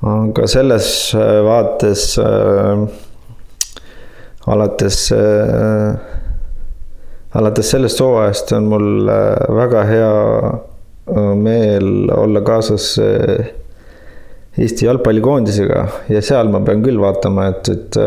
aga 0.00 0.46
selles 0.48 0.86
vaates 1.44 2.04
äh, 2.18 2.84
alates 4.48 5.12
äh, 5.12 6.19
alates 7.34 7.70
sellest 7.70 8.00
hooajast 8.02 8.52
on 8.56 8.68
mul 8.70 9.08
äh, 9.08 9.54
väga 9.54 9.84
hea 9.86 10.12
äh, 10.50 11.34
meel 11.38 12.10
olla 12.16 12.42
kaasas 12.46 12.92
äh, 12.98 13.50
Eesti 14.58 14.84
jalgpallikoondisega 14.84 15.82
ja 16.10 16.20
seal 16.26 16.48
ma 16.50 16.58
pean 16.66 16.82
küll 16.82 16.98
vaatama, 17.00 17.44
et, 17.52 17.68
et 17.70 17.98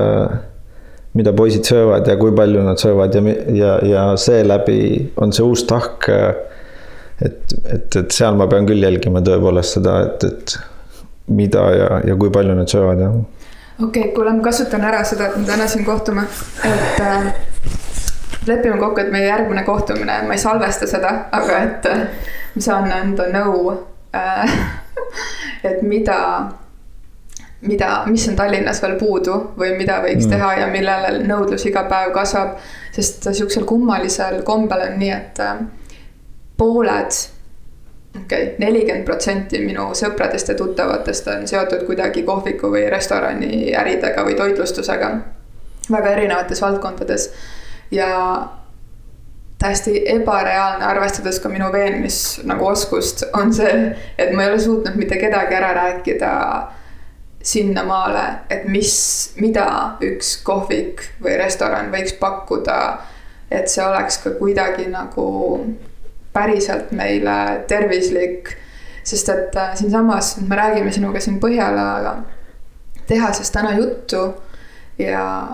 mida 1.16 1.32
poisid 1.34 1.64
söövad 1.66 2.10
ja 2.12 2.18
kui 2.20 2.34
palju 2.36 2.66
nad 2.66 2.78
söövad 2.78 3.16
ja, 3.16 3.22
ja, 3.56 3.70
ja 3.88 4.04
seeläbi 4.20 4.76
on 5.24 5.32
see 5.34 5.46
uus 5.48 5.64
tahk. 5.70 6.10
et, 7.24 7.56
et, 7.64 7.96
et 7.96 8.12
seal 8.12 8.36
ma 8.36 8.50
pean 8.52 8.68
küll 8.68 8.84
jälgima 8.84 9.24
tõepoolest 9.24 9.80
seda, 9.80 9.96
et, 10.04 10.28
et 10.28 10.58
mida 11.32 11.64
ja, 11.72 11.90
ja 12.12 12.20
kui 12.20 12.30
palju 12.30 12.60
nad 12.60 12.70
söövad 12.70 13.02
ja. 13.02 13.10
okei 13.16 13.88
okay,, 13.88 14.12
kuule, 14.14 14.36
ma 14.36 14.44
kasutan 14.52 14.84
ära 14.92 15.02
seda, 15.08 15.32
et 15.32 15.40
me 15.40 15.48
täna 15.48 15.72
siin 15.72 15.88
kohtume, 15.88 16.28
et 16.68 17.02
äh, 17.08 17.32
lepime 18.48 18.78
kokku, 18.78 19.02
et 19.02 19.12
meie 19.12 19.28
järgmine 19.28 19.64
kohtumine, 19.64 20.22
ma 20.28 20.36
ei 20.36 20.42
salvesta 20.42 20.88
seda, 20.90 21.14
aga 21.32 21.60
et 21.68 21.86
äh, 21.90 22.04
ma 22.56 22.66
saan 22.66 22.92
anda 22.92 23.30
nõu 23.34 23.74
äh,. 24.16 24.58
et 25.70 25.82
mida, 25.82 26.18
mida, 27.62 27.92
mis 28.06 28.28
on 28.30 28.36
Tallinnas 28.38 28.82
veel 28.84 28.98
puudu 29.00 29.36
või 29.58 29.74
mida 29.78 30.00
võiks 30.04 30.28
mm. 30.28 30.34
teha 30.36 30.50
ja 30.60 30.68
millele 30.72 31.24
nõudlus 31.28 31.66
iga 31.70 31.86
päev 31.90 32.12
kasvab. 32.16 32.58
sest 32.94 33.30
sihukesel 33.30 33.66
kummalisel 33.66 34.44
kombel 34.44 34.86
on 34.88 35.00
nii, 35.00 35.14
et 35.16 35.40
äh, 35.44 35.64
pooled 36.58 37.24
okei 38.14 38.44
okay,, 38.44 38.56
nelikümmend 38.60 39.06
protsenti 39.06 39.60
minu 39.66 39.90
sõpradest 39.98 40.52
ja 40.52 40.56
tuttavatest 40.58 41.28
on 41.34 41.48
seotud 41.50 41.88
kuidagi 41.88 42.24
kohviku 42.24 42.70
või 42.76 42.86
restorani 42.92 43.74
äridega 43.74 44.26
või 44.26 44.38
toitlustusega. 44.38 45.12
väga 45.92 46.10
erinevates 46.10 46.62
valdkondades 46.62 47.30
ja 47.92 48.50
täiesti 49.60 50.04
ebareaalne, 50.12 50.86
arvestades 50.86 51.40
ka 51.40 51.50
minu 51.50 51.72
veenmis 51.72 52.42
nagu 52.44 52.68
oskust, 52.68 53.24
on 53.34 53.54
see, 53.54 53.74
et 54.18 54.34
ma 54.36 54.44
ei 54.44 54.52
ole 54.52 54.60
suutnud 54.60 54.98
mitte 55.00 55.18
kedagi 55.22 55.56
ära 55.56 55.72
rääkida 55.78 56.32
sinnamaale, 57.44 58.24
et 58.50 58.68
mis, 58.72 58.96
mida 59.40 59.66
üks 60.04 60.38
kohvik 60.48 61.04
või 61.24 61.38
restoran 61.40 61.92
võiks 61.92 62.16
pakkuda. 62.20 62.78
et 63.52 63.70
see 63.70 63.84
oleks 63.86 64.18
ka 64.18 64.32
kuidagi 64.40 64.88
nagu 64.90 65.26
päriselt 66.34 66.92
meile 66.92 67.64
tervislik. 67.68 68.56
sest 69.04 69.30
et 69.30 69.56
äh, 69.56 69.76
siinsamas, 69.76 70.38
me 70.48 70.56
räägime 70.56 70.92
sinuga 70.92 71.20
siin 71.20 71.40
Põhjala 71.40 72.24
tehases 73.08 73.52
täna 73.52 73.74
juttu 73.76 74.34
ja 74.98 75.48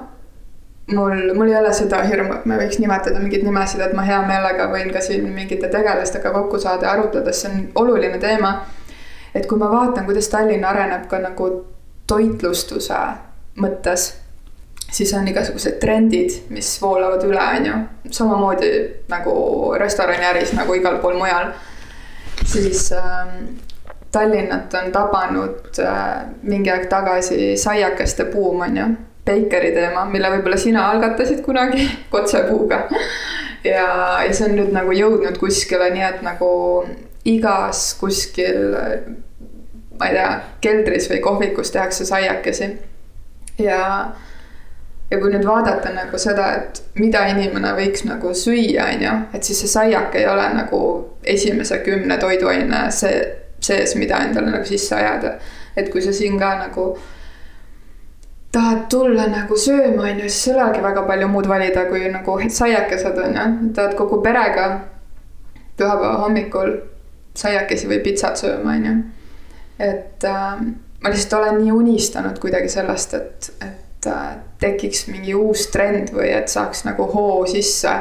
mul, 0.95 1.33
mul 1.35 1.47
ei 1.47 1.55
ole 1.55 1.73
seda 1.73 2.01
hirmu, 2.03 2.33
et 2.39 2.45
me 2.49 2.57
võiks 2.59 2.79
nimetada 2.81 3.19
mingeid 3.21 3.43
nimesid, 3.45 3.81
et 3.83 3.93
ma 3.97 4.05
hea 4.07 4.19
meelega 4.27 4.69
võin 4.71 4.91
ka 4.93 5.01
siin 5.03 5.27
mingite 5.33 5.69
tegelastega 5.71 6.31
kokku 6.35 6.59
saada 6.61 6.87
ja 6.87 6.95
arutleda, 6.97 7.33
see 7.33 7.51
on 7.51 7.67
oluline 7.83 8.19
teema. 8.21 8.53
et 9.35 9.45
kui 9.45 9.59
ma 9.61 9.69
vaatan, 9.71 10.05
kuidas 10.05 10.29
Tallinn 10.29 10.65
areneb 10.65 11.05
ka 11.07 11.19
nagu 11.21 11.49
toitlustuse 12.09 12.97
mõttes, 13.61 14.07
siis 14.91 15.13
on 15.13 15.27
igasugused 15.27 15.77
trendid, 15.79 16.33
mis 16.49 16.71
voolavad 16.81 17.23
üle, 17.27 17.41
on 17.57 17.65
ju. 17.65 17.79
samamoodi 18.11 18.71
nagu 19.09 19.33
restoraniäris 19.77 20.53
nagu 20.57 20.73
igal 20.73 20.97
pool 20.99 21.17
mujal. 21.17 21.53
siis 22.45 22.91
ähm, 22.91 23.59
Tallinnat 24.11 24.73
on 24.73 24.91
tabanud 24.91 25.77
äh, 25.79 26.25
mingi 26.41 26.71
aeg 26.71 26.87
tagasi 26.89 27.57
saiakeste 27.57 28.25
buum, 28.33 28.61
on 28.65 28.77
ju 28.77 28.87
Bakeri 29.29 29.71
teema, 29.75 30.05
mille 30.09 30.31
võib-olla 30.33 30.57
sina 30.57 30.89
algatasid 30.93 31.43
kunagi 31.45 31.85
kotsepuuga. 32.13 32.85
ja, 33.63 33.85
ja 34.25 34.33
see 34.33 34.49
on 34.49 34.57
nüüd 34.57 34.73
nagu 34.75 34.95
jõudnud 34.95 35.37
kuskile, 35.41 35.91
nii 35.93 36.05
et 36.09 36.23
nagu 36.25 36.49
igas 37.29 37.93
kuskil, 37.99 38.73
ma 39.99 40.09
ei 40.09 40.15
tea, 40.15 40.31
keldris 40.63 41.09
või 41.11 41.19
kohvikus 41.23 41.71
tehakse 41.75 42.07
saiakesi. 42.07 42.69
ja, 43.59 43.81
ja 45.11 45.19
kui 45.19 45.33
nüüd 45.33 45.45
vaadata 45.45 45.91
nagu 45.93 46.17
seda, 46.21 46.49
et 46.55 46.81
mida 46.99 47.25
inimene 47.31 47.73
võiks 47.77 48.05
nagu 48.07 48.33
süüa, 48.33 48.87
on 48.95 49.05
ju, 49.05 49.13
et 49.33 49.43
siis 49.43 49.61
see 49.65 49.73
saiak 49.75 50.15
ei 50.15 50.27
ole 50.27 50.47
nagu 50.55 50.81
esimese 51.23 51.81
kümne 51.85 52.17
toiduaine 52.17 52.87
see, 52.95 53.21
sees, 53.59 53.95
mida 53.99 54.23
endale 54.25 54.53
nagu 54.55 54.65
sisse 54.65 54.95
ajada. 54.95 55.37
et 55.75 55.91
kui 55.91 56.01
sa 56.01 56.13
siin 56.15 56.39
ka 56.39 56.55
nagu 56.59 56.93
tahad 58.51 58.85
tulla 58.89 59.27
nagu 59.29 59.57
sööma, 59.57 60.07
on 60.09 60.23
ju, 60.23 60.29
siis 60.29 60.47
ei 60.49 60.55
olegi 60.55 60.83
väga 60.83 61.03
palju 61.07 61.27
muud 61.29 61.49
valida, 61.49 61.85
kui 61.89 62.07
nagu 62.09 62.37
saiakesed 62.49 63.19
on 63.25 63.37
ju, 63.37 63.73
tahad 63.77 63.95
kogu 63.97 64.21
perega 64.25 64.69
pühapäeva 65.77 66.15
hommikul 66.23 66.73
saiakesi 67.37 67.89
või 67.91 68.01
pitsat 68.03 68.41
sööma, 68.41 68.75
on 68.75 68.87
ju. 68.89 68.95
et 69.89 70.25
äh, 70.27 70.63
ma 71.03 71.13
lihtsalt 71.13 71.37
olen 71.39 71.61
nii 71.61 71.75
unistanud 71.75 72.41
kuidagi 72.41 72.71
sellest, 72.73 73.13
et, 73.13 73.51
et 73.65 74.09
äh, 74.09 74.33
tekiks 74.59 75.05
mingi 75.11 75.37
uus 75.37 75.67
trend 75.73 76.11
või 76.15 76.31
et 76.33 76.51
saaks 76.51 76.83
nagu 76.87 77.05
hoo 77.13 77.45
sisse, 77.47 77.93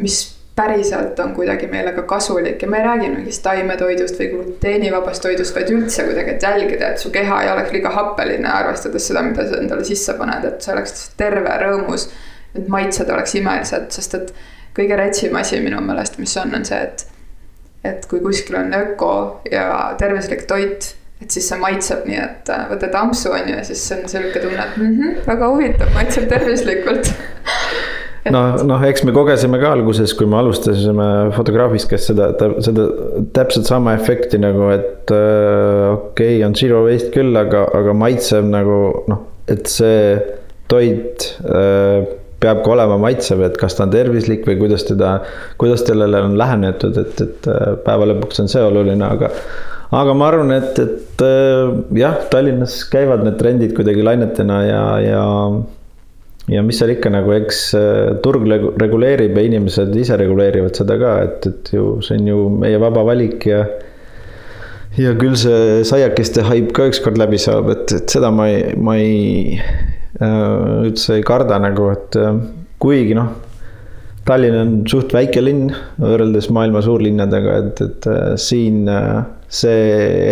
mis 0.00 0.20
päriselt 0.60 1.18
on 1.18 1.34
kuidagi 1.34 1.66
meile 1.66 1.92
ka 1.96 2.02
kasulik 2.02 2.62
ja 2.62 2.68
ma 2.68 2.80
ei 2.80 2.84
räägi 2.84 3.08
mingist 3.14 3.42
taimetoidust 3.46 4.18
või 4.20 4.28
gluteenivabast 4.34 5.22
toidust, 5.24 5.56
vaid 5.56 5.72
üldse 5.72 6.04
kuidagi, 6.08 6.34
et 6.34 6.44
jälgida, 6.44 6.90
et 6.92 7.02
su 7.02 7.12
keha 7.14 7.42
ei 7.44 7.52
oleks 7.52 7.72
liiga 7.72 7.92
happeline, 7.94 8.48
arvestades 8.48 9.08
seda, 9.08 9.22
mida 9.24 9.46
sa 9.48 9.60
endale 9.62 9.86
sisse 9.88 10.16
paned, 10.18 10.44
et 10.44 10.60
see 10.64 10.74
oleks 10.74 11.06
terve, 11.20 11.56
rõõmus. 11.64 12.10
et 12.58 12.68
maitsed 12.68 13.10
oleks 13.14 13.34
imelised, 13.38 13.90
sest 13.94 14.14
et 14.18 14.32
kõige 14.76 14.96
retsim 14.98 15.36
asi 15.38 15.60
minu 15.62 15.80
meelest, 15.86 16.18
mis 16.18 16.36
on, 16.42 16.54
on 16.54 16.64
see, 16.66 16.80
et. 16.82 17.06
et 17.84 18.06
kui 18.10 18.20
kuskil 18.20 18.58
on 18.60 18.74
öko 18.76 19.12
ja 19.50 19.94
tervislik 19.98 20.44
toit, 20.50 20.90
et 21.22 21.30
siis 21.30 21.46
see 21.48 21.58
maitseb 21.60 22.04
nii, 22.08 22.18
et 22.20 22.50
äh, 22.52 22.66
võtad 22.72 22.96
ampsu 23.00 23.32
on 23.32 23.48
ju 23.48 23.56
ja 23.56 23.64
siis 23.64 23.84
on 23.96 24.04
sihuke 24.08 24.42
tunne, 24.42 24.60
et 24.60 24.76
mm 24.76 24.96
-hmm, 24.98 25.26
väga 25.26 25.48
huvitav, 25.54 25.92
maitseb 25.94 26.28
tervislikult 26.28 27.12
noh, 28.28 28.60
noh, 28.68 28.84
eks 28.84 29.04
me 29.08 29.14
kogesime 29.16 29.60
ka 29.62 29.72
alguses, 29.76 30.12
kui 30.16 30.28
me 30.28 30.38
alustasime 30.40 31.06
fotograafist, 31.36 31.88
kes 31.90 32.10
seda, 32.10 32.30
seda 32.60 32.86
täpselt 33.36 33.70
sama 33.70 33.94
efekti 33.96 34.40
nagu, 34.42 34.68
et 34.74 35.14
äh, 35.14 35.86
okei 35.94 36.36
okay,, 36.36 36.44
on 36.46 36.56
zero 36.58 36.84
waste 36.86 37.12
küll, 37.14 37.32
aga, 37.40 37.64
aga 37.80 37.96
maitsev 37.96 38.48
nagu 38.50 38.80
noh, 39.10 39.24
et 39.50 39.70
see 39.70 40.18
toit 40.70 41.30
äh, 41.48 42.04
peab 42.40 42.62
ka 42.64 42.72
olema 42.72 42.96
maitsev, 43.00 43.42
et 43.44 43.58
kas 43.60 43.76
ta 43.76 43.84
on 43.86 43.92
tervislik 43.92 44.46
või 44.48 44.56
kuidas 44.60 44.86
teda, 44.88 45.18
kuidas 45.60 45.84
sellele 45.84 46.22
on 46.28 46.38
lähenetud, 46.40 46.96
et, 47.00 47.20
et 47.24 47.50
äh, 47.50 47.74
päeva 47.84 48.08
lõpuks 48.12 48.44
on 48.44 48.52
see 48.52 48.62
oluline, 48.64 49.04
aga 49.04 49.32
aga 49.96 50.14
ma 50.14 50.28
arvan, 50.30 50.52
et, 50.54 50.78
et 50.78 51.24
äh, 51.26 51.74
jah, 51.98 52.16
Tallinnas 52.32 52.82
käivad 52.92 53.24
need 53.26 53.36
trendid 53.40 53.74
kuidagi 53.76 54.04
lainetena 54.06 54.62
ja, 54.64 54.84
ja 55.02 55.24
ja 56.50 56.62
mis 56.66 56.80
seal 56.80 56.94
ikka 56.96 57.12
nagu, 57.14 57.32
eks 57.36 57.60
äh, 57.78 58.16
turg 58.24 58.46
reguleerib 58.80 59.38
ja 59.38 59.44
inimesed 59.46 59.94
ise 59.98 60.18
reguleerivad 60.20 60.76
seda 60.78 60.96
ka, 61.00 61.14
et, 61.26 61.46
et 61.50 61.72
ju 61.76 61.84
see 62.04 62.18
on 62.18 62.30
ju 62.32 62.40
meie 62.62 62.80
vaba 62.82 63.04
valik 63.06 63.46
ja. 63.50 63.60
ja 64.98 65.14
küll 65.20 65.36
see 65.38 65.84
saiakeste 65.86 66.46
haip 66.48 66.72
ka 66.76 66.88
ükskord 66.90 67.20
läbi 67.20 67.38
saab, 67.40 67.70
et, 67.74 67.94
et 68.00 68.16
seda 68.16 68.32
ma 68.34 68.48
ei, 68.50 68.74
ma 68.74 68.96
ei 68.98 69.60
äh, 69.60 70.88
üldse 70.88 71.20
ei 71.20 71.26
karda 71.26 71.60
nagu, 71.62 71.92
et 71.94 72.18
äh, 72.18 72.34
kuigi 72.82 73.16
noh. 73.18 73.30
Tallinn 74.26 74.54
on 74.54 74.72
suht 74.90 75.14
väike 75.16 75.40
linn 75.42 75.70
võrreldes 75.98 76.50
maailma 76.52 76.82
suurlinnadega, 76.84 77.54
et, 77.64 77.80
et 77.82 78.08
siin 78.38 78.84
see 79.50 79.78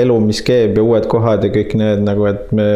elu, 0.03 0.19
mis 0.23 0.43
keeb 0.45 0.77
ja 0.77 0.85
uued 0.85 1.09
kohad 1.11 1.47
ja 1.47 1.51
kõik 1.51 1.73
need 1.81 2.05
nagu, 2.07 2.29
et 2.29 2.53
me 2.55 2.69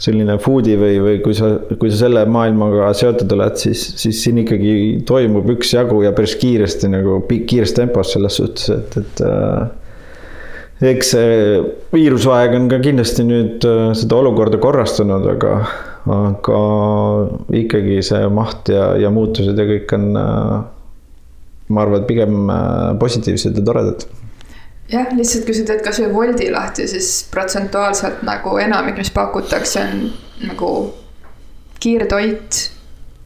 selline 0.00 0.36
food'i 0.42 0.74
või, 0.78 0.96
või 1.02 1.20
kui 1.22 1.36
sa, 1.38 1.52
kui 1.78 1.90
sa 1.92 2.04
selle 2.04 2.24
maailmaga 2.30 2.90
seotud 2.98 3.30
oled, 3.36 3.56
siis, 3.60 3.84
siis 4.00 4.24
siin 4.24 4.40
ikkagi 4.42 4.74
toimub 5.06 5.46
üksjagu 5.54 6.02
ja 6.04 6.12
päris 6.16 6.34
kiiresti 6.40 6.90
nagu 6.90 7.20
kiires 7.30 7.74
tempos 7.76 8.14
selles 8.16 8.40
suhtes, 8.40 8.70
et, 8.74 8.98
et 9.00 9.22
äh, 9.28 10.90
eks 10.90 11.14
see 11.14 11.62
viirusaeg 11.94 12.56
on 12.58 12.68
ka 12.72 12.80
kindlasti 12.82 13.26
nüüd 13.28 13.66
äh, 13.70 13.86
seda 13.98 14.18
olukorda 14.18 14.58
korrastanud, 14.62 15.30
aga, 15.36 15.54
aga 16.10 16.60
ikkagi 17.62 18.02
see 18.04 18.26
maht 18.34 18.74
ja, 18.74 18.90
ja 18.98 19.14
muutused 19.14 19.54
ja 19.54 19.68
kõik 19.70 19.94
on 19.94 20.10
äh,, 20.18 20.58
ma 21.70 21.86
arvan, 21.86 22.02
et 22.02 22.10
pigem 22.10 22.50
äh, 22.50 22.92
positiivsed 22.98 23.62
ja 23.62 23.66
toredad 23.70 24.08
jah, 24.92 25.08
lihtsalt 25.16 25.46
kui 25.48 25.56
sa 25.56 25.66
teed 25.68 25.82
kasvõi 25.84 26.12
Woldi 26.12 26.50
lahti, 26.52 26.88
siis 26.90 27.10
protsentuaalselt 27.32 28.22
nagu 28.26 28.56
enamik, 28.62 29.00
mis 29.00 29.12
pakutakse, 29.14 29.82
on 29.84 30.48
nagu 30.50 30.70
kiirtoit 31.80 32.62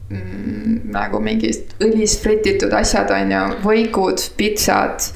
mm,. 0.09 0.81
nagu 0.93 1.21
mingid 1.23 1.75
õlis 1.83 2.19
frititud 2.23 2.73
asjad, 2.75 3.11
on 3.15 3.33
ju, 3.35 3.45
võikud, 3.65 4.29
pitsad 4.39 5.11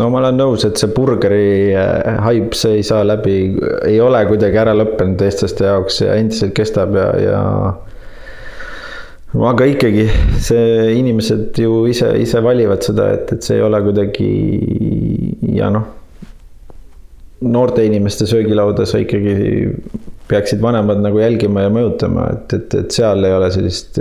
no 0.00 0.08
ma 0.12 0.22
olen 0.22 0.38
nõus, 0.40 0.64
et 0.66 0.80
see 0.80 0.90
burgeri 0.94 1.74
haip, 2.24 2.56
see 2.56 2.78
ei 2.80 2.86
saa 2.86 3.04
läbi, 3.06 3.36
ei 3.88 3.98
ole 4.00 4.22
kuidagi 4.28 4.60
ära 4.62 4.74
lõppenud 4.76 5.20
eestlaste 5.26 5.66
jaoks 5.68 6.00
ja 6.04 6.16
endiselt 6.20 6.54
kestab 6.56 6.96
ja, 6.96 7.08
ja 7.20 7.42
aga 9.32 9.64
ikkagi 9.70 10.04
see 10.44 10.92
inimesed 10.98 11.56
ju 11.56 11.86
ise, 11.88 12.10
ise 12.20 12.42
valivad 12.44 12.84
seda, 12.84 13.08
et, 13.16 13.32
et 13.32 13.46
see 13.46 13.56
ei 13.56 13.64
ole 13.64 13.80
kuidagi 13.84 14.28
ja 15.56 15.70
noh. 15.72 15.86
noorte 17.42 17.84
inimeste 17.86 18.26
söögilauda 18.28 18.84
sa 18.86 19.00
ikkagi 19.02 19.72
peaksid 20.28 20.60
vanemad 20.62 21.00
nagu 21.02 21.18
jälgima 21.18 21.64
ja 21.64 21.72
mõjutama, 21.72 22.28
et, 22.36 22.54
et, 22.58 22.76
et 22.82 22.94
seal 22.94 23.24
ei 23.24 23.34
ole 23.34 23.50
sellist. 23.54 23.98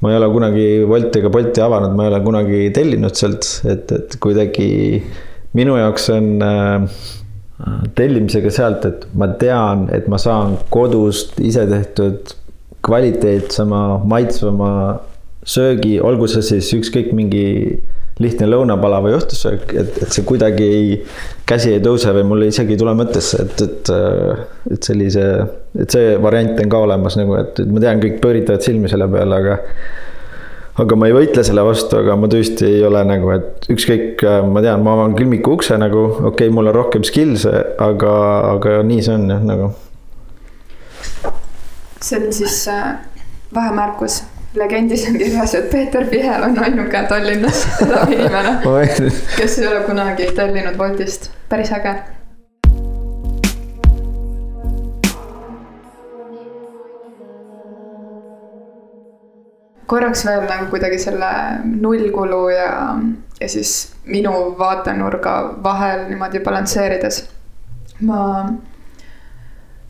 ma 0.00 0.12
ei 0.12 0.16
ole 0.16 0.30
kunagi 0.32 0.66
Wolti 0.88 1.20
ega 1.20 1.30
Bolti 1.34 1.60
avanud, 1.60 1.96
ma 1.96 2.06
ei 2.06 2.14
ole 2.14 2.20
kunagi 2.24 2.60
tellinud 2.74 3.18
sealt, 3.18 3.48
et, 3.68 3.90
et 3.92 4.16
kuidagi 4.22 4.70
minu 5.58 5.74
jaoks 5.76 6.06
on 6.14 6.30
äh, 6.46 7.02
tellimisega 7.98 8.52
sealt, 8.54 8.86
et 8.86 9.06
ma 9.18 9.28
tean, 9.40 9.88
et 9.92 10.06
ma 10.08 10.18
saan 10.18 10.56
kodust 10.72 11.40
ise 11.42 11.66
tehtud 11.68 12.38
kvaliteetsema, 12.86 13.80
maitsvama 14.08 14.72
söögi, 15.46 15.96
olgu 16.04 16.28
see 16.30 16.44
siis 16.44 16.68
ükskõik 16.76 17.14
mingi 17.16 17.46
lihtne 18.20 18.50
lõunapala 18.50 18.98
või 19.00 19.14
õhtusöök, 19.16 19.72
et, 19.80 19.96
et 20.04 20.12
see 20.12 20.26
kuidagi 20.28 20.66
ei, 20.66 20.98
käsi 21.48 21.72
ei 21.72 21.80
tõuse 21.84 22.12
või 22.12 22.26
mul 22.28 22.44
isegi 22.50 22.76
ei 22.76 22.80
tule 22.80 22.92
mõttesse, 22.98 23.46
et, 23.46 23.62
et, 23.64 23.92
et 24.76 24.90
sellise, 24.90 25.24
et 25.80 25.96
see 25.96 26.12
variant 26.20 26.60
on 26.60 26.72
ka 26.72 26.84
olemas 26.84 27.16
nagu, 27.16 27.38
et, 27.40 27.62
ma 27.72 27.80
tean, 27.80 28.02
kõik 28.02 28.20
pööritavad 28.20 28.66
silmi 28.66 28.92
selle 28.92 29.08
peale, 29.12 29.40
aga 29.40 29.58
aga 30.80 30.96
ma 30.96 31.08
ei 31.08 31.16
võitle 31.16 31.42
selle 31.44 31.64
vastu, 31.64 31.96
aga 31.98 32.14
ma 32.16 32.28
tõesti 32.30 32.68
ei 32.68 32.84
ole 32.86 33.00
nagu, 33.08 33.32
et 33.34 33.68
ükskõik, 33.72 34.22
ma 34.52 34.62
tean, 34.64 34.84
ma 34.84 34.94
avan 34.96 35.16
külmiku 35.16 35.56
ukse 35.56 35.76
nagu, 35.80 36.06
okei 36.20 36.48
okay,, 36.48 36.56
mul 36.56 36.70
on 36.70 36.76
rohkem 36.76 37.04
skills'e, 37.08 37.54
aga, 37.80 38.16
aga 38.54 38.80
nii 38.86 39.04
see 39.04 39.16
on 39.16 39.30
jah, 39.32 39.44
nagu 39.48 39.72
see 42.02 42.26
on 42.26 42.32
siis 42.32 42.68
äh, 42.68 42.94
vahemärkus 43.54 44.24
legendis 44.54 45.08
on 45.08 45.18
kirjas, 45.18 45.54
et 45.54 45.70
Peeter 45.70 46.06
Pihel 46.06 46.42
on 46.42 46.58
ainuke 46.58 47.02
Tallinnas 47.08 47.66
elav 47.82 48.12
inimene, 48.12 48.54
kes 49.36 49.58
ei 49.58 49.68
ole 49.68 49.84
kunagi 49.86 50.30
tellinud 50.36 50.78
Woltist, 50.78 51.30
päris 51.48 51.72
äge. 51.72 51.94
korraks 59.90 60.20
veel 60.22 60.44
nagu 60.46 60.68
kuidagi 60.70 60.98
selle 61.02 61.28
nullkulu 61.66 62.44
ja, 62.54 62.94
ja 63.40 63.48
siis 63.50 63.92
minu 64.06 64.32
vaatenurga 64.58 65.32
vahel 65.62 66.04
niimoodi 66.08 66.40
balansseerides. 66.46 67.24
ma 68.00 68.20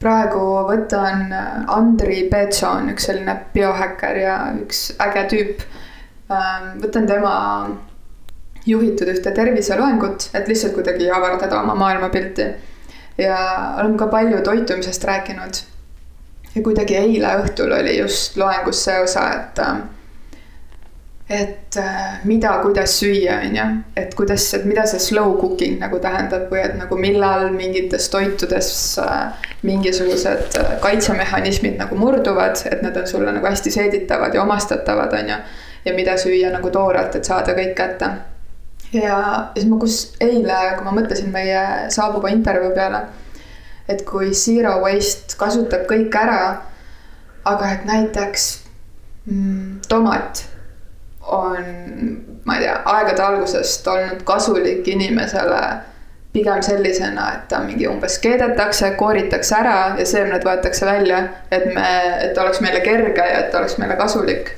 praegu 0.01 0.41
võtan 0.69 1.29
äh, 1.33 1.61
Andri 1.77 2.25
Peetso 2.31 2.71
on 2.71 2.91
üks 2.95 3.09
selline 3.11 3.37
biohäkker 3.55 4.21
ja 4.23 4.37
üks 4.63 4.91
äge 5.03 5.27
tüüp. 5.33 5.65
Ähm, 6.31 6.79
võtan 6.81 7.09
tema 7.11 7.35
juhitud 8.67 9.09
ühte 9.09 9.33
terviseloengut, 9.35 10.31
et 10.37 10.49
lihtsalt 10.49 10.77
kuidagi 10.77 11.11
avardada 11.11 11.61
oma 11.63 11.75
maailmapilti. 11.75 12.49
ja 13.19 13.37
olen 13.81 13.97
ka 13.97 14.07
palju 14.07 14.41
toitumisest 14.45 15.05
rääkinud. 15.05 15.63
ja 16.55 16.63
kuidagi 16.63 16.97
eile 16.97 17.37
õhtul 17.43 17.73
oli 17.73 17.99
just 17.99 18.37
loengus 18.37 18.85
see 18.85 19.01
osa, 19.03 19.27
et 19.37 19.59
äh, 19.59 19.83
et 21.31 21.77
äh, 21.77 22.25
mida, 22.25 22.59
kuidas 22.63 22.99
süüa, 22.99 23.37
on 23.47 23.57
ju, 23.57 23.65
et 23.97 24.15
kuidas, 24.19 24.49
et 24.55 24.65
mida 24.67 24.83
see 24.91 24.99
slow 24.99 25.37
cooking 25.39 25.77
nagu 25.79 26.01
tähendab 26.03 26.49
või 26.51 26.65
et 26.65 26.75
nagu 26.75 26.99
millal 26.99 27.53
mingites 27.55 28.09
toitudes 28.11 28.71
äh, 28.99 29.47
mingisugused 29.63 30.59
äh, 30.59 30.73
kaitsemehhanismid 30.83 31.79
nagu 31.79 31.99
murduvad, 32.01 32.59
et 32.67 32.83
nad 32.83 32.99
on 32.99 33.07
sulle 33.07 33.31
nagu 33.39 33.47
hästi 33.47 33.71
seeditavad 33.77 34.35
ja 34.35 34.43
omastatavad, 34.43 35.15
on 35.21 35.31
ju. 35.31 35.39
ja 35.85 35.95
mida 35.95 36.19
süüa 36.19 36.51
nagu 36.51 36.75
toorelt, 36.75 37.15
et 37.15 37.31
saada 37.31 37.55
kõik 37.55 37.77
kätte. 37.79 38.11
ja 38.93 39.23
siis 39.55 39.71
ma, 39.71 39.79
kus 39.79 40.03
eile, 40.21 40.61
kui 40.75 40.91
ma 40.91 40.99
mõtlesin 40.99 41.31
meie 41.31 41.65
saabuva 41.95 42.35
intervjuu 42.35 42.75
peale, 42.75 43.07
et 43.87 44.03
kui 44.03 44.35
zero 44.35 44.81
waste 44.83 45.39
kasutab 45.39 45.87
kõik 45.87 46.23
ära, 46.27 46.41
aga 47.47 47.77
et 47.77 47.87
näiteks 47.87 48.57
mm, 49.31 49.87
tomat 49.87 50.49
on, 51.33 51.65
ma 52.45 52.57
ei 52.57 52.67
tea, 52.67 52.75
aegade 52.95 53.23
algusest 53.23 53.87
olnud 53.89 54.25
kasulik 54.29 54.89
inimesele 54.89 55.63
pigem 56.33 56.63
sellisena, 56.63 57.27
et 57.35 57.49
ta 57.51 57.59
mingi 57.65 57.89
umbes 57.91 58.19
keedetakse, 58.23 58.93
kooritakse 58.99 59.55
ära 59.59 59.77
ja 59.99 60.07
seemned 60.07 60.45
võetakse 60.47 60.87
välja, 60.87 61.25
et 61.51 61.67
me, 61.75 61.87
et 62.29 62.39
oleks 62.39 62.63
meile 62.63 62.83
kerge 62.85 63.25
ja 63.27 63.45
et 63.45 63.55
oleks 63.55 63.79
meile 63.83 63.99
kasulik. 63.99 64.57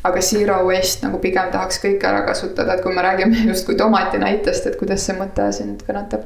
aga 0.00 0.20
zero 0.24 0.62
waste 0.64 1.04
nagu 1.04 1.18
pigem 1.20 1.50
tahaks 1.52 1.76
kõike 1.82 2.06
ära 2.08 2.22
kasutada, 2.24 2.74
et 2.74 2.80
kui 2.82 2.94
me 2.94 3.02
räägime 3.04 3.42
justkui 3.50 3.76
tomati 3.76 4.18
näitest, 4.22 4.66
et 4.66 4.78
kuidas 4.80 5.04
see 5.06 5.18
mõte 5.18 5.50
sind 5.52 5.82
kõnetab? 5.88 6.22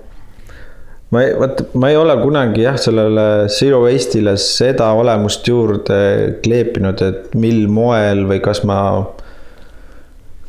ma 1.11 1.23
ei, 1.25 1.33
vot 1.39 1.65
ma 1.75 1.89
ei 1.91 1.97
ole 1.97 2.15
kunagi 2.21 2.67
jah, 2.67 2.77
sellele 2.79 3.49
zero 3.49 3.81
waste'ile 3.87 4.37
seda 4.37 4.93
olemust 4.93 5.49
juurde 5.49 5.99
kleepinud, 6.45 7.03
et 7.03 7.35
mil 7.39 7.65
moel 7.73 8.27
või 8.29 8.41
kas 8.45 8.61
ma 8.69 8.79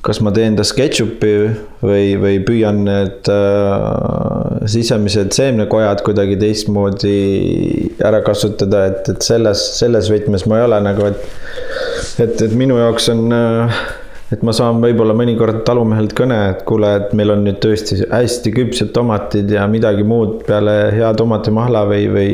kas 0.05 0.19
ma 0.21 0.29
teen 0.33 0.53
ta 0.57 0.63
SketchUpi 0.67 1.33
või, 1.81 2.13
või 2.21 2.39
püüan 2.45 2.83
need 2.85 3.29
äh, 3.31 4.67
sisemised 4.69 5.33
seemnekojad 5.33 6.03
kuidagi 6.05 6.37
teistmoodi 6.41 7.17
ära 8.05 8.21
kasutada, 8.25 8.85
et, 8.91 9.09
et 9.15 9.25
selles, 9.25 9.63
selles 9.79 10.11
võtmes 10.13 10.45
ma 10.49 10.61
ei 10.61 10.67
ole 10.69 10.81
nagu, 10.85 11.09
et 11.09 12.21
et, 12.21 12.41
et 12.41 12.53
minu 12.55 12.77
jaoks 12.79 13.09
on 13.11 13.33
äh, 13.33 13.79
et 14.33 14.41
ma 14.45 14.53
saan 14.55 14.79
võib-olla 14.81 15.13
mõnikord 15.17 15.61
talumehelt 15.67 16.15
kõne, 16.17 16.37
et 16.53 16.63
kuule, 16.67 16.89
et 16.99 17.13
meil 17.17 17.33
on 17.35 17.43
nüüd 17.45 17.59
tõesti 17.63 17.99
hästi 18.09 18.53
küpsed 18.55 18.91
tomatid 18.95 19.51
ja 19.53 19.67
midagi 19.69 20.05
muud 20.07 20.39
peale 20.47 20.75
hea 20.95 21.11
tomatimahla 21.17 21.85
või, 21.89 22.05
või, 22.11 22.31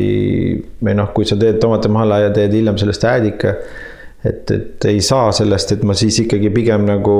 või 0.82 0.96
noh, 0.98 1.10
kui 1.16 1.28
sa 1.28 1.36
teed 1.40 1.60
tomatimahla 1.62 2.22
ja 2.26 2.34
teed 2.34 2.56
hiljem 2.56 2.80
sellest 2.80 3.04
äädika. 3.08 3.56
et, 4.24 4.50
et 4.54 4.84
ei 4.88 5.00
saa 5.02 5.32
sellest, 5.34 5.72
et 5.76 5.82
ma 5.84 5.96
siis 5.98 6.22
ikkagi 6.24 6.52
pigem 6.54 6.86
nagu 6.88 7.16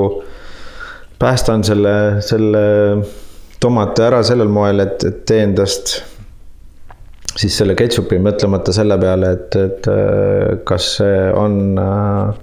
päästan 1.23 1.63
selle, 1.65 1.95
selle 2.27 2.63
tomate 3.63 4.09
ära 4.09 4.23
sellel 4.27 4.51
moel, 4.51 4.83
et, 4.83 5.05
et 5.07 5.23
teen 5.29 5.55
tast 5.55 6.01
siis 7.39 7.55
selle 7.57 7.77
ketšupi 7.79 8.19
mõtlemata 8.23 8.75
selle 8.75 8.99
peale, 9.01 9.33
et, 9.37 9.57
et 9.57 9.89
äh, 9.93 10.59
kas 10.69 10.97
see 10.99 11.23
on 11.39 11.79
äh, 11.81 12.35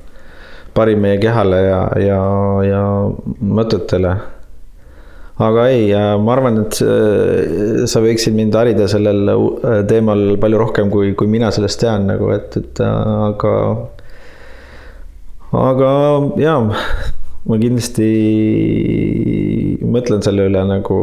parim 0.74 1.04
meie 1.04 1.20
kehale 1.22 1.60
ja, 1.66 1.84
ja, 2.02 2.22
ja 2.66 2.82
mõtetele. 3.60 4.16
aga 5.40 5.68
ei, 5.72 5.92
ma 6.24 6.34
arvan, 6.38 6.64
et 6.64 6.80
äh, 6.84 7.86
sa 7.92 8.02
võiksid 8.04 8.36
mind 8.40 8.56
harida 8.56 8.88
sellel 8.92 9.36
teemal 9.92 10.36
palju 10.42 10.64
rohkem, 10.64 10.90
kui, 10.94 11.14
kui 11.20 11.30
mina 11.32 11.52
sellest 11.52 11.84
tean 11.84 12.10
nagu, 12.10 12.32
et, 12.36 12.58
et 12.64 12.84
aga, 12.88 13.56
aga 15.68 15.94
jaa 16.40 16.60
ma 17.50 17.58
kindlasti 17.58 18.08
mõtlen 19.90 20.22
selle 20.26 20.46
üle 20.50 20.62
nagu 20.70 20.98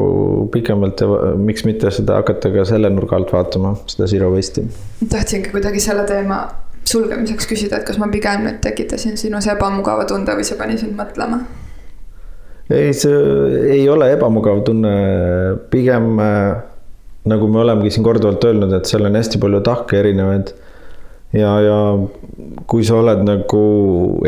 pikemalt 0.55 1.03
ja 1.03 1.33
miks 1.41 1.67
mitte 1.67 1.91
seda 1.95 2.21
hakata 2.21 2.53
ka 2.55 2.67
selle 2.69 2.91
nurga 2.95 3.19
alt 3.19 3.33
vaatama, 3.35 3.75
seda 3.91 4.07
zero 4.11 4.31
waste'i. 4.35 4.69
tahtsingi 5.11 5.51
kuidagi 5.55 5.83
selle 5.83 6.07
teema 6.07 6.45
sulgemiseks 6.87 7.49
küsida, 7.51 7.81
et 7.81 7.89
kas 7.89 7.99
ma 7.99 8.07
pigem 8.13 8.47
nüüd 8.47 8.61
tekitasin 8.63 9.19
sinus 9.19 9.49
ebamugava 9.51 10.07
tunde 10.07 10.37
või 10.39 10.47
see 10.47 10.59
pani 10.61 10.79
sind 10.79 10.95
mõtlema? 10.99 11.43
ei, 12.71 12.95
see 12.95 13.17
ei 13.75 13.83
ole 13.91 14.13
ebamugav 14.15 14.63
tunne, 14.67 14.95
pigem 15.73 16.15
nagu 17.27 17.51
me 17.51 17.63
olemegi 17.65 17.97
siin 17.97 18.07
korduvalt 18.07 18.47
öelnud, 18.47 18.71
et 18.79 18.87
seal 18.87 19.07
on 19.09 19.19
hästi 19.19 19.43
palju 19.43 19.63
tahke 19.67 19.99
erinevaid 19.99 20.55
ja, 21.37 21.53
ja 21.63 21.79
kui 22.69 22.85
sa 22.87 23.01
oled 23.01 23.23
nagu 23.27 23.65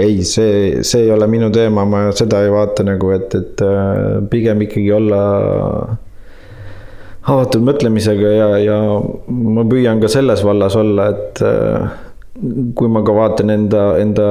ei, 0.00 0.22
see, 0.26 0.82
see 0.86 1.06
ei 1.06 1.12
ole 1.14 1.28
minu 1.30 1.50
teema, 1.54 1.86
ma 1.88 2.08
seda 2.16 2.42
ei 2.44 2.52
vaata 2.52 2.86
nagu, 2.86 3.12
et, 3.16 3.34
et 3.34 3.64
äh, 3.64 4.18
pigem 4.30 4.62
ikkagi 4.66 4.92
olla 4.94 5.22
avatud 7.28 7.64
mõtlemisega 7.66 8.32
ja, 8.32 8.50
ja 8.62 8.78
ma 9.28 9.64
püüan 9.68 10.00
ka 10.02 10.10
selles 10.12 10.44
vallas 10.46 10.76
olla, 10.78 11.10
et 11.12 11.44
äh, 11.44 11.88
kui 12.78 12.90
ma 12.92 13.02
ka 13.04 13.14
vaatan 13.16 13.54
enda, 13.54 13.84
enda 14.00 14.28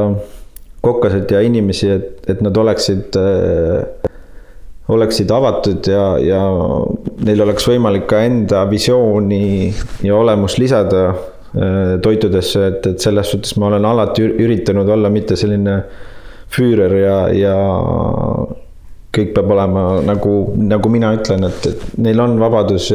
kokkasid 0.85 1.31
ja 1.33 1.41
inimesi, 1.43 1.89
et, 1.91 2.21
et 2.31 2.43
nad 2.45 2.57
oleksid 2.57 3.17
äh, 3.19 4.13
oleksid 4.87 5.31
avatud 5.35 5.87
ja, 5.91 6.03
ja 6.23 6.41
neil 7.27 7.43
oleks 7.43 7.65
võimalik 7.67 8.05
ka 8.07 8.21
enda 8.23 8.63
visiooni 8.69 9.67
ja 10.07 10.15
olemust 10.15 10.61
lisada 10.61 11.09
toitudesse, 12.03 12.67
et, 12.67 12.87
et 12.91 13.01
selles 13.01 13.33
suhtes 13.33 13.55
ma 13.57 13.71
olen 13.71 13.85
alati 13.87 14.25
üritanud 14.27 14.89
olla 14.93 15.09
mitte 15.09 15.37
selline 15.39 15.79
füürer 16.53 16.93
ja, 17.01 17.17
ja 17.33 17.55
kõik 19.17 19.33
peab 19.35 19.51
olema 19.55 19.83
nagu, 20.05 20.33
nagu 20.61 20.91
mina 20.93 21.11
ütlen, 21.17 21.47
et, 21.47 21.69
et 21.71 21.85
neil 22.03 22.19
on 22.21 22.37
vabadus 22.39 22.91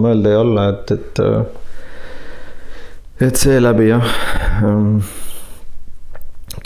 mõelda 0.00 0.34
ja 0.34 0.40
olla, 0.44 0.66
et, 0.74 0.96
et 0.98 1.22
et 3.22 3.38
seeläbi 3.38 3.88
jah, 3.88 4.08
ähm, 4.66 4.98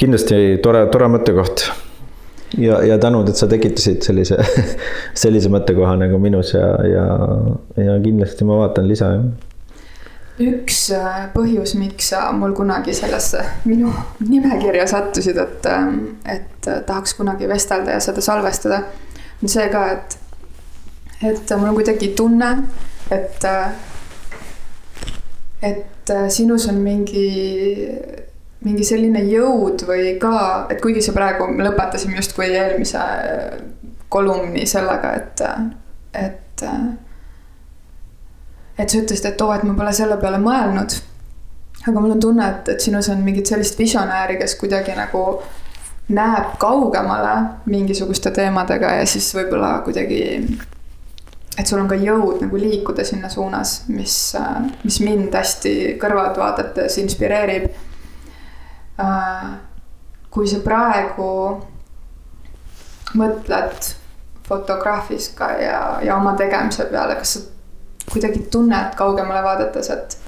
kindlasti 0.01 0.59
tore, 0.65 0.87
tore 0.93 1.11
mõttekoht. 1.13 1.69
ja, 2.59 2.81
ja 2.89 2.97
tänud, 2.99 3.29
et 3.29 3.37
sa 3.37 3.47
tekitasid 3.51 4.01
sellise, 4.03 4.39
sellise 5.23 5.53
mõttekoha 5.53 5.99
nagu 6.01 6.19
minus 6.19 6.55
ja, 6.57 6.71
ja, 6.89 7.05
ja 7.77 7.99
kindlasti 8.05 8.49
ma 8.49 8.63
vaatan 8.65 8.89
lisa, 8.89 9.13
jah 9.19 9.48
üks 10.43 10.89
äh, 10.95 11.27
põhjus, 11.35 11.75
miks 11.79 12.13
sa 12.13 12.29
mul 12.37 12.55
kunagi 12.57 12.95
sellesse 12.95 13.43
minu 13.67 13.91
nimekirja 14.23 14.87
sattusid, 14.91 15.39
et, 15.43 15.67
ähm, 15.67 15.99
et 16.27 16.69
äh, 16.69 16.81
tahaks 16.87 17.17
kunagi 17.19 17.49
vestelda 17.51 17.97
ja 17.97 18.03
seda 18.03 18.23
salvestada, 18.25 18.83
on 19.43 19.51
see 19.51 19.67
ka, 19.73 19.85
et, 19.97 20.19
et 21.33 21.55
mul 21.57 21.73
on 21.73 21.79
kuidagi 21.79 22.13
tunne, 22.19 22.53
et, 23.11 23.45
äh, 23.49 23.73
et 25.73 26.15
sinus 26.33 26.69
on 26.71 26.79
mingi, 26.81 27.27
mingi 28.65 28.87
selline 28.87 29.25
jõud 29.27 29.83
või 29.89 30.15
ka, 30.23 30.39
et 30.71 30.79
kuigi 30.83 31.03
sa 31.05 31.13
praegu, 31.17 31.51
me 31.51 31.67
lõpetasime 31.67 32.17
justkui 32.23 32.53
eelmise 32.53 33.03
kolumni 34.09 34.65
sellega, 34.71 35.13
et, 35.19 35.43
et 36.17 36.65
et 38.79 38.89
sa 38.89 38.99
ütlesid, 39.01 39.27
et 39.27 39.41
oo, 39.43 39.53
et 39.55 39.65
ma 39.67 39.75
pole 39.75 39.93
selle 39.97 40.17
peale 40.23 40.39
mõelnud. 40.43 40.99
aga 41.89 42.01
mul 42.01 42.17
on 42.17 42.21
tunne, 42.21 42.49
et, 42.49 42.69
et 42.75 42.81
sinus 42.85 43.09
on 43.09 43.23
mingit 43.25 43.47
sellist 43.47 43.79
visionääri, 43.79 44.37
kes 44.39 44.55
kuidagi 44.61 44.95
nagu 44.97 45.23
näeb 46.09 46.57
kaugemale 46.61 47.35
mingisuguste 47.67 48.31
teemadega 48.35 48.93
ja 49.01 49.07
siis 49.07 49.29
võib-olla 49.37 49.79
kuidagi. 49.85 50.21
et 51.59 51.67
sul 51.67 51.81
on 51.81 51.89
ka 51.89 51.99
jõud 51.99 52.43
nagu 52.45 52.61
liikuda 52.61 53.05
sinna 53.05 53.29
suunas, 53.29 53.83
mis, 53.89 54.15
mis 54.85 55.01
mind 55.01 55.35
hästi 55.35 55.75
kõrvalt 56.01 56.39
vaadates 56.39 56.99
inspireerib. 57.03 57.69
kui 60.31 60.49
sa 60.49 60.59
praegu 60.61 61.29
mõtled 63.17 63.93
fotograafika 64.49 65.53
ja, 65.61 65.79
ja 66.03 66.17
oma 66.17 66.35
tegemise 66.37 66.85
peale, 66.91 67.17
kas 67.21 67.33
sa 67.37 67.41
kuidagi 68.13 68.47
tunned 68.53 68.97
kaugemale 68.97 69.43
vaadates, 69.45 69.91
et 69.91 70.19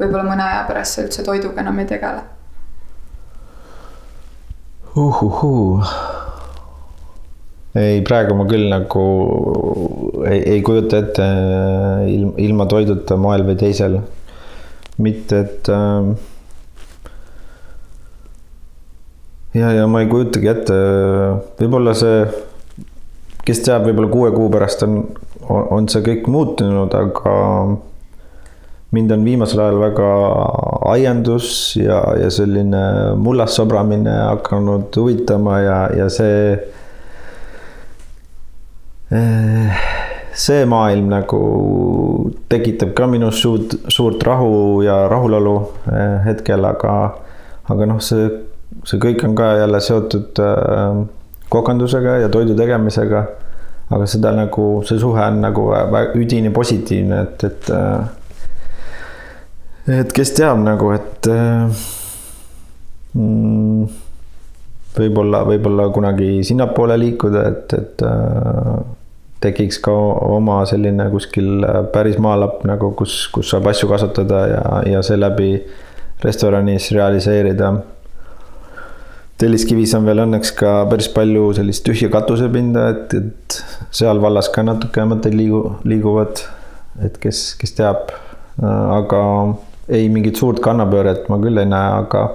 võib-olla 0.00 0.26
mõne 0.26 0.44
aja 0.44 0.66
pärast 0.68 0.96
sa 0.96 1.06
üldse 1.06 1.24
toiduga 1.26 1.64
enam 1.64 1.78
ei 1.82 1.88
tegele 1.90 2.26
uhuhuu. 4.96 5.82
ei, 7.74 8.00
praegu 8.02 8.34
ma 8.34 8.46
küll 8.50 8.66
nagu 8.70 9.04
ei, 10.26 10.40
ei 10.56 10.62
kujuta 10.66 10.98
ette 11.04 11.26
ilma, 12.10 12.32
ilma 12.42 12.66
toiduta 12.70 13.16
moel 13.20 13.46
või 13.46 13.58
teisel. 13.60 14.00
mitte, 15.00 15.38
et 15.46 15.70
äh, 15.72 16.10
ja, 19.54 19.70
ja 19.78 19.86
ma 19.86 20.02
ei 20.02 20.10
kujutagi 20.10 20.50
ette, 20.50 20.78
võib-olla 21.62 21.94
see, 21.96 22.24
kes 23.46 23.62
teab, 23.64 23.86
võib-olla 23.86 24.10
kuue 24.12 24.34
kuu 24.34 24.50
pärast 24.52 24.84
on 24.88 25.04
on 25.50 25.88
see 25.90 26.02
kõik 26.06 26.28
muutunud, 26.30 26.94
aga 26.94 27.36
mind 28.90 29.12
on 29.14 29.24
viimasel 29.24 29.62
ajal 29.64 29.78
väga 29.80 30.10
aiandus 30.90 31.76
ja, 31.78 32.00
ja 32.18 32.30
selline 32.30 32.82
mullas 33.16 33.54
sobramine 33.58 34.12
hakanud 34.12 34.96
huvitama 34.96 35.60
ja, 35.62 35.78
ja 35.96 36.10
see. 36.10 36.58
Eh, 39.10 39.80
see 40.40 40.62
maailm 40.70 41.08
nagu 41.10 41.40
tekitab 42.50 42.92
ka 42.98 43.08
minus 43.10 43.40
suurt, 43.42 43.74
suurt 43.90 44.22
rahu 44.22 44.82
ja 44.86 45.02
rahulolu 45.10 45.56
eh, 45.90 46.20
hetkel, 46.28 46.64
aga, 46.64 46.94
aga 47.70 47.88
noh, 47.90 47.98
see, 48.02 48.28
see 48.86 49.02
kõik 49.02 49.24
on 49.26 49.34
ka 49.38 49.52
jälle 49.58 49.82
seotud 49.82 50.42
eh, 50.46 51.02
kokandusega 51.50 52.20
ja 52.22 52.30
toidu 52.30 52.54
tegemisega 52.58 53.24
aga 53.90 54.06
seda 54.06 54.32
nagu, 54.36 54.66
see 54.86 55.00
suhe 55.02 55.22
on 55.24 55.40
nagu 55.42 55.66
üdini 56.18 56.52
positiivne, 56.54 57.22
et, 57.26 57.44
et. 57.48 57.70
Äh, 57.74 58.02
et 60.00 60.12
kes 60.14 60.30
teab 60.36 60.60
nagu, 60.62 60.92
et 60.94 61.26
äh, 61.32 61.82
mm, 63.18 63.84
võib-olla, 64.94 65.42
võib-olla 65.48 65.88
kunagi 65.94 66.44
sinnapoole 66.46 66.98
liikuda, 67.00 67.44
et, 67.50 67.74
et 67.74 68.06
äh, 68.06 68.72
tekiks 69.42 69.80
ka 69.82 69.92
oma 70.28 70.60
selline 70.68 71.08
kuskil 71.10 71.64
päris 71.94 72.18
maalapp 72.22 72.62
nagu, 72.68 72.92
kus, 72.98 73.24
kus 73.32 73.50
saab 73.50 73.70
asju 73.72 73.88
kasutada 73.90 74.44
ja, 74.52 74.64
ja 74.86 75.02
seeläbi 75.02 75.54
restoranis 76.22 76.90
realiseerida. 76.92 77.72
Telliskivis 79.40 79.94
on 79.96 80.04
veel 80.08 80.20
õnneks 80.26 80.52
ka 80.58 80.74
päris 80.90 81.08
palju 81.14 81.46
sellist 81.56 81.84
tühja 81.86 82.10
katusepinda, 82.12 82.88
et, 82.92 83.14
et 83.16 83.86
seal 83.96 84.20
vallas 84.20 84.50
ka 84.52 84.64
natuke 84.66 85.06
mõtted 85.08 85.36
liigu, 85.36 85.62
liiguvad. 85.88 86.44
et 87.06 87.16
kes, 87.22 87.54
kes 87.56 87.72
teab, 87.78 88.10
aga 88.60 89.20
ei 89.88 90.10
mingit 90.12 90.36
suurt 90.36 90.60
kannapööret 90.62 91.30
ma 91.32 91.38
küll 91.40 91.58
ei 91.58 91.68
näe, 91.70 91.92
aga, 92.04 92.26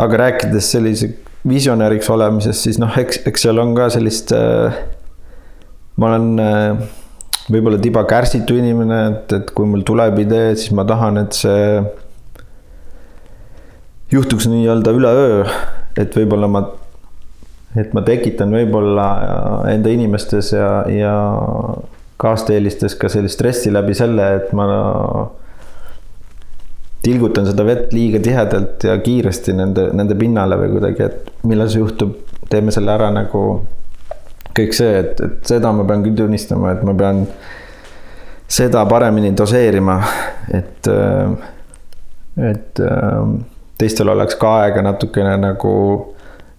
aga 0.00 0.20
rääkides 0.26 0.70
sellise 0.76 1.10
visionääriks 1.48 2.10
olemisest, 2.14 2.68
siis 2.68 2.78
noh, 2.78 2.92
eks, 2.98 3.24
eks 3.26 3.48
seal 3.48 3.58
on 3.58 3.74
ka 3.74 3.88
sellist 3.90 4.30
äh, 4.36 4.76
ma 5.98 6.12
olen 6.12 6.42
äh, 6.42 6.84
võib-olla 7.52 7.80
tiba 7.82 8.04
kärsitu 8.08 8.56
inimene, 8.58 9.00
et, 9.10 9.34
et 9.40 9.52
kui 9.56 9.68
mul 9.68 9.84
tuleb 9.86 10.20
idee, 10.22 10.54
siis 10.58 10.72
ma 10.76 10.86
tahan, 10.88 11.20
et 11.24 11.36
see 11.36 11.82
juhtuks 14.12 14.48
nii-öelda 14.52 14.94
üleöö, 14.96 15.44
et 15.98 16.16
võib-olla 16.16 16.48
ma, 16.48 16.62
et 17.78 17.92
ma 17.96 18.02
tekitan 18.06 18.52
võib-olla 18.54 19.06
enda 19.72 19.92
inimestes 19.92 20.52
ja, 20.54 20.70
ja 20.90 21.14
kaasteelistes 22.22 22.94
ka 22.98 23.10
sellist 23.12 23.38
stressi 23.38 23.72
läbi 23.74 23.94
selle, 23.98 24.28
et 24.38 24.52
ma 24.56 24.66
tilgutan 27.02 27.48
seda 27.48 27.64
vett 27.66 27.94
liiga 27.94 28.20
tihedalt 28.22 28.84
ja 28.86 28.94
kiiresti 29.02 29.54
nende, 29.58 29.88
nende 29.96 30.14
pinnale 30.18 30.58
või 30.60 30.76
kuidagi, 30.76 31.08
et 31.08 31.46
millal 31.50 31.70
see 31.72 31.82
juhtub, 31.82 32.14
teeme 32.50 32.74
selle 32.74 32.94
ära 32.94 33.10
nagu 33.14 33.42
kõik 34.54 34.76
see, 34.76 34.92
et, 35.00 35.20
et 35.24 35.50
seda 35.50 35.72
ma 35.74 35.86
pean 35.88 36.04
küll 36.04 36.18
tunnistama, 36.18 36.76
et 36.76 36.84
ma 36.86 36.94
pean 36.94 37.24
seda 38.52 38.84
paremini 38.86 39.32
doseerima, 39.34 39.96
et, 40.52 40.90
et 42.52 42.82
teistel 43.82 44.12
oleks 44.14 44.38
ka 44.40 44.56
aega 44.62 44.86
natukene 44.86 45.36
nagu 45.42 45.74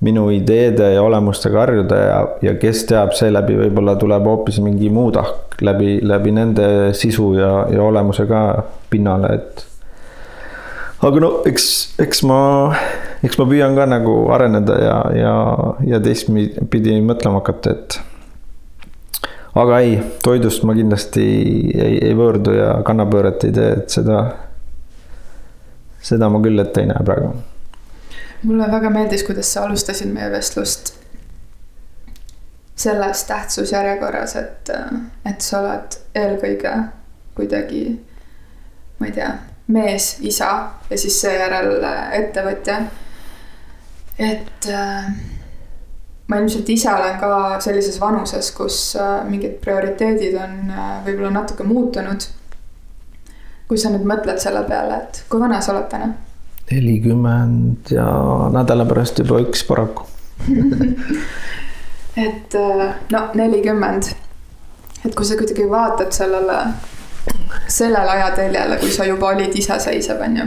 minu 0.03 0.27
ideede 0.35 0.93
ja 0.93 1.03
olemustega 1.03 1.61
harjuda 1.63 1.99
ja, 1.99 2.21
ja 2.43 2.55
kes 2.59 2.83
teab, 2.89 3.13
seeläbi 3.15 3.55
võib-olla 3.55 3.95
tuleb 3.99 4.25
hoopis 4.27 4.59
mingi 4.63 4.91
muu 4.91 5.13
tahk 5.15 5.61
läbi, 5.63 5.99
läbi 6.03 6.33
nende 6.35 6.65
sisu 6.97 7.33
ja, 7.37 7.53
ja 7.71 7.83
olemuse 7.85 8.27
ka 8.27 8.41
pinnale, 8.91 9.37
et 9.39 9.63
aga 11.03 11.23
no 11.23 11.29
eks, 11.47 11.67
eks 12.03 12.23
ma, 12.27 12.39
eks 13.25 13.39
ma 13.39 13.47
püüan 13.49 13.75
ka 13.77 13.87
nagu 13.89 14.15
areneda 14.35 14.79
ja, 14.81 14.97
ja, 15.17 15.35
ja 15.87 16.01
teistpidi 16.03 16.97
mõtlema 17.03 17.41
hakata, 17.41 17.75
et. 17.75 17.99
aga 19.59 19.81
ei, 19.83 19.97
toidust 20.23 20.63
ma 20.67 20.75
kindlasti 20.77 21.27
ei, 21.73 21.97
ei 22.09 22.15
võõrdu 22.17 22.55
ja 22.55 22.73
kannapööret 22.87 23.47
ei 23.47 23.55
tee, 23.55 23.69
et 23.81 23.95
seda, 23.99 24.23
seda 26.03 26.29
ma 26.29 26.41
küll 26.43 26.59
ette 26.61 26.83
ei 26.83 26.89
näe 26.91 27.05
praegu. 27.05 27.33
mulle 28.43 28.67
väga 28.71 28.89
meeldis, 28.91 29.23
kuidas 29.23 29.53
sa 29.53 29.63
alustasid 29.67 30.11
meie 30.11 30.31
vestlust 30.31 30.93
selles 32.75 33.23
tähtsusjärjekorras, 33.29 34.35
et, 34.35 34.69
et 35.29 35.41
sa 35.41 35.59
oled 35.61 35.97
eelkõige 36.17 36.71
kuidagi, 37.37 37.83
ma 38.99 39.07
ei 39.07 39.13
tea 39.15 39.29
mees, 39.73 40.17
isa 40.25 40.49
ja 40.89 40.97
siis 40.99 41.19
seejärel 41.21 41.77
äh, 41.85 42.01
ettevõtja. 42.19 42.81
et 44.19 44.67
äh, 44.69 45.13
ma 46.27 46.39
ilmselt 46.39 46.69
ise 46.69 46.91
olen 46.91 47.17
ka 47.21 47.59
sellises 47.63 47.99
vanuses, 48.01 48.51
kus 48.55 48.79
äh, 48.99 49.21
mingid 49.29 49.59
prioriteedid 49.63 50.37
on 50.39 50.71
äh, 50.71 50.95
võib-olla 51.05 51.33
natuke 51.39 51.65
muutunud. 51.67 52.27
Kui 53.67 53.79
sa 53.79 53.91
nüüd 53.93 54.05
mõtled 54.07 54.39
selle 54.43 54.63
peale, 54.67 55.01
et 55.03 55.23
kui 55.29 55.41
vana 55.41 55.61
sa 55.61 55.73
oled 55.75 55.89
täna? 55.91 56.13
nelikümmend 56.71 57.91
ja 57.91 58.07
nädala 58.53 58.85
pärast 58.89 59.19
juba 59.19 59.41
üks 59.43 59.65
paraku 59.67 60.07
et 62.25 62.55
äh, 62.55 62.83
no 63.11 63.21
nelikümmend, 63.37 64.09
et 65.05 65.15
kui 65.15 65.27
sa 65.27 65.37
kuidagi 65.39 65.67
vaatad 65.69 66.15
sellele 66.15 66.59
sellele 67.67 68.11
ajateljele, 68.11 68.77
kui 68.77 68.91
sa 68.91 69.05
juba 69.05 69.27
olid 69.27 69.55
iseseisev, 69.55 70.21
on 70.21 70.37
ju. 70.37 70.45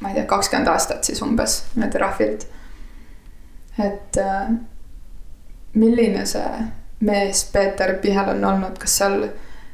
ma 0.00 0.08
ei 0.08 0.14
tea, 0.14 0.26
kakskümmend 0.30 0.70
aastat 0.70 1.04
siis 1.04 1.22
umbes 1.22 1.62
niimoodi 1.74 1.98
rahvilt. 1.98 2.46
et 3.78 4.20
äh, 4.22 4.52
milline 5.74 6.26
see 6.26 6.62
mees 7.00 7.44
Peeter 7.52 7.94
Pihel 8.02 8.28
on 8.34 8.44
olnud, 8.44 8.78
kas 8.78 8.96
seal, 8.98 9.28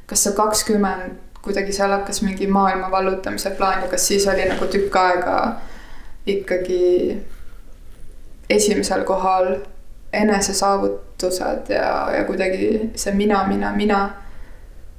kas 0.06 0.24
see 0.24 0.34
kakskümmend 0.36 1.20
kuidagi 1.44 1.72
seal 1.76 1.92
hakkas 1.92 2.22
mingi 2.24 2.46
maailma 2.46 2.90
vallutamise 2.90 3.50
plaan 3.58 3.82
ja 3.84 3.88
kas 3.92 4.08
siis 4.08 4.26
oli 4.28 4.48
nagu 4.48 4.66
tükk 4.72 4.96
aega 4.96 5.38
ikkagi 6.26 7.22
esimesel 8.50 9.04
kohal 9.04 9.56
enesesaavutused 10.12 11.68
ja, 11.68 11.88
ja 12.16 12.24
kuidagi 12.24 12.90
see 12.94 13.14
mina, 13.14 13.44
mina, 13.48 13.72
mina 13.72 14.00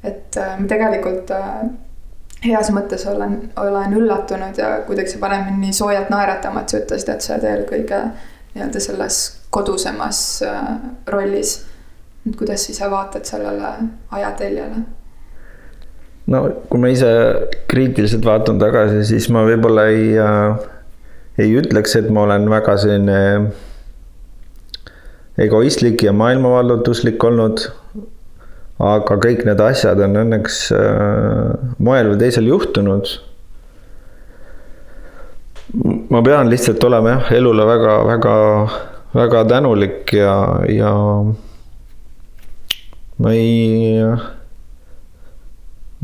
et 0.04 0.38
äh, 0.38 0.58
ma 0.60 0.68
tegelikult 0.70 1.32
äh, 1.34 1.66
heas 2.46 2.70
mõttes 2.74 3.06
olen, 3.10 3.38
olen 3.58 3.96
üllatunud 3.98 4.58
ja 4.60 4.72
kuidagi 4.88 5.14
see 5.14 5.22
paneb 5.22 5.48
mind 5.48 5.64
nii 5.66 5.76
soojalt 5.76 6.12
naeratama, 6.14 6.62
et 6.62 6.74
sa 6.74 6.82
ütlesid, 6.82 7.14
et 7.14 7.26
sa 7.26 7.36
oled 7.36 7.48
eelkõige 7.52 8.02
nii-öelda 8.56 8.84
selles 8.84 9.22
kodusemas 9.56 10.20
äh, 10.46 10.70
rollis. 11.12 11.58
et 12.26 12.36
kuidas 12.38 12.66
sa 12.66 12.76
ise 12.76 12.92
vaatad 12.92 13.26
sellele 13.26 13.74
ajateljele? 14.12 14.86
No 16.32 16.42
kui 16.70 16.82
ma 16.82 16.92
ise 16.94 17.12
kriitiliselt 17.72 18.26
vaatan 18.26 18.60
tagasi, 18.62 19.04
siis 19.12 19.30
ma 19.34 19.46
võib-olla 19.48 19.88
ei 19.94 20.10
äh,, 20.18 20.66
ei 21.38 21.56
ütleks, 21.60 21.98
et 22.00 22.10
ma 22.10 22.24
olen 22.26 22.50
väga 22.50 22.78
selline 22.82 23.20
egoistlik 25.46 26.06
ja 26.06 26.14
maailmavallutuslik 26.16 27.24
olnud 27.28 27.68
aga 28.82 29.16
kõik 29.24 29.46
need 29.48 29.62
asjad 29.64 30.02
on 30.04 30.20
õnneks 30.26 30.60
äh, 30.76 31.54
moel 31.80 32.12
või 32.12 32.20
teisel 32.20 32.50
juhtunud. 32.50 33.08
ma 36.12 36.22
pean 36.24 36.50
lihtsalt 36.52 36.84
olema 36.84 37.16
jah, 37.16 37.32
elule 37.40 37.66
väga-väga, 37.68 38.36
väga 39.16 39.44
tänulik 39.48 40.14
ja, 40.14 40.36
ja 40.68 40.92
ma 43.18 43.32
ei, 43.32 44.04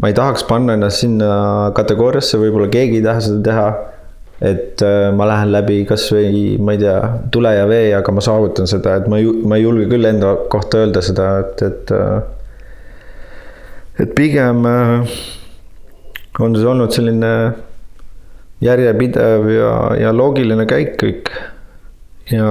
ma 0.02 0.10
ei 0.10 0.18
tahaks 0.18 0.44
panna 0.50 0.74
ennast 0.78 1.06
sinna 1.06 1.72
kategooriasse, 1.78 2.40
võib-olla 2.42 2.72
keegi 2.74 3.00
ei 3.00 3.06
taha 3.06 3.26
seda 3.26 3.42
teha 3.50 3.66
et 4.42 4.82
äh, 4.82 5.12
ma 5.14 5.28
lähen 5.30 5.52
läbi 5.54 5.84
kasvõi, 5.86 6.58
ma 6.58 6.74
ei 6.74 6.82
tea, 6.82 6.98
tule 7.34 7.52
ja 7.54 7.68
vee, 7.70 7.92
aga 7.94 8.14
ma 8.16 8.24
saavutan 8.26 8.70
seda, 8.70 8.96
et 8.98 9.10
ma 9.12 9.20
ei, 9.22 9.30
ma 9.46 9.60
ei 9.60 9.68
julge 9.68 9.86
küll 9.92 10.08
enda 10.10 10.34
kohta 10.50 10.82
öelda 10.82 11.04
seda, 11.06 11.28
et, 11.44 11.62
et 11.68 11.94
äh, 11.94 12.22
et 14.02 14.16
pigem 14.18 14.66
äh, 14.66 15.14
on 16.42 16.58
see 16.58 16.66
olnud 16.66 16.96
selline 16.96 17.32
järjepidev 18.66 19.46
ja, 19.54 19.72
ja 20.08 20.14
loogiline 20.16 20.66
käik 20.70 20.96
kõik. 21.02 21.30
ja 22.34 22.50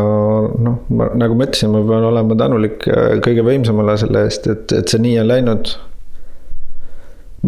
noh, 0.62 0.82
ma 0.94 1.10
nagu 1.18 1.34
ma 1.34 1.46
ütlesin, 1.48 1.74
ma 1.74 1.82
pean 1.88 2.06
olema 2.06 2.38
tänulik 2.38 2.86
kõige 3.24 3.42
võimsamale 3.46 3.96
selle 3.98 4.26
eest, 4.28 4.46
et, 4.46 4.70
et 4.78 4.92
see 4.92 5.02
nii 5.02 5.18
on 5.24 5.30
läinud. 5.30 5.74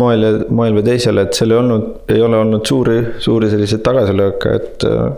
Moel 0.00 0.24
ja, 0.24 0.32
moel 0.48 0.78
või 0.78 0.86
teisel, 0.86 1.20
et 1.22 1.36
seal 1.36 1.52
ei 1.52 1.60
olnud, 1.60 1.88
ei 2.12 2.22
ole 2.24 2.40
olnud 2.40 2.66
suuri, 2.68 2.98
suuri 3.22 3.50
selliseid 3.52 3.84
tagasilööke, 3.84 4.54
et 4.60 4.86
äh, 4.88 5.08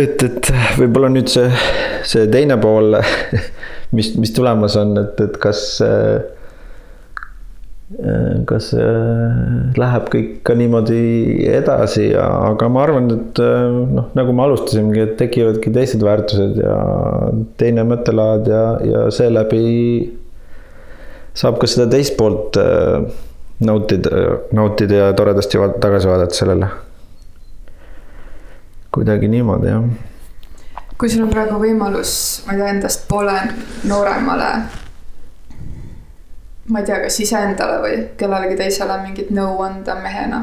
et, 0.00 0.22
et 0.22 0.52
võib-olla 0.78 1.10
nüüd 1.10 1.30
see, 1.32 1.48
see 2.06 2.28
teine 2.30 2.60
pool, 2.62 2.94
mis, 3.96 4.12
mis 4.20 4.34
tulemas 4.36 4.78
on, 4.78 4.94
et, 5.02 5.18
et 5.24 5.40
kas 5.42 5.64
äh, 5.86 6.20
Äh, 7.90 8.44
kas 8.46 8.68
äh, 8.78 9.72
läheb 9.74 10.04
kõik 10.12 10.28
ka 10.46 10.54
niimoodi 10.54 11.42
edasi 11.50 12.12
ja, 12.12 12.22
aga 12.52 12.68
ma 12.70 12.84
arvan, 12.84 13.08
et 13.10 13.40
noh, 13.42 14.12
nagu 14.14 14.34
me 14.36 14.44
alustasimegi, 14.44 15.00
et 15.02 15.16
tekivadki 15.18 15.72
teised 15.74 16.04
väärtused 16.06 16.60
ja 16.62 16.76
teine 17.58 17.82
mõttelaad 17.90 18.46
ja, 18.46 18.62
ja 18.86 19.02
seeläbi 19.10 19.64
saab 21.40 21.58
ka 21.60 21.68
seda 21.70 21.88
teist 21.90 22.16
poolt 22.18 22.58
nautida, 23.64 24.22
nautida 24.56 24.94
ja 24.94 25.12
toredasti 25.16 25.58
tagasi 25.80 26.08
vaadata 26.08 26.34
sellele. 26.34 26.68
kuidagi 28.90 29.28
niimoodi, 29.28 29.70
jah. 29.70 29.84
kui 30.98 31.08
sul 31.08 31.24
on 31.24 31.32
praegu 31.32 31.60
võimalus, 31.62 32.12
ma 32.46 32.56
ei 32.56 32.62
tea, 32.62 32.70
endast 32.76 33.08
poole 33.08 33.36
nooremale 33.88 34.52
ma 36.70 36.78
ei 36.78 36.86
tea, 36.86 37.00
kas 37.02 37.20
iseendale 37.24 37.78
või 37.82 38.00
kellelegi 38.18 38.58
teisele 38.58 38.96
mingit 39.02 39.30
nõu 39.34 39.60
anda 39.66 39.96
mehena. 40.02 40.40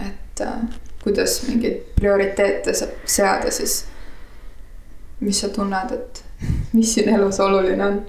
et 0.00 0.40
äh, 0.40 0.60
kuidas 1.02 1.42
mingeid 1.48 1.82
prioriteete 1.96 2.72
seada 3.04 3.50
siis. 3.50 3.84
mis 5.20 5.40
sa 5.40 5.48
tunned, 5.48 5.92
et 5.92 6.24
mis 6.72 6.94
siin 6.94 7.14
elus 7.14 7.40
oluline 7.40 7.86
on? 7.86 8.00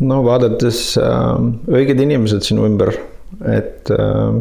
No 0.00 0.22
vaadates 0.24 0.80
äh, 1.00 1.36
õiged 1.68 2.00
inimesed 2.00 2.44
sinu 2.46 2.64
ümber, 2.68 2.94
et 3.46 3.90
äh, 3.94 4.40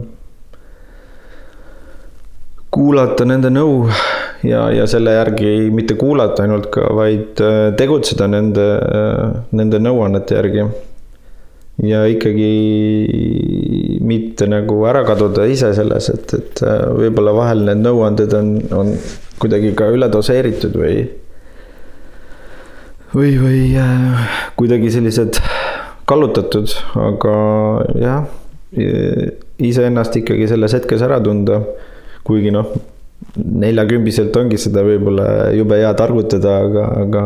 kuulata 2.74 3.26
nende 3.28 3.52
nõu 3.54 3.88
ja, 4.46 4.68
ja 4.74 4.86
selle 4.90 5.16
järgi 5.18 5.70
mitte 5.74 5.98
kuulata 6.00 6.46
ainult 6.46 6.70
ka, 6.74 6.86
vaid 6.96 7.42
äh, 7.44 7.72
tegutseda 7.78 8.30
nende, 8.32 8.68
äh, 8.78 9.26
nende 9.58 9.82
nõuannete 9.82 10.38
järgi. 10.40 10.70
ja 11.80 12.02
ikkagi 12.12 12.50
mitte 14.04 14.48
nagu 14.52 14.82
ära 14.90 15.06
kaduda 15.08 15.46
ise 15.48 15.72
selles, 15.76 16.10
et, 16.12 16.34
et 16.36 16.62
äh, 16.68 16.86
võib-olla 16.98 17.34
vahel 17.38 17.64
need 17.70 17.84
nõuanded 17.86 18.36
on, 18.36 18.54
on 18.76 18.94
kuidagi 19.40 19.72
ka 19.80 19.88
üle 19.96 20.10
doseeritud 20.12 20.76
või 20.76 21.06
või, 23.14 23.34
või 23.42 23.64
äh, 23.80 24.38
kuidagi 24.60 24.92
sellised 24.94 25.40
kallutatud, 26.10 26.72
aga 26.98 27.34
jah, 28.02 28.30
iseennast 29.60 30.16
ikkagi 30.20 30.48
selles 30.50 30.76
hetkes 30.78 31.04
ära 31.06 31.20
tunda. 31.22 31.62
kuigi 32.24 32.52
noh, 32.54 32.68
neljakümbiselt 33.38 34.36
ongi 34.38 34.58
seda 34.62 34.84
võib-olla 34.86 35.50
jube 35.56 35.80
hea 35.80 35.90
targutada, 35.98 36.60
aga, 36.66 36.84
aga. 37.06 37.24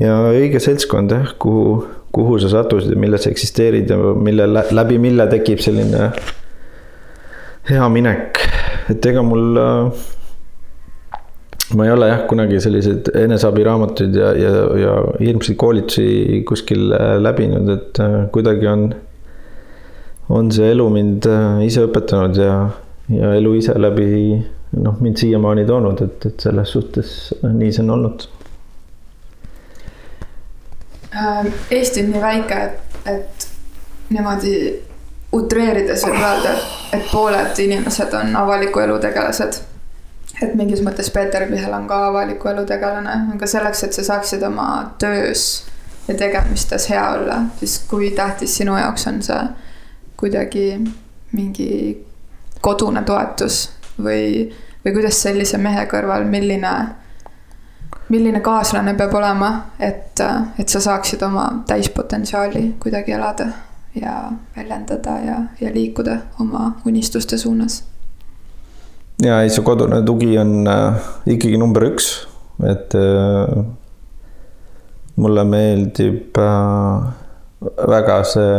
ja 0.00 0.18
õige 0.34 0.60
seltskond 0.60 1.14
jah, 1.14 1.32
kuhu, 1.40 1.86
kuhu 2.12 2.38
sa 2.42 2.50
sattusid 2.52 2.92
ja 2.92 3.00
milles 3.00 3.24
sa 3.24 3.32
eksisteerid 3.32 3.90
ja 3.90 3.96
mille 3.96 4.48
läbi, 4.50 4.98
mille 5.00 5.26
tekib 5.30 5.62
selline 5.64 6.10
hea 7.70 7.88
minek, 7.92 8.42
et 8.92 9.06
ega 9.06 9.24
mul 9.24 9.60
äh, 9.60 10.04
ma 11.74 11.86
ei 11.86 11.92
ole 11.92 12.08
jah, 12.08 12.24
kunagi 12.26 12.60
selliseid 12.60 13.10
eneseabiraamatuid 13.14 14.14
ja, 14.14 14.32
ja, 14.34 14.50
ja 14.80 14.94
hirmsaid 15.20 15.56
koolitusi 15.56 16.42
kuskil 16.48 16.90
äh, 16.96 17.14
läbinud, 17.22 17.68
et 17.70 18.00
äh, 18.02 18.16
kuidagi 18.34 18.66
on, 18.66 18.88
on 20.28 20.50
see 20.52 20.72
elu 20.74 20.88
mind 20.90 21.28
äh, 21.30 21.62
ise 21.66 21.84
õpetanud 21.86 22.40
ja, 22.42 22.56
ja 23.14 23.32
elu 23.38 23.54
ise 23.60 23.76
läbi 23.78 24.10
noh, 24.82 24.98
mind 25.02 25.22
siiamaani 25.22 25.66
toonud, 25.68 26.02
et, 26.06 26.26
et 26.26 26.46
selles 26.48 26.74
suhtes 26.74 27.14
nii 27.46 27.72
see 27.72 27.86
on 27.86 27.94
olnud. 27.98 28.28
Eesti 31.70 32.04
on 32.04 32.12
nii 32.14 32.20
väike, 32.22 32.60
et, 32.66 33.00
et 33.14 33.48
niimoodi 34.14 34.54
utreerides 35.34 36.02
võib 36.06 36.22
öelda, 36.22 36.54
et 36.94 37.10
pooled 37.10 37.58
inimesed 37.62 38.14
on 38.18 38.38
avaliku 38.42 38.82
elu 38.82 38.98
tegelased 39.02 39.69
et 40.42 40.54
mingis 40.54 40.80
mõttes 40.84 41.10
Peeter 41.12 41.46
Pihel 41.50 41.74
on 41.76 41.86
ka 41.88 42.06
avaliku 42.08 42.48
elu 42.52 42.64
tegelane, 42.68 43.16
aga 43.34 43.48
selleks, 43.48 43.84
et 43.84 43.96
sa 43.96 44.04
saaksid 44.06 44.42
oma 44.46 44.68
töös 44.98 45.64
ja 46.08 46.16
tegemistes 46.18 46.88
hea 46.90 47.02
olla, 47.14 47.42
siis 47.58 47.78
kui 47.90 48.10
tähtis 48.16 48.56
sinu 48.56 48.76
jaoks 48.78 49.06
on 49.10 49.20
see 49.22 49.42
kuidagi 50.20 50.64
mingi 51.32 51.70
kodune 52.60 53.02
toetus 53.08 53.62
või, 54.00 54.48
või 54.84 54.96
kuidas 54.96 55.20
sellise 55.22 55.58
mehe 55.58 55.86
kõrval, 55.88 56.26
milline, 56.28 56.72
milline 58.08 58.40
kaaslane 58.44 58.94
peab 58.98 59.14
olema, 59.16 59.52
et, 59.78 60.20
et 60.58 60.68
sa 60.68 60.82
saaksid 60.90 61.22
oma 61.24 61.46
täispotentsiaali 61.68 62.74
kuidagi 62.82 63.16
elada 63.16 63.48
ja 63.94 64.16
väljendada 64.56 65.16
ja, 65.24 65.38
ja 65.60 65.72
liikuda 65.74 66.18
oma 66.40 66.74
unistuste 66.86 67.38
suunas 67.38 67.82
ja 69.24 69.40
ei, 69.42 69.50
see 69.52 69.64
kodune 69.66 70.00
tugi 70.06 70.34
on 70.40 70.64
äh, 70.68 71.10
ikkagi 71.34 71.58
number 71.60 71.84
üks, 71.90 72.12
et 72.66 72.94
äh, 72.98 73.60
mulle 75.20 75.44
meeldib 75.48 76.38
äh, 76.40 77.10
väga 77.90 78.22
see 78.28 78.56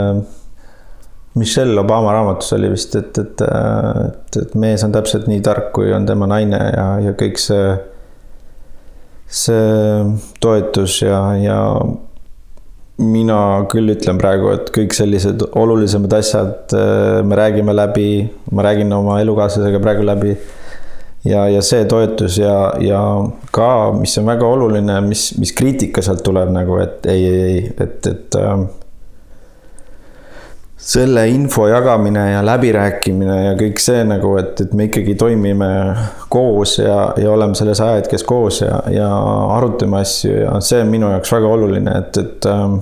Michelle 1.33 1.79
Obama 1.79 2.11
raamatus 2.11 2.53
oli 2.53 2.69
vist, 2.73 2.95
et, 2.99 3.17
et, 3.17 3.41
et, 3.41 4.37
et 4.41 4.55
mees 4.59 4.83
on 4.83 4.91
täpselt 4.91 5.29
nii 5.31 5.39
tark, 5.45 5.69
kui 5.75 5.93
on 5.95 6.05
tema 6.05 6.27
naine 6.27 6.59
ja, 6.59 6.87
ja 6.99 7.13
kõik 7.17 7.39
see, 7.39 7.69
see 9.31 10.01
toetus 10.43 10.97
ja, 11.05 11.21
ja 11.39 11.61
mina 13.01 13.37
küll 13.71 13.91
ütlen 13.93 14.19
praegu, 14.21 14.51
et 14.55 14.71
kõik 14.73 14.95
sellised 14.95 15.43
olulisemad 15.57 16.13
asjad 16.17 16.75
äh, 16.77 17.21
me 17.25 17.37
räägime 17.39 17.75
läbi, 17.75 18.09
ma 18.51 18.65
räägin 18.65 18.93
oma 18.95 19.19
elukaaslasega 19.21 19.81
praegu 19.83 20.05
läbi. 20.07 20.35
ja, 21.25 21.45
ja 21.49 21.61
see 21.61 21.85
toetus 21.85 22.37
ja, 22.41 22.73
ja 22.81 23.01
ka, 23.53 23.69
mis 23.97 24.17
on 24.17 24.29
väga 24.29 24.47
oluline, 24.47 25.01
mis, 25.05 25.31
mis 25.37 25.53
kriitika 25.57 26.01
sealt 26.01 26.23
tuleb 26.25 26.53
nagu, 26.53 26.77
et 26.81 27.05
ei, 27.05 27.25
ei, 27.25 27.41
ei, 27.49 27.65
et, 27.77 28.07
et 28.09 28.39
äh, 28.41 28.63
selle 30.81 31.27
info 31.29 31.67
jagamine 31.67 32.31
ja 32.31 32.39
läbirääkimine 32.45 33.35
ja 33.43 33.51
kõik 33.59 33.79
see 33.81 34.01
nagu, 34.07 34.33
et, 34.41 34.63
et 34.63 34.71
me 34.73 34.87
ikkagi 34.89 35.13
toimime 35.19 35.69
koos 36.33 36.79
ja, 36.81 37.11
ja 37.21 37.29
oleme 37.31 37.55
selles 37.57 37.81
ajahetkes 37.85 38.25
koos 38.25 38.63
ja, 38.63 38.79
ja 38.89 39.09
arutame 39.57 40.01
asju 40.01 40.39
ja 40.39 40.55
see 40.65 40.81
on 40.81 40.89
minu 40.89 41.11
jaoks 41.13 41.35
väga 41.37 41.53
oluline, 41.53 41.93
et, 42.01 42.17
et 42.17 42.49
ähm, 42.49 42.79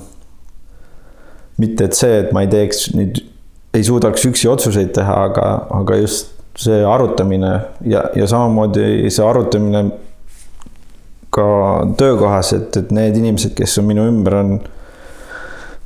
mitte 1.59 1.89
et 1.89 1.97
see, 1.97 2.21
et 2.23 2.33
ma 2.35 2.45
ei 2.45 2.51
teeks 2.51 2.89
nüüd, 2.95 3.21
ei 3.75 3.85
suudaks 3.85 4.25
üksi 4.29 4.49
otsuseid 4.49 4.93
teha, 4.95 5.15
aga, 5.29 5.47
aga 5.75 5.97
just 5.99 6.33
see 6.59 6.79
arutamine 6.83 7.51
ja, 7.87 8.03
ja 8.15 8.27
samamoodi 8.27 9.11
see 9.11 9.25
arutamine 9.25 9.83
ka 11.33 11.45
töökohas, 11.99 12.53
et, 12.57 12.79
et 12.79 12.89
need 12.95 13.19
inimesed, 13.19 13.53
kes 13.57 13.77
on 13.79 13.87
minu 13.89 14.07
ümber, 14.09 14.39
on. 14.39 14.55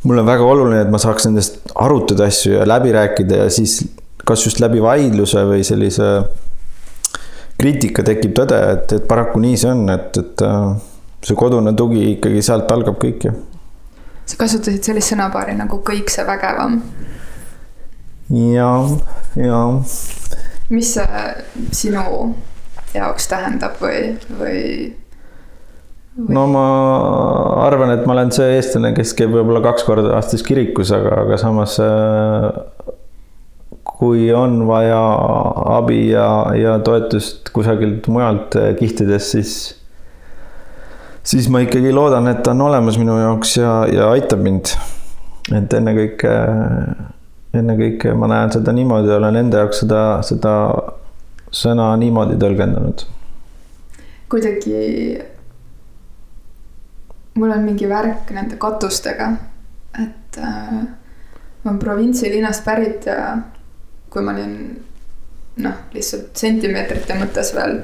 mul 0.07 0.21
on 0.21 0.28
väga 0.28 0.47
oluline, 0.47 0.80
et 0.86 0.93
ma 0.93 1.01
saaks 1.01 1.28
nendest 1.28 1.74
arutada 1.80 2.30
asju 2.32 2.55
ja 2.57 2.67
läbi 2.67 2.93
rääkida 2.95 3.43
ja 3.43 3.49
siis 3.51 3.82
kas 4.24 4.45
just 4.45 4.61
läbi 4.63 4.82
vaidluse 4.84 5.43
või 5.47 5.65
sellise 5.67 6.09
kriitika 7.59 8.05
tekib 8.07 8.34
tõde, 8.38 8.59
et, 8.74 8.95
et 8.97 9.07
paraku 9.07 9.41
nii 9.43 9.59
see 9.59 9.71
on, 9.71 9.84
et, 9.93 10.19
et 10.19 10.45
äh, 10.47 10.69
see 11.24 11.39
kodune 11.39 11.76
tugi 11.80 12.05
ikkagi 12.15 12.43
sealt 12.43 12.71
algab 12.71 12.97
kõik 13.03 13.28
ju 13.28 13.36
sa 14.26 14.39
kasutasid 14.39 14.84
sellist 14.86 15.13
sõnapaari 15.13 15.55
nagu 15.59 15.82
kõik 15.86 16.11
see 16.13 16.26
vägevam. 16.28 16.82
ja, 18.32 18.71
ja. 19.39 19.61
mis 20.74 20.93
see 20.95 21.24
sinu 21.76 22.34
jaoks 22.93 23.28
tähendab 23.32 23.80
või, 23.82 24.13
või, 24.39 24.59
või...? 26.17 26.36
no 26.38 26.45
ma 26.51 26.65
arvan, 27.65 27.95
et 27.97 28.05
ma 28.07 28.15
olen 28.15 28.32
see 28.36 28.55
eestlane, 28.57 28.93
kes 28.97 29.15
käib 29.17 29.34
võib-olla 29.36 29.63
kaks 29.65 29.86
korda 29.88 30.15
aastas 30.17 30.45
kirikus, 30.45 30.93
aga, 30.95 31.24
aga 31.26 31.39
samas 31.41 31.80
äh, 31.84 32.47
kui 33.84 34.28
on 34.36 34.63
vaja 34.69 35.01
abi 35.78 36.09
ja, 36.11 36.28
ja 36.57 36.78
toetust 36.86 37.51
kusagilt 37.55 38.07
mujalt 38.11 38.55
äh, 38.59 38.74
kihtides, 38.80 39.32
siis 39.36 39.55
siis 41.24 41.49
ma 41.49 41.63
ikkagi 41.63 41.93
loodan, 41.93 42.28
et 42.32 42.43
ta 42.43 42.51
on 42.51 42.61
olemas 42.67 42.99
minu 42.99 43.15
jaoks 43.19 43.57
ja, 43.57 43.74
ja 43.91 44.09
aitab 44.11 44.43
mind. 44.43 44.76
et 45.53 45.74
ennekõike, 45.76 46.34
ennekõike 47.59 48.13
ma 48.15 48.30
näen 48.32 48.53
seda 48.55 48.71
niimoodi, 48.76 49.11
olen 49.11 49.39
enda 49.43 49.63
jaoks 49.63 49.84
seda, 49.84 50.03
seda 50.24 50.53
sõna 51.53 51.91
niimoodi 51.99 52.39
tõlgendanud. 52.41 53.05
kuidagi 54.32 54.78
mul 57.39 57.51
on 57.51 57.65
mingi 57.65 57.89
värk 57.89 58.32
nende 58.36 58.57
katustega, 58.61 59.32
et 59.99 60.39
äh, 60.39 60.71
ma 61.63 61.71
olen 61.71 61.80
provintsilinnast 61.82 62.65
pärit 62.65 63.07
ja 63.09 63.38
kui 64.13 64.24
ma 64.24 64.34
olin 64.36 64.55
noh, 65.63 65.84
lihtsalt 65.93 66.38
sentimeetrite 66.38 67.17
mõttes 67.17 67.53
veel 67.55 67.80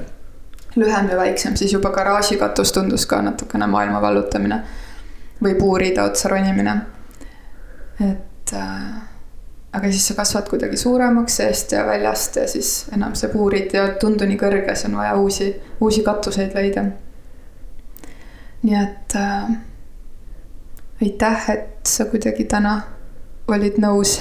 lühem 0.76 1.10
ja 1.10 1.16
väiksem, 1.16 1.56
siis 1.56 1.72
juba 1.72 1.90
garaažikatus 1.90 2.72
tundus 2.72 3.06
ka 3.06 3.22
natukene 3.22 3.66
maailma 3.66 4.00
vallutamine 4.02 4.62
või 5.42 5.54
puuriide 5.58 6.02
otsa 6.02 6.28
ronimine. 6.28 6.80
et 8.00 8.52
äh, 8.54 9.10
aga 9.72 9.90
siis 9.90 10.08
sa 10.08 10.14
kasvad 10.14 10.48
kuidagi 10.48 10.76
suuremaks 10.76 11.36
seest 11.36 11.72
ja 11.72 11.86
väljast 11.86 12.36
ja 12.36 12.48
siis 12.48 12.88
enam 12.94 13.14
see 13.14 13.28
puurid 13.32 13.74
ei 13.74 13.96
tundu 14.00 14.26
nii 14.26 14.38
kõrge, 14.38 14.74
siis 14.74 14.90
on 14.90 14.96
vaja 14.98 15.14
uusi, 15.16 15.50
uusi 15.80 16.02
katuseid 16.02 16.54
leida. 16.54 16.84
nii 18.62 18.78
et 18.82 19.16
äh, 19.16 19.50
aitäh, 21.02 21.50
et 21.50 21.86
sa 21.86 22.04
kuidagi 22.04 22.44
täna 22.44 22.80
olid 23.48 23.78
nõus 23.82 24.20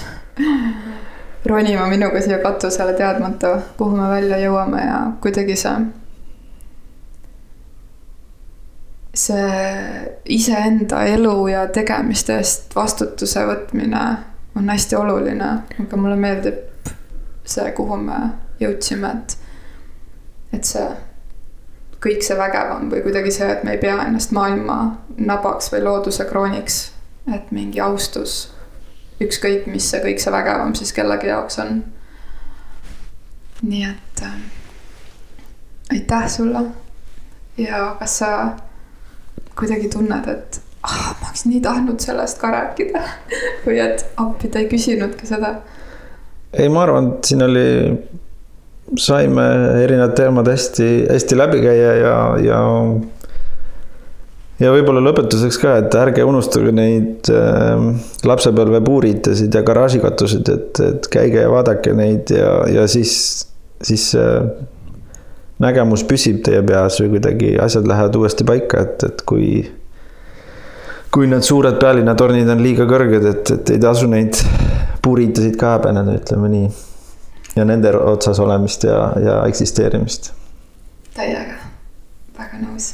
ronima 1.49 1.87
minuga 1.87 2.21
siia 2.21 2.39
katusele, 2.43 2.93
teadmata, 2.93 3.59
kuhu 3.77 3.95
me 3.95 4.09
välja 4.09 4.37
jõuame 4.41 4.85
ja 4.85 4.99
kuidagi 5.21 5.55
sa 5.55 5.79
see 9.13 10.15
iseenda 10.25 11.03
elu 11.09 11.47
ja 11.47 11.67
tegemiste 11.67 12.37
eest 12.37 12.75
vastutuse 12.75 13.45
võtmine 13.47 14.01
on 14.57 14.69
hästi 14.69 14.95
oluline, 14.95 15.49
aga 15.81 15.97
mulle 15.97 16.15
meeldib 16.15 16.89
see, 17.49 17.71
kuhu 17.77 17.97
me 17.97 18.19
jõudsime, 18.59 19.11
et, 19.15 19.37
et 20.53 20.67
see 20.67 20.87
kõik 22.03 22.23
see 22.23 22.37
vägevam 22.39 22.89
või 22.91 23.01
kuidagi 23.03 23.31
see, 23.33 23.49
et 23.51 23.65
me 23.67 23.75
ei 23.75 23.81
pea 23.81 23.97
ennast 24.05 24.31
maailma 24.35 24.79
nabaks 25.17 25.71
või 25.73 25.83
looduse 25.87 26.25
krooniks. 26.29 26.79
et 27.33 27.51
mingi 27.51 27.79
austus, 27.79 28.51
ükskõik, 29.21 29.67
mis 29.67 29.89
see 29.89 29.99
kõik 30.01 30.21
see 30.23 30.31
vägevam 30.33 30.73
siis 30.75 30.93
kellegi 30.93 31.27
jaoks 31.27 31.59
on. 31.59 31.83
nii 33.61 33.83
et 33.83 34.23
äh, 34.23 34.37
aitäh 35.91 36.29
sulle 36.29 36.63
ja 37.57 37.95
kas 37.99 38.17
sa 38.17 38.31
kuidagi 39.59 39.91
tunned, 39.91 40.31
et 40.31 40.61
ah, 40.83 41.11
ma 41.19 41.29
oleks 41.29 41.45
nii 41.49 41.61
tahtnud 41.63 41.99
sellest 42.03 42.39
ka 42.41 42.53
rääkida 42.53 43.03
või 43.65 43.81
et 43.83 44.05
appi 44.21 44.51
ta 44.51 44.63
ei 44.63 44.71
küsinudki 44.71 45.29
seda? 45.29 45.59
ei, 46.53 46.69
ma 46.71 46.85
arvan, 46.87 47.13
et 47.13 47.29
siin 47.29 47.45
oli, 47.45 47.67
saime 48.97 49.45
erinevad 49.83 50.15
teemad 50.17 50.49
hästi, 50.49 50.89
hästi 51.11 51.37
läbi 51.37 51.61
käia 51.61 51.95
ja, 51.99 52.17
ja 52.41 52.61
ja 54.59 54.71
võib-olla 54.75 55.03
lõpetuseks 55.03 55.59
ka, 55.61 55.75
et 55.83 55.95
ärge 55.95 56.25
unustage 56.27 56.73
neid 56.75 57.29
äh, 57.31 57.85
lapsepõlvepuuritasid 58.27 59.55
ja 59.55 59.63
garaažikatusid, 59.65 60.51
et, 60.55 60.81
et 60.83 61.07
käige 61.11 61.45
ja 61.45 61.51
vaadake 61.53 61.93
neid 61.95 62.33
ja, 62.35 62.51
ja 62.71 62.87
siis, 62.91 63.13
siis 63.85 64.09
äh, 64.19 64.43
nägemus 65.59 66.05
püsib 66.07 66.43
teie 66.45 66.61
peas 66.63 66.99
või 67.01 67.15
kuidagi 67.15 67.55
asjad 67.61 67.87
lähevad 67.87 68.15
uuesti 68.15 68.47
paika, 68.47 68.83
et, 68.85 69.03
et 69.03 69.23
kui 69.27 69.49
kui 71.11 71.27
need 71.27 71.43
suured 71.45 71.79
pealinnatornid 71.81 72.49
on 72.53 72.61
liiga 72.63 72.85
kõrged, 72.89 73.25
et, 73.25 73.51
et 73.55 73.73
ei 73.73 73.81
tasu 73.81 74.07
neid 74.07 74.37
puuritasid 75.01 75.57
ka 75.59 75.75
häbeneda, 75.77 76.15
ütleme 76.21 76.51
nii. 76.53 76.69
ja 77.55 77.65
nende 77.65 77.95
otsas 77.97 78.39
olemist 78.39 78.85
ja, 78.85 79.01
ja 79.23 79.41
eksisteerimist. 79.49 80.33
täiega, 81.17 81.59
väga 82.37 82.61
nõus 82.61 82.93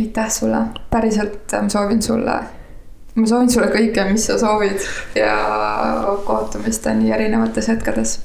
aitäh 0.00 0.30
sulle, 0.30 0.56
päriselt 0.90 1.52
ma 1.62 1.68
soovin 1.68 2.02
sulle, 2.02 2.36
ma 3.14 3.26
soovin 3.26 3.50
sulle 3.50 3.70
kõike, 3.72 4.06
mis 4.10 4.26
sa 4.26 4.38
soovid 4.38 4.86
ja 5.14 5.34
kohtumisteni 6.26 7.12
erinevates 7.14 7.68
hetkedes 7.70 8.18